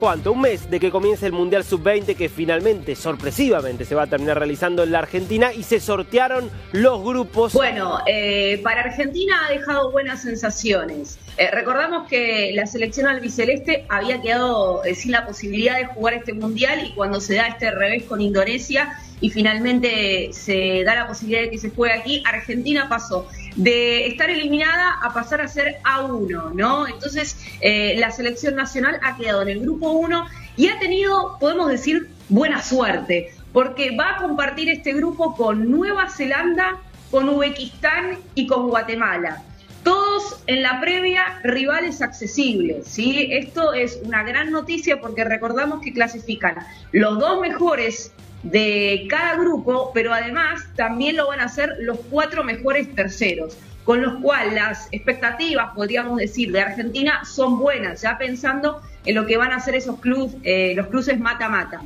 ¿Cuánto? 0.01 0.31
Un 0.31 0.41
mes 0.41 0.67
de 0.67 0.79
que 0.79 0.89
comience 0.89 1.27
el 1.27 1.31
Mundial 1.31 1.63
Sub-20 1.63 2.15
que 2.15 2.27
finalmente, 2.27 2.95
sorpresivamente, 2.95 3.85
se 3.85 3.93
va 3.93 4.01
a 4.01 4.07
terminar 4.07 4.39
realizando 4.39 4.81
en 4.81 4.91
la 4.91 4.97
Argentina 4.97 5.53
y 5.53 5.61
se 5.61 5.79
sortearon 5.79 6.49
los 6.71 7.03
grupos. 7.03 7.53
Bueno, 7.53 7.99
eh, 8.07 8.59
para 8.63 8.81
Argentina 8.81 9.45
ha 9.45 9.51
dejado 9.51 9.91
buenas 9.91 10.23
sensaciones. 10.23 11.19
Eh, 11.37 11.51
recordamos 11.51 12.09
que 12.09 12.51
la 12.55 12.65
selección 12.65 13.05
albiceleste 13.05 13.85
había 13.89 14.19
quedado 14.23 14.83
eh, 14.85 14.95
sin 14.95 15.11
la 15.11 15.23
posibilidad 15.23 15.77
de 15.77 15.85
jugar 15.85 16.15
este 16.15 16.33
Mundial 16.33 16.83
y 16.83 16.95
cuando 16.95 17.21
se 17.21 17.35
da 17.35 17.45
este 17.45 17.69
revés 17.69 18.05
con 18.05 18.21
Indonesia 18.21 18.97
y 19.19 19.29
finalmente 19.29 20.31
se 20.33 20.83
da 20.83 20.95
la 20.95 21.07
posibilidad 21.07 21.43
de 21.43 21.51
que 21.51 21.59
se 21.59 21.69
juegue 21.69 21.93
aquí, 21.93 22.23
Argentina 22.25 22.89
pasó 22.89 23.27
de 23.55 24.07
estar 24.07 24.29
eliminada 24.29 24.99
a 25.01 25.13
pasar 25.13 25.41
a 25.41 25.47
ser 25.47 25.77
A1, 25.83 26.53
¿no? 26.53 26.87
Entonces, 26.87 27.37
eh, 27.61 27.95
la 27.97 28.11
selección 28.11 28.55
nacional 28.55 28.99
ha 29.03 29.17
quedado 29.17 29.41
en 29.41 29.49
el 29.49 29.59
grupo 29.61 29.91
1 29.91 30.27
y 30.57 30.67
ha 30.67 30.79
tenido, 30.79 31.37
podemos 31.39 31.69
decir, 31.69 32.09
buena 32.29 32.61
suerte, 32.61 33.33
porque 33.53 33.95
va 33.95 34.15
a 34.15 34.17
compartir 34.17 34.69
este 34.69 34.93
grupo 34.93 35.35
con 35.35 35.69
Nueva 35.69 36.09
Zelanda, 36.09 36.77
con 37.09 37.27
Uzbekistán 37.29 38.17
y 38.35 38.47
con 38.47 38.69
Guatemala. 38.69 39.43
Todos 39.83 40.43
en 40.45 40.61
la 40.61 40.79
previa 40.79 41.39
rivales 41.43 42.01
accesibles, 42.01 42.87
¿sí? 42.87 43.29
Esto 43.31 43.73
es 43.73 43.99
una 44.03 44.23
gran 44.23 44.51
noticia 44.51 45.01
porque 45.01 45.23
recordamos 45.23 45.81
que 45.81 45.91
clasifican 45.91 46.55
los 46.91 47.19
dos 47.19 47.41
mejores 47.41 48.13
de 48.43 49.05
cada 49.09 49.35
grupo, 49.35 49.91
pero 49.93 50.13
además 50.13 50.63
también 50.75 51.17
lo 51.17 51.27
van 51.27 51.39
a 51.39 51.45
hacer 51.45 51.75
los 51.79 51.99
cuatro 52.09 52.43
mejores 52.43 52.93
terceros, 52.95 53.57
con 53.83 54.01
los 54.01 54.21
cuales 54.21 54.53
las 54.53 54.87
expectativas, 54.91 55.71
podríamos 55.75 56.17
decir, 56.17 56.51
de 56.51 56.61
Argentina 56.61 57.23
son 57.25 57.59
buenas, 57.59 58.01
ya 58.01 58.17
pensando 58.17 58.81
en 59.05 59.15
lo 59.15 59.25
que 59.25 59.37
van 59.37 59.51
a 59.51 59.57
hacer 59.57 59.75
esos 59.75 59.99
clubes, 59.99 60.35
eh, 60.43 60.73
los 60.75 60.87
cruces 60.87 61.19
mata-mata. 61.19 61.81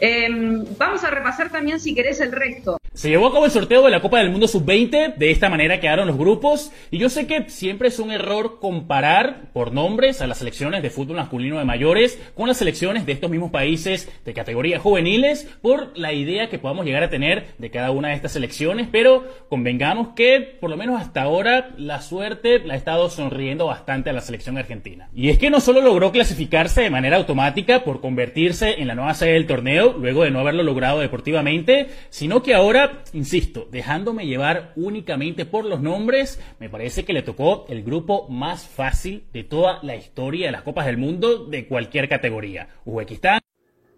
Em, 0.00 0.64
vamos 0.76 1.04
a 1.04 1.10
repasar 1.10 1.50
también, 1.50 1.80
si 1.80 1.94
querés, 1.94 2.20
el 2.20 2.32
resto. 2.32 2.77
Se 2.94 3.10
llevó 3.10 3.28
a 3.28 3.32
cabo 3.32 3.44
el 3.44 3.50
sorteo 3.50 3.82
de 3.84 3.90
la 3.90 4.00
Copa 4.00 4.18
del 4.18 4.30
Mundo 4.30 4.48
Sub-20, 4.48 5.14
de 5.14 5.30
esta 5.30 5.48
manera 5.48 5.78
quedaron 5.78 6.08
los 6.08 6.16
grupos, 6.16 6.72
y 6.90 6.98
yo 6.98 7.08
sé 7.08 7.26
que 7.26 7.48
siempre 7.48 7.88
es 7.88 7.98
un 7.98 8.10
error 8.10 8.58
comparar 8.60 9.52
por 9.52 9.72
nombres 9.72 10.20
a 10.20 10.26
las 10.26 10.38
selecciones 10.38 10.82
de 10.82 10.90
fútbol 10.90 11.16
masculino 11.16 11.58
de 11.58 11.64
mayores 11.64 12.20
con 12.34 12.48
las 12.48 12.56
selecciones 12.56 13.06
de 13.06 13.12
estos 13.12 13.30
mismos 13.30 13.50
países 13.50 14.10
de 14.24 14.34
categorías 14.34 14.82
juveniles, 14.82 15.48
por 15.62 15.96
la 15.96 16.12
idea 16.12 16.48
que 16.48 16.58
podamos 16.58 16.86
llegar 16.86 17.04
a 17.04 17.10
tener 17.10 17.48
de 17.58 17.70
cada 17.70 17.90
una 17.90 18.08
de 18.08 18.14
estas 18.14 18.32
selecciones, 18.32 18.88
pero 18.90 19.24
convengamos 19.48 20.08
que, 20.16 20.56
por 20.60 20.70
lo 20.70 20.76
menos 20.76 21.00
hasta 21.00 21.22
ahora, 21.22 21.70
la 21.76 22.00
suerte 22.00 22.58
la 22.60 22.74
ha 22.74 22.76
estado 22.76 23.10
sonriendo 23.10 23.66
bastante 23.66 24.10
a 24.10 24.12
la 24.12 24.22
selección 24.22 24.58
argentina. 24.58 25.08
Y 25.14 25.28
es 25.28 25.38
que 25.38 25.50
no 25.50 25.60
solo 25.60 25.82
logró 25.82 26.10
clasificarse 26.10 26.82
de 26.82 26.90
manera 26.90 27.16
automática 27.16 27.84
por 27.84 28.00
convertirse 28.00 28.80
en 28.80 28.88
la 28.88 28.94
nueva 28.94 29.14
sede 29.14 29.34
del 29.34 29.46
torneo, 29.46 29.94
luego 29.98 30.24
de 30.24 30.30
no 30.30 30.40
haberlo 30.40 30.62
logrado 30.62 31.00
deportivamente, 31.00 31.88
sino 32.10 32.42
que 32.42 32.54
ahora 32.54 32.77
insisto, 33.12 33.68
dejándome 33.70 34.26
llevar 34.26 34.72
únicamente 34.76 35.46
por 35.46 35.64
los 35.64 35.80
nombres, 35.80 36.40
me 36.58 36.68
parece 36.68 37.04
que 37.04 37.12
le 37.12 37.22
tocó 37.22 37.66
el 37.68 37.82
grupo 37.82 38.28
más 38.28 38.66
fácil 38.66 39.24
de 39.32 39.44
toda 39.44 39.80
la 39.82 39.96
historia 39.96 40.46
de 40.46 40.52
las 40.52 40.62
Copas 40.62 40.86
del 40.86 40.98
Mundo 40.98 41.46
de 41.46 41.66
cualquier 41.66 42.08
categoría. 42.08 42.68
Uzbekistán. 42.84 43.40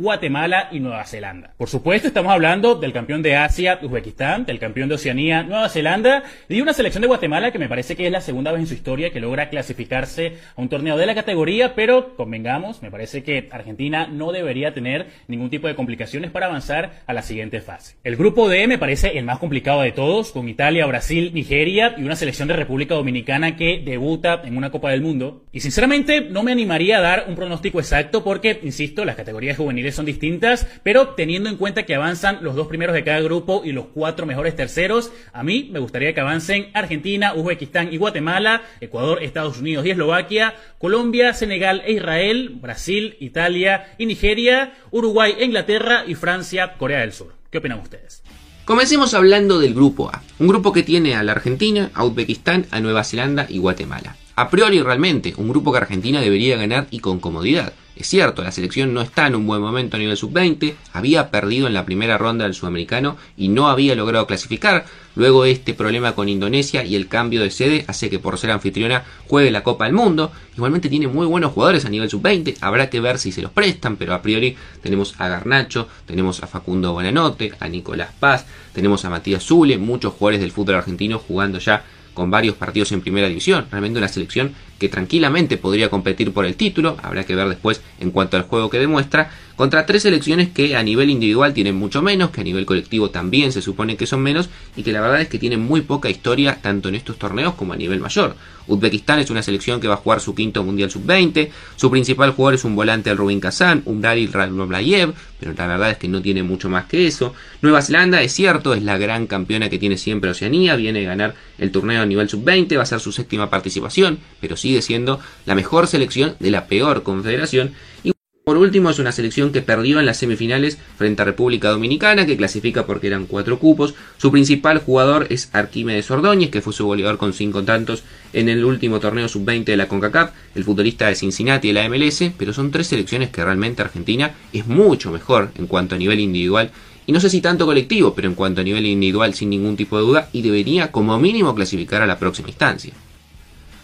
Guatemala 0.00 0.68
y 0.72 0.80
Nueva 0.80 1.04
Zelanda. 1.04 1.52
Por 1.58 1.68
supuesto, 1.68 2.08
estamos 2.08 2.32
hablando 2.32 2.74
del 2.74 2.92
campeón 2.92 3.20
de 3.20 3.36
Asia, 3.36 3.78
Uzbekistán, 3.82 4.46
del 4.46 4.58
campeón 4.58 4.88
de 4.88 4.94
Oceanía, 4.94 5.42
Nueva 5.42 5.68
Zelanda, 5.68 6.22
y 6.48 6.62
una 6.62 6.72
selección 6.72 7.02
de 7.02 7.08
Guatemala 7.08 7.52
que 7.52 7.58
me 7.58 7.68
parece 7.68 7.96
que 7.96 8.06
es 8.06 8.12
la 8.12 8.22
segunda 8.22 8.50
vez 8.50 8.62
en 8.62 8.66
su 8.66 8.74
historia 8.74 9.10
que 9.10 9.20
logra 9.20 9.50
clasificarse 9.50 10.38
a 10.56 10.60
un 10.60 10.70
torneo 10.70 10.96
de 10.96 11.04
la 11.04 11.14
categoría, 11.14 11.74
pero 11.74 12.16
convengamos, 12.16 12.82
me 12.82 12.90
parece 12.90 13.22
que 13.22 13.48
Argentina 13.50 14.06
no 14.06 14.32
debería 14.32 14.72
tener 14.72 15.08
ningún 15.28 15.50
tipo 15.50 15.68
de 15.68 15.74
complicaciones 15.74 16.30
para 16.30 16.46
avanzar 16.46 17.02
a 17.06 17.12
la 17.12 17.20
siguiente 17.20 17.60
fase. 17.60 17.96
El 18.02 18.16
grupo 18.16 18.48
D 18.48 18.66
me 18.66 18.78
parece 18.78 19.18
el 19.18 19.26
más 19.26 19.38
complicado 19.38 19.82
de 19.82 19.92
todos, 19.92 20.32
con 20.32 20.48
Italia, 20.48 20.86
Brasil, 20.86 21.32
Nigeria 21.34 21.94
y 21.98 22.04
una 22.04 22.16
selección 22.16 22.48
de 22.48 22.56
República 22.56 22.94
Dominicana 22.94 23.54
que 23.54 23.82
debuta 23.84 24.40
en 24.44 24.56
una 24.56 24.70
Copa 24.70 24.90
del 24.90 25.02
Mundo. 25.02 25.44
Y 25.52 25.60
sinceramente 25.60 26.22
no 26.22 26.42
me 26.42 26.52
animaría 26.52 26.98
a 26.98 27.02
dar 27.02 27.26
un 27.28 27.34
pronóstico 27.34 27.80
exacto 27.80 28.24
porque, 28.24 28.60
insisto, 28.62 29.04
las 29.04 29.16
categorías 29.16 29.58
juveniles 29.58 29.89
son 29.92 30.06
distintas, 30.06 30.66
pero 30.82 31.10
teniendo 31.10 31.48
en 31.48 31.56
cuenta 31.56 31.84
que 31.84 31.94
avanzan 31.94 32.38
los 32.42 32.54
dos 32.54 32.66
primeros 32.66 32.94
de 32.94 33.04
cada 33.04 33.20
grupo 33.20 33.62
y 33.64 33.72
los 33.72 33.86
cuatro 33.86 34.26
mejores 34.26 34.56
terceros, 34.56 35.12
a 35.32 35.42
mí 35.42 35.68
me 35.72 35.78
gustaría 35.78 36.14
que 36.14 36.20
avancen 36.20 36.70
Argentina, 36.74 37.34
Uzbekistán 37.34 37.92
y 37.92 37.96
Guatemala, 37.96 38.62
Ecuador, 38.80 39.22
Estados 39.22 39.58
Unidos 39.58 39.86
y 39.86 39.90
Eslovaquia, 39.90 40.54
Colombia, 40.78 41.34
Senegal 41.34 41.82
e 41.84 41.92
Israel, 41.92 42.58
Brasil, 42.60 43.16
Italia 43.20 43.94
y 43.98 44.06
Nigeria, 44.06 44.74
Uruguay, 44.90 45.34
e 45.38 45.44
Inglaterra 45.44 46.04
y 46.06 46.14
Francia, 46.14 46.74
Corea 46.78 47.00
del 47.00 47.12
Sur. 47.12 47.34
¿Qué 47.50 47.58
opinan 47.58 47.80
ustedes? 47.80 48.22
Comencemos 48.64 49.14
hablando 49.14 49.58
del 49.58 49.74
grupo 49.74 50.10
A, 50.10 50.22
un 50.38 50.46
grupo 50.46 50.72
que 50.72 50.84
tiene 50.84 51.16
a 51.16 51.24
la 51.24 51.32
Argentina, 51.32 51.90
a 51.92 52.04
Uzbekistán, 52.04 52.66
a 52.70 52.78
Nueva 52.78 53.02
Zelanda 53.02 53.46
y 53.48 53.58
Guatemala. 53.58 54.16
A 54.36 54.48
priori 54.48 54.80
realmente, 54.80 55.34
un 55.36 55.48
grupo 55.48 55.72
que 55.72 55.78
Argentina 55.78 56.20
debería 56.20 56.56
ganar 56.56 56.86
y 56.90 57.00
con 57.00 57.18
comodidad. 57.18 57.72
Es 58.00 58.08
cierto, 58.08 58.42
la 58.42 58.50
selección 58.50 58.94
no 58.94 59.02
está 59.02 59.26
en 59.26 59.34
un 59.34 59.46
buen 59.46 59.60
momento 59.60 59.98
a 59.98 60.00
nivel 60.00 60.16
sub-20, 60.16 60.72
había 60.94 61.30
perdido 61.30 61.66
en 61.66 61.74
la 61.74 61.84
primera 61.84 62.16
ronda 62.16 62.44
del 62.46 62.54
sudamericano 62.54 63.18
y 63.36 63.48
no 63.48 63.68
había 63.68 63.94
logrado 63.94 64.26
clasificar. 64.26 64.86
Luego 65.16 65.44
este 65.44 65.74
problema 65.74 66.14
con 66.14 66.30
Indonesia 66.30 66.82
y 66.82 66.96
el 66.96 67.08
cambio 67.08 67.42
de 67.42 67.50
sede 67.50 67.84
hace 67.88 68.08
que 68.08 68.18
por 68.18 68.38
ser 68.38 68.52
anfitriona 68.52 69.04
juegue 69.28 69.50
la 69.50 69.62
Copa 69.62 69.84
del 69.84 69.92
Mundo. 69.92 70.32
Igualmente 70.56 70.88
tiene 70.88 71.08
muy 71.08 71.26
buenos 71.26 71.52
jugadores 71.52 71.84
a 71.84 71.90
nivel 71.90 72.08
sub-20, 72.08 72.56
habrá 72.62 72.88
que 72.88 73.00
ver 73.00 73.18
si 73.18 73.32
se 73.32 73.42
los 73.42 73.50
prestan, 73.50 73.96
pero 73.96 74.14
a 74.14 74.22
priori 74.22 74.56
tenemos 74.82 75.14
a 75.18 75.28
Garnacho, 75.28 75.86
tenemos 76.06 76.42
a 76.42 76.46
Facundo 76.46 76.94
Buenanote, 76.94 77.52
a 77.60 77.68
Nicolás 77.68 78.12
Paz, 78.18 78.46
tenemos 78.72 79.04
a 79.04 79.10
Matías 79.10 79.44
Zule, 79.44 79.76
muchos 79.76 80.14
jugadores 80.14 80.40
del 80.40 80.52
fútbol 80.52 80.76
argentino 80.76 81.18
jugando 81.18 81.58
ya 81.58 81.84
con 82.14 82.30
varios 82.30 82.56
partidos 82.56 82.92
en 82.92 83.02
primera 83.02 83.28
división. 83.28 83.66
Realmente 83.70 83.98
una 83.98 84.08
selección 84.08 84.54
que 84.80 84.88
tranquilamente 84.88 85.58
podría 85.58 85.90
competir 85.90 86.32
por 86.32 86.46
el 86.46 86.56
título, 86.56 86.96
habrá 87.02 87.24
que 87.24 87.36
ver 87.36 87.48
después 87.50 87.82
en 88.00 88.10
cuanto 88.10 88.38
al 88.38 88.44
juego 88.44 88.70
que 88.70 88.78
demuestra, 88.78 89.30
contra 89.54 89.84
tres 89.84 90.04
selecciones 90.04 90.48
que 90.48 90.74
a 90.74 90.82
nivel 90.82 91.10
individual 91.10 91.52
tienen 91.52 91.76
mucho 91.76 92.00
menos, 92.00 92.30
que 92.30 92.40
a 92.40 92.44
nivel 92.44 92.64
colectivo 92.64 93.10
también 93.10 93.52
se 93.52 93.60
supone 93.60 93.98
que 93.98 94.06
son 94.06 94.22
menos 94.22 94.48
y 94.74 94.82
que 94.82 94.90
la 94.90 95.02
verdad 95.02 95.20
es 95.20 95.28
que 95.28 95.38
tienen 95.38 95.60
muy 95.60 95.82
poca 95.82 96.08
historia 96.08 96.60
tanto 96.62 96.88
en 96.88 96.94
estos 96.94 97.18
torneos 97.18 97.54
como 97.56 97.74
a 97.74 97.76
nivel 97.76 98.00
mayor. 98.00 98.36
Uzbekistán 98.66 99.18
es 99.18 99.30
una 99.30 99.42
selección 99.42 99.80
que 99.80 99.88
va 99.88 99.94
a 99.94 99.98
jugar 99.98 100.20
su 100.20 100.34
quinto 100.34 100.62
Mundial 100.62 100.90
Sub-20, 100.90 101.50
su 101.76 101.90
principal 101.90 102.30
jugador 102.30 102.54
es 102.54 102.64
un 102.64 102.74
volante 102.74 103.10
al 103.10 103.18
Rubin 103.18 103.40
Kazan, 103.40 103.82
un 103.84 104.00
Dari 104.00 104.28
Radlovlayev, 104.28 105.12
pero 105.38 105.52
la 105.52 105.66
verdad 105.66 105.90
es 105.90 105.98
que 105.98 106.08
no 106.08 106.22
tiene 106.22 106.42
mucho 106.42 106.70
más 106.70 106.86
que 106.86 107.06
eso. 107.06 107.34
Nueva 107.62 107.82
Zelanda 107.82 108.22
es 108.22 108.32
cierto, 108.32 108.72
es 108.72 108.82
la 108.82 108.96
gran 108.96 109.26
campeona 109.26 109.68
que 109.68 109.78
tiene 109.78 109.98
siempre 109.98 110.30
Oceanía, 110.30 110.76
viene 110.76 111.00
a 111.00 111.08
ganar 111.08 111.34
el 111.58 111.70
torneo 111.70 112.00
a 112.00 112.06
nivel 112.06 112.28
Sub-20, 112.28 112.78
va 112.78 112.82
a 112.82 112.86
ser 112.86 113.00
su 113.00 113.12
séptima 113.12 113.50
participación, 113.50 114.18
pero 114.40 114.56
sí 114.56 114.69
sigue 114.70 114.82
siendo 114.82 115.18
la 115.46 115.56
mejor 115.56 115.88
selección 115.88 116.36
de 116.38 116.50
la 116.52 116.66
peor 116.66 117.02
confederación. 117.02 117.72
Y 118.04 118.12
por 118.44 118.56
último 118.56 118.88
es 118.90 119.00
una 119.00 119.10
selección 119.10 119.50
que 119.50 119.62
perdió 119.62 119.98
en 119.98 120.06
las 120.06 120.18
semifinales 120.18 120.78
frente 120.96 121.22
a 121.22 121.24
República 121.24 121.70
Dominicana, 121.70 122.24
que 122.24 122.36
clasifica 122.36 122.86
porque 122.86 123.08
eran 123.08 123.26
cuatro 123.26 123.58
cupos. 123.58 123.94
Su 124.16 124.30
principal 124.30 124.78
jugador 124.78 125.26
es 125.30 125.50
Arquímedes 125.52 126.10
Ordóñez, 126.10 126.50
que 126.50 126.60
fue 126.60 126.72
su 126.72 126.86
goleador 126.86 127.18
con 127.18 127.32
cinco 127.32 127.64
tantos 127.64 128.04
en 128.32 128.48
el 128.48 128.64
último 128.64 129.00
torneo 129.00 129.28
sub-20 129.28 129.64
de 129.64 129.76
la 129.76 129.88
CONCACAF, 129.88 130.30
el 130.54 130.64
futbolista 130.64 131.08
de 131.08 131.16
Cincinnati 131.16 131.70
y 131.70 131.72
la 131.72 131.88
MLS, 131.88 132.30
pero 132.38 132.52
son 132.52 132.70
tres 132.70 132.86
selecciones 132.86 133.30
que 133.30 133.44
realmente 133.44 133.82
Argentina 133.82 134.34
es 134.52 134.68
mucho 134.68 135.10
mejor 135.10 135.50
en 135.56 135.66
cuanto 135.66 135.96
a 135.96 135.98
nivel 135.98 136.20
individual 136.20 136.70
y 137.06 137.12
no 137.12 137.18
sé 137.18 137.28
si 137.28 137.40
tanto 137.40 137.66
colectivo, 137.66 138.14
pero 138.14 138.28
en 138.28 138.36
cuanto 138.36 138.60
a 138.60 138.64
nivel 138.64 138.86
individual 138.86 139.34
sin 139.34 139.50
ningún 139.50 139.76
tipo 139.76 139.96
de 139.96 140.04
duda 140.04 140.28
y 140.32 140.42
debería 140.42 140.92
como 140.92 141.18
mínimo 141.18 141.56
clasificar 141.56 142.02
a 142.02 142.06
la 142.06 142.20
próxima 142.20 142.48
instancia. 142.50 142.92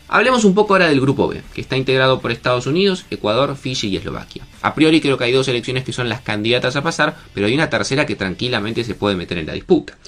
Hablemos 0.09 0.45
un 0.45 0.55
poco 0.55 0.75
ahora 0.75 0.89
del 0.89 1.01
grupo 1.01 1.27
B, 1.27 1.43
que 1.53 1.61
está 1.61 1.77
integrado 1.77 2.21
por 2.21 2.31
Estados 2.31 2.69
Unidos, 2.69 3.05
Ecuador, 3.11 3.57
Fiji 3.57 3.89
y 3.89 3.97
Eslovaquia. 3.97 4.45
A 4.63 4.73
priori 4.75 5.01
creo 5.01 5.19
que 5.19 5.25
hay 5.25 5.33
dos 5.33 5.47
selecciones 5.47 5.83
que 5.83 5.93
son 5.93 6.09
las 6.09 6.21
candidatas 6.21 6.77
a 6.77 6.83
pasar, 6.83 7.17
pero 7.35 7.49
hay 7.49 7.55
una 7.55 7.69
tercera 7.69 8.07
que 8.07 8.15
tranquilamente 8.15 8.85
se 8.85 8.95
puede 8.95 9.17
meter 9.17 9.39
en 9.39 9.47
la 9.47 9.55
disputa. 9.55 9.99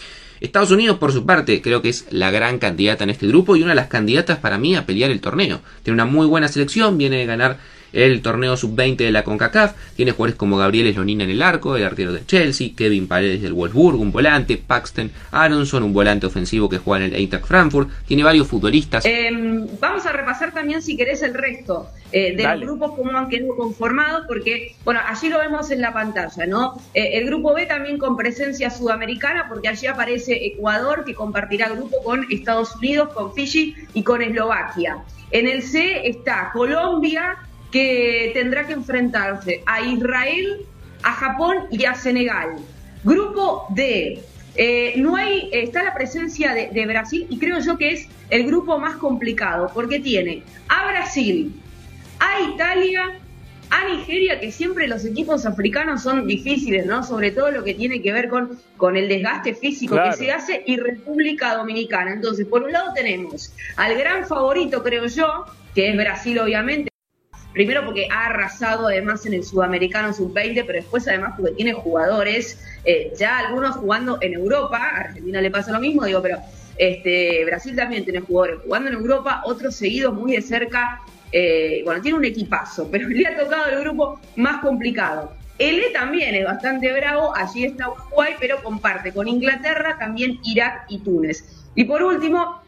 Estados 0.40 0.70
Unidos, 0.70 0.98
por 0.98 1.12
su 1.12 1.26
parte, 1.26 1.60
creo 1.60 1.82
que 1.82 1.88
es 1.88 2.06
la 2.10 2.30
gran 2.30 2.58
candidata 2.58 3.02
en 3.02 3.10
este 3.10 3.26
grupo 3.26 3.56
y 3.56 3.62
una 3.62 3.72
de 3.72 3.76
las 3.76 3.88
candidatas 3.88 4.38
para 4.38 4.56
mí 4.56 4.76
a 4.76 4.86
pelear 4.86 5.10
el 5.10 5.20
torneo. 5.20 5.62
Tiene 5.82 5.94
una 5.94 6.04
muy 6.04 6.26
buena 6.26 6.46
selección, 6.46 6.96
viene 6.96 7.16
de 7.16 7.26
ganar 7.26 7.58
el 7.92 8.22
torneo 8.22 8.56
sub-20 8.56 8.96
de 8.96 9.10
la 9.10 9.24
CONCACAF. 9.24 9.74
Tiene 9.96 10.12
jugadores 10.12 10.36
como 10.36 10.56
Gabriel 10.56 10.86
Eslonina 10.86 11.24
en 11.24 11.30
el 11.30 11.42
arco, 11.42 11.76
el 11.76 11.84
arquero 11.84 12.12
del 12.12 12.26
Chelsea, 12.26 12.70
Kevin 12.76 13.08
Paredes 13.08 13.42
del 13.42 13.52
Wolfsburg, 13.52 14.00
un 14.00 14.12
volante, 14.12 14.56
Paxton 14.56 15.10
Aronson, 15.30 15.82
un 15.82 15.92
volante 15.92 16.26
ofensivo 16.26 16.68
que 16.68 16.78
juega 16.78 17.04
en 17.04 17.12
el 17.12 17.18
Eintracht 17.18 17.46
Frankfurt. 17.46 17.90
Tiene 18.06 18.22
varios 18.22 18.46
futbolistas. 18.46 19.04
Em, 19.04 19.66
vamos 19.80 20.06
a 20.06 20.12
repasar 20.12 20.52
también, 20.52 20.82
si 20.82 20.96
querés, 20.96 21.22
el 21.22 21.34
resto 21.34 21.88
eh, 22.12 22.34
de 22.34 22.42
los 22.42 22.60
grupos 22.60 22.92
como 22.96 23.16
han 23.16 23.28
quedado 23.28 23.54
conformados, 23.56 24.26
porque, 24.26 24.74
bueno, 24.84 25.00
allí 25.06 25.28
lo 25.28 25.38
vemos 25.38 25.70
en 25.70 25.80
la 25.80 25.92
pantalla, 25.92 26.46
¿no? 26.46 26.80
Eh, 26.94 27.18
el 27.18 27.26
grupo 27.26 27.54
B 27.54 27.66
también 27.66 27.98
con 27.98 28.16
presencia 28.16 28.70
sudamericana, 28.70 29.46
porque 29.48 29.68
allí 29.68 29.86
aparece 29.86 30.46
Ecuador, 30.46 31.04
que 31.04 31.14
compartirá 31.14 31.68
grupo 31.68 32.02
con 32.02 32.26
Estados 32.30 32.76
Unidos, 32.76 33.12
con 33.12 33.34
Fiji 33.34 33.74
y 33.92 34.02
con 34.02 34.22
Eslovaquia. 34.22 34.98
En 35.30 35.46
el 35.46 35.62
C 35.62 36.08
está 36.08 36.50
Colombia, 36.52 37.36
que 37.70 38.30
tendrá 38.34 38.66
que 38.66 38.72
enfrentarse 38.72 39.62
a 39.66 39.82
Israel, 39.82 40.66
a 41.02 41.12
Japón 41.12 41.66
y 41.70 41.84
a 41.84 41.94
Senegal. 41.94 42.56
Grupo 43.04 43.66
D. 43.70 44.22
Eh, 44.54 44.94
no 44.96 45.14
hay, 45.14 45.50
está 45.52 45.84
la 45.84 45.94
presencia 45.94 46.52
de, 46.52 46.70
de, 46.70 46.86
Brasil 46.86 47.26
y 47.30 47.38
creo 47.38 47.60
yo 47.60 47.78
que 47.78 47.92
es 47.92 48.08
el 48.28 48.44
grupo 48.44 48.76
más 48.78 48.96
complicado 48.96 49.70
porque 49.72 50.00
tiene 50.00 50.42
a 50.68 50.88
Brasil, 50.88 51.54
a 52.18 52.40
Italia, 52.42 53.20
a 53.70 53.88
Nigeria, 53.88 54.40
que 54.40 54.50
siempre 54.50 54.88
los 54.88 55.04
equipos 55.04 55.46
africanos 55.46 56.02
son 56.02 56.26
difíciles, 56.26 56.86
¿no? 56.86 57.04
Sobre 57.04 57.30
todo 57.30 57.50
lo 57.50 57.64
que 57.64 57.74
tiene 57.74 58.00
que 58.00 58.12
ver 58.12 58.28
con, 58.28 58.58
con 58.76 58.96
el 58.96 59.08
desgaste 59.08 59.54
físico 59.54 59.96
que 60.02 60.12
se 60.12 60.32
hace, 60.32 60.62
y 60.66 60.76
República 60.76 61.54
Dominicana. 61.54 62.12
Entonces, 62.12 62.46
por 62.46 62.62
un 62.62 62.72
lado 62.72 62.92
tenemos 62.94 63.52
al 63.76 63.96
gran 63.96 64.26
favorito, 64.26 64.82
creo 64.82 65.06
yo, 65.06 65.44
que 65.74 65.90
es 65.90 65.96
Brasil, 65.96 66.38
obviamente 66.38 66.88
Primero 67.52 67.84
porque 67.84 68.08
ha 68.10 68.26
arrasado 68.26 68.88
además 68.88 69.24
en 69.26 69.34
el 69.34 69.44
sudamericano 69.44 70.12
sub-20, 70.12 70.64
pero 70.66 70.78
después 70.80 71.08
además 71.08 71.34
porque 71.36 71.52
tiene 71.52 71.72
jugadores, 71.72 72.60
eh, 72.84 73.12
ya 73.18 73.38
algunos 73.38 73.76
jugando 73.76 74.18
en 74.20 74.34
Europa, 74.34 74.78
a 74.78 75.00
Argentina 75.00 75.40
le 75.40 75.50
pasa 75.50 75.72
lo 75.72 75.80
mismo, 75.80 76.04
digo, 76.04 76.22
pero 76.22 76.38
este, 76.76 77.44
Brasil 77.44 77.74
también 77.74 78.04
tiene 78.04 78.20
jugadores 78.20 78.60
jugando 78.64 78.90
en 78.90 78.96
Europa, 78.96 79.42
otros 79.44 79.74
seguidos 79.74 80.14
muy 80.14 80.32
de 80.32 80.42
cerca. 80.42 81.00
Eh, 81.32 81.82
bueno, 81.84 82.00
tiene 82.00 82.16
un 82.16 82.24
equipazo, 82.24 82.88
pero 82.90 83.08
le 83.08 83.26
ha 83.26 83.36
tocado 83.36 83.70
el 83.70 83.80
grupo 83.80 84.20
más 84.36 84.62
complicado. 84.62 85.34
El 85.58 85.80
E 85.80 85.90
también 85.90 86.36
es 86.36 86.44
bastante 86.44 86.92
bravo, 86.92 87.34
allí 87.34 87.64
está 87.64 87.90
Uruguay, 87.90 88.34
pero 88.38 88.62
comparte 88.62 89.12
con 89.12 89.26
Inglaterra, 89.26 89.96
también 89.98 90.38
Irak 90.44 90.86
y 90.88 91.00
Túnez. 91.00 91.66
Y 91.74 91.84
por 91.84 92.02
último, 92.02 92.62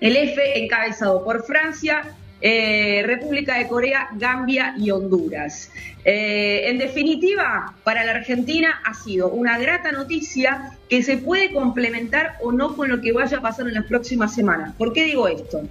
el 0.00 0.14
F 0.14 0.62
encabezado 0.62 1.24
por 1.24 1.42
Francia, 1.44 2.02
eh, 2.40 3.02
República 3.04 3.58
de 3.58 3.66
Corea, 3.66 4.08
Gambia 4.12 4.74
y 4.78 4.90
Honduras. 4.90 5.72
Eh, 6.04 6.68
en 6.68 6.78
definitiva, 6.78 7.74
para 7.82 8.04
la 8.04 8.12
Argentina 8.12 8.80
ha 8.84 8.94
sido 8.94 9.28
una 9.30 9.58
grata 9.58 9.90
noticia 9.90 10.78
que 10.88 11.02
se 11.02 11.18
puede 11.18 11.52
complementar 11.52 12.36
o 12.40 12.52
no 12.52 12.76
con 12.76 12.88
lo 12.88 13.00
que 13.00 13.12
vaya 13.12 13.38
a 13.38 13.40
pasar 13.42 13.66
en 13.66 13.74
las 13.74 13.84
próximas 13.86 14.34
semanas. 14.34 14.72
¿Por 14.78 14.92
qué 14.92 15.04
digo 15.04 15.26
esto? 15.26 15.62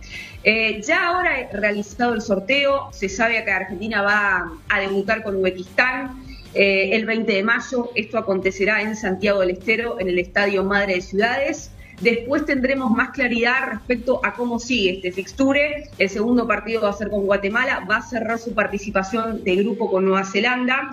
Eh, 0.43 0.81
ya 0.85 1.07
ahora 1.07 1.39
he 1.39 1.55
realizado 1.55 2.13
el 2.13 2.21
sorteo, 2.21 2.89
se 2.91 3.07
sabe 3.07 3.41
que 3.45 3.51
Argentina 3.51 4.01
va 4.01 4.51
a 4.67 4.79
debutar 4.79 5.23
con 5.23 5.37
Uzbekistán. 5.37 6.23
el 6.53 7.05
20 7.05 7.31
de 7.33 7.43
mayo 7.43 7.91
esto 7.93 8.17
acontecerá 8.17 8.81
en 8.81 8.95
Santiago 8.95 9.41
del 9.41 9.51
Estero, 9.51 9.99
en 9.99 10.07
el 10.07 10.17
Estadio 10.17 10.63
Madre 10.63 10.95
de 10.95 11.01
Ciudades. 11.01 11.71
Después 12.01 12.45
tendremos 12.45 12.91
más 12.91 13.09
claridad 13.09 13.69
respecto 13.71 14.21
a 14.23 14.33
cómo 14.33 14.59
sigue 14.59 14.91
este 14.91 15.11
fixture. 15.11 15.89
El 15.97 16.09
segundo 16.09 16.47
partido 16.47 16.81
va 16.81 16.89
a 16.89 16.93
ser 16.93 17.09
con 17.09 17.25
Guatemala, 17.25 17.85
va 17.89 17.97
a 17.97 18.01
cerrar 18.03 18.37
su 18.37 18.53
participación 18.53 19.43
de 19.43 19.55
grupo 19.55 19.89
con 19.89 20.05
Nueva 20.05 20.23
Zelanda. 20.23 20.91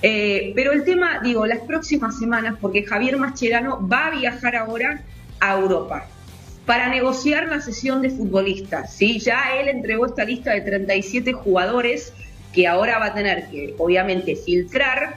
Eh, 0.00 0.52
pero 0.54 0.72
el 0.72 0.84
tema, 0.84 1.20
digo, 1.22 1.44
las 1.44 1.58
próximas 1.60 2.18
semanas, 2.18 2.56
porque 2.60 2.84
Javier 2.84 3.18
Mascherano 3.18 3.86
va 3.86 4.06
a 4.06 4.10
viajar 4.10 4.56
ahora 4.56 5.02
a 5.40 5.58
Europa 5.58 6.06
para 6.64 6.88
negociar 6.88 7.48
la 7.48 7.60
sesión 7.60 8.00
de 8.00 8.10
futbolistas. 8.10 8.94
¿sí? 8.94 9.18
Ya 9.18 9.58
él 9.58 9.68
entregó 9.68 10.06
esta 10.06 10.24
lista 10.24 10.52
de 10.52 10.62
37 10.62 11.32
jugadores 11.32 12.12
que 12.54 12.66
ahora 12.66 12.98
va 12.98 13.06
a 13.06 13.14
tener 13.14 13.50
que, 13.50 13.74
obviamente, 13.76 14.34
filtrar, 14.34 15.16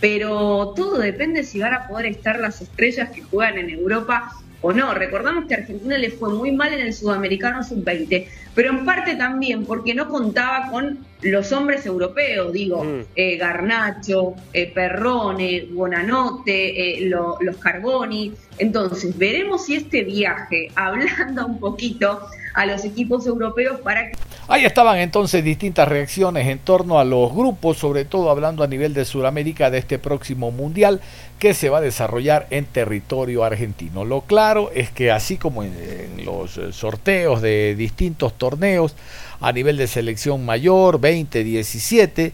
pero 0.00 0.72
todo 0.76 0.98
depende 0.98 1.42
si 1.42 1.58
van 1.58 1.74
a 1.74 1.88
poder 1.88 2.06
estar 2.06 2.38
las 2.38 2.60
estrellas 2.60 3.10
que 3.10 3.22
juegan 3.22 3.58
en 3.58 3.70
Europa 3.70 4.32
o 4.62 4.72
no. 4.72 4.94
Recordamos 4.94 5.46
que 5.46 5.54
a 5.54 5.58
Argentina 5.58 5.96
le 5.98 6.10
fue 6.10 6.30
muy 6.30 6.52
mal 6.52 6.72
en 6.72 6.80
el 6.80 6.92
Sudamericano 6.92 7.62
Sub-20, 7.62 8.26
pero 8.54 8.70
en 8.70 8.84
parte 8.84 9.14
también 9.16 9.64
porque 9.64 9.94
no 9.94 10.08
contaba 10.08 10.70
con 10.70 10.98
los 11.22 11.52
hombres 11.52 11.86
europeos, 11.86 12.52
digo, 12.52 12.84
mm. 12.84 13.00
eh, 13.14 13.36
Garnacho, 13.36 14.34
eh, 14.52 14.70
Perrone, 14.72 15.68
Bonanote, 15.70 17.04
eh, 17.04 17.10
los 17.10 17.56
Carboni. 17.58 18.32
Entonces, 18.58 19.16
veremos 19.16 19.66
si 19.66 19.76
este 19.76 20.04
viaje 20.04 20.68
ablanda 20.74 21.44
un 21.44 21.58
poquito 21.58 22.20
a 22.54 22.66
los 22.66 22.84
equipos 22.84 23.26
europeos 23.26 23.80
para 23.80 24.10
que... 24.10 24.18
Ahí 24.52 24.64
estaban 24.64 24.98
entonces 24.98 25.44
distintas 25.44 25.86
reacciones 25.86 26.48
en 26.48 26.58
torno 26.58 26.98
a 26.98 27.04
los 27.04 27.32
grupos, 27.32 27.78
sobre 27.78 28.04
todo 28.04 28.30
hablando 28.30 28.64
a 28.64 28.66
nivel 28.66 28.94
de 28.94 29.04
Sudamérica 29.04 29.70
de 29.70 29.78
este 29.78 30.00
próximo 30.00 30.50
mundial 30.50 31.00
que 31.38 31.54
se 31.54 31.68
va 31.68 31.78
a 31.78 31.80
desarrollar 31.80 32.48
en 32.50 32.64
territorio 32.64 33.44
argentino. 33.44 34.04
Lo 34.04 34.22
claro 34.22 34.72
es 34.74 34.90
que 34.90 35.12
así 35.12 35.36
como 35.36 35.62
en, 35.62 36.24
los 36.24 36.58
eh, 36.58 36.72
sorteos 36.72 37.40
de 37.42 37.76
distintos 37.76 38.32
torneos 38.32 38.96
a 39.40 39.52
nivel 39.52 39.76
de 39.76 39.86
selección 39.86 40.44
mayor 40.44 41.00
2017, 41.00 42.32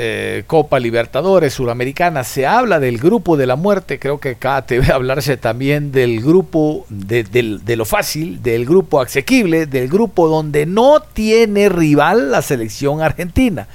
eh, 0.00 0.44
Copa 0.46 0.78
Libertadores 0.78 1.54
Suramericana, 1.54 2.22
se 2.22 2.46
habla 2.46 2.78
del 2.78 2.98
grupo 2.98 3.36
de 3.36 3.46
la 3.46 3.56
muerte, 3.56 3.98
creo 3.98 4.20
que 4.20 4.30
acá 4.30 4.60
debe 4.60 4.92
hablarse 4.92 5.36
también 5.36 5.90
del 5.90 6.20
grupo 6.22 6.86
de, 6.88 7.24
de, 7.24 7.76
lo 7.76 7.84
fácil, 7.84 8.40
del 8.40 8.64
grupo 8.64 9.00
asequible, 9.00 9.66
del 9.66 9.88
grupo 9.88 10.28
donde 10.28 10.66
no 10.66 11.00
tiene 11.00 11.68
rival 11.68 12.30
la 12.30 12.42
selección 12.42 13.02
argentina. 13.02 13.66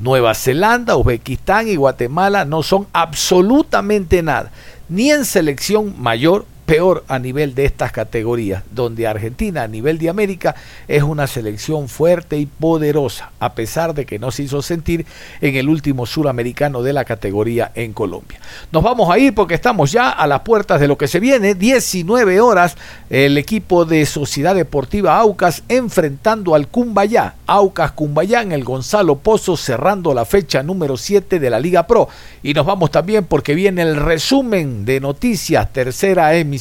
Nueva 0.00 0.34
Zelanda, 0.34 0.96
Uzbekistán 0.96 1.68
y 1.68 1.76
Guatemala 1.76 2.44
no 2.44 2.64
son 2.64 2.88
absolutamente 2.92 4.20
nada, 4.20 4.50
ni 4.88 5.12
en 5.12 5.24
selección 5.24 5.94
mayor 6.02 6.44
peor 6.68 7.02
a 7.08 7.18
nivel 7.18 7.54
de 7.54 7.64
estas 7.64 7.92
categorías, 7.92 8.62
donde 8.70 9.06
Argentina 9.06 9.62
a 9.62 9.68
nivel 9.68 9.96
de 9.96 10.10
América 10.10 10.54
es 10.86 11.02
una 11.02 11.26
selección 11.26 11.88
fuerte 11.88 12.36
y 12.36 12.44
poderosa, 12.44 13.30
a 13.40 13.54
pesar 13.54 13.94
de 13.94 14.04
que 14.04 14.18
no 14.18 14.30
se 14.30 14.42
hizo 14.42 14.60
sentir 14.60 15.06
en 15.40 15.56
el 15.56 15.70
último 15.70 16.04
suramericano 16.04 16.82
de 16.82 16.92
la 16.92 17.06
categoría 17.06 17.72
en 17.74 17.94
Colombia. 17.94 18.38
Nos 18.70 18.82
vamos 18.82 19.08
a 19.08 19.18
ir 19.18 19.34
porque 19.34 19.54
estamos 19.54 19.92
ya 19.92 20.10
a 20.10 20.26
las 20.26 20.40
puertas 20.40 20.78
de 20.78 20.88
lo 20.88 20.98
que 20.98 21.08
se 21.08 21.20
viene, 21.20 21.54
19 21.54 22.38
horas, 22.42 22.76
el 23.08 23.38
equipo 23.38 23.86
de 23.86 24.04
Sociedad 24.04 24.54
Deportiva 24.54 25.18
Aucas 25.18 25.62
enfrentando 25.70 26.54
al 26.54 26.68
Cumbayá, 26.68 27.36
Aucas 27.46 27.92
Cumbayá 27.92 28.42
en 28.42 28.52
el 28.52 28.64
Gonzalo 28.64 29.16
Pozo 29.16 29.56
cerrando 29.56 30.12
la 30.12 30.26
fecha 30.26 30.62
número 30.62 30.98
7 30.98 31.40
de 31.40 31.48
la 31.48 31.60
Liga 31.60 31.86
Pro. 31.86 32.10
Y 32.42 32.52
nos 32.52 32.66
vamos 32.66 32.90
también 32.90 33.24
porque 33.24 33.54
viene 33.54 33.80
el 33.80 33.96
resumen 33.96 34.84
de 34.84 35.00
noticias, 35.00 35.72
tercera 35.72 36.34
emisión 36.34 36.57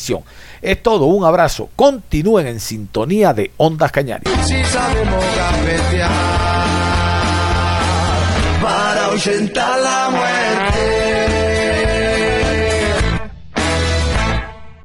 es 0.62 0.84
todo, 0.84 1.06
un 1.06 1.26
abrazo. 1.26 1.70
Continúen 1.76 2.48
en 2.48 2.60
sintonía 2.60 3.34
de 3.34 3.52
Ondas 3.58 3.92
la 9.78 10.10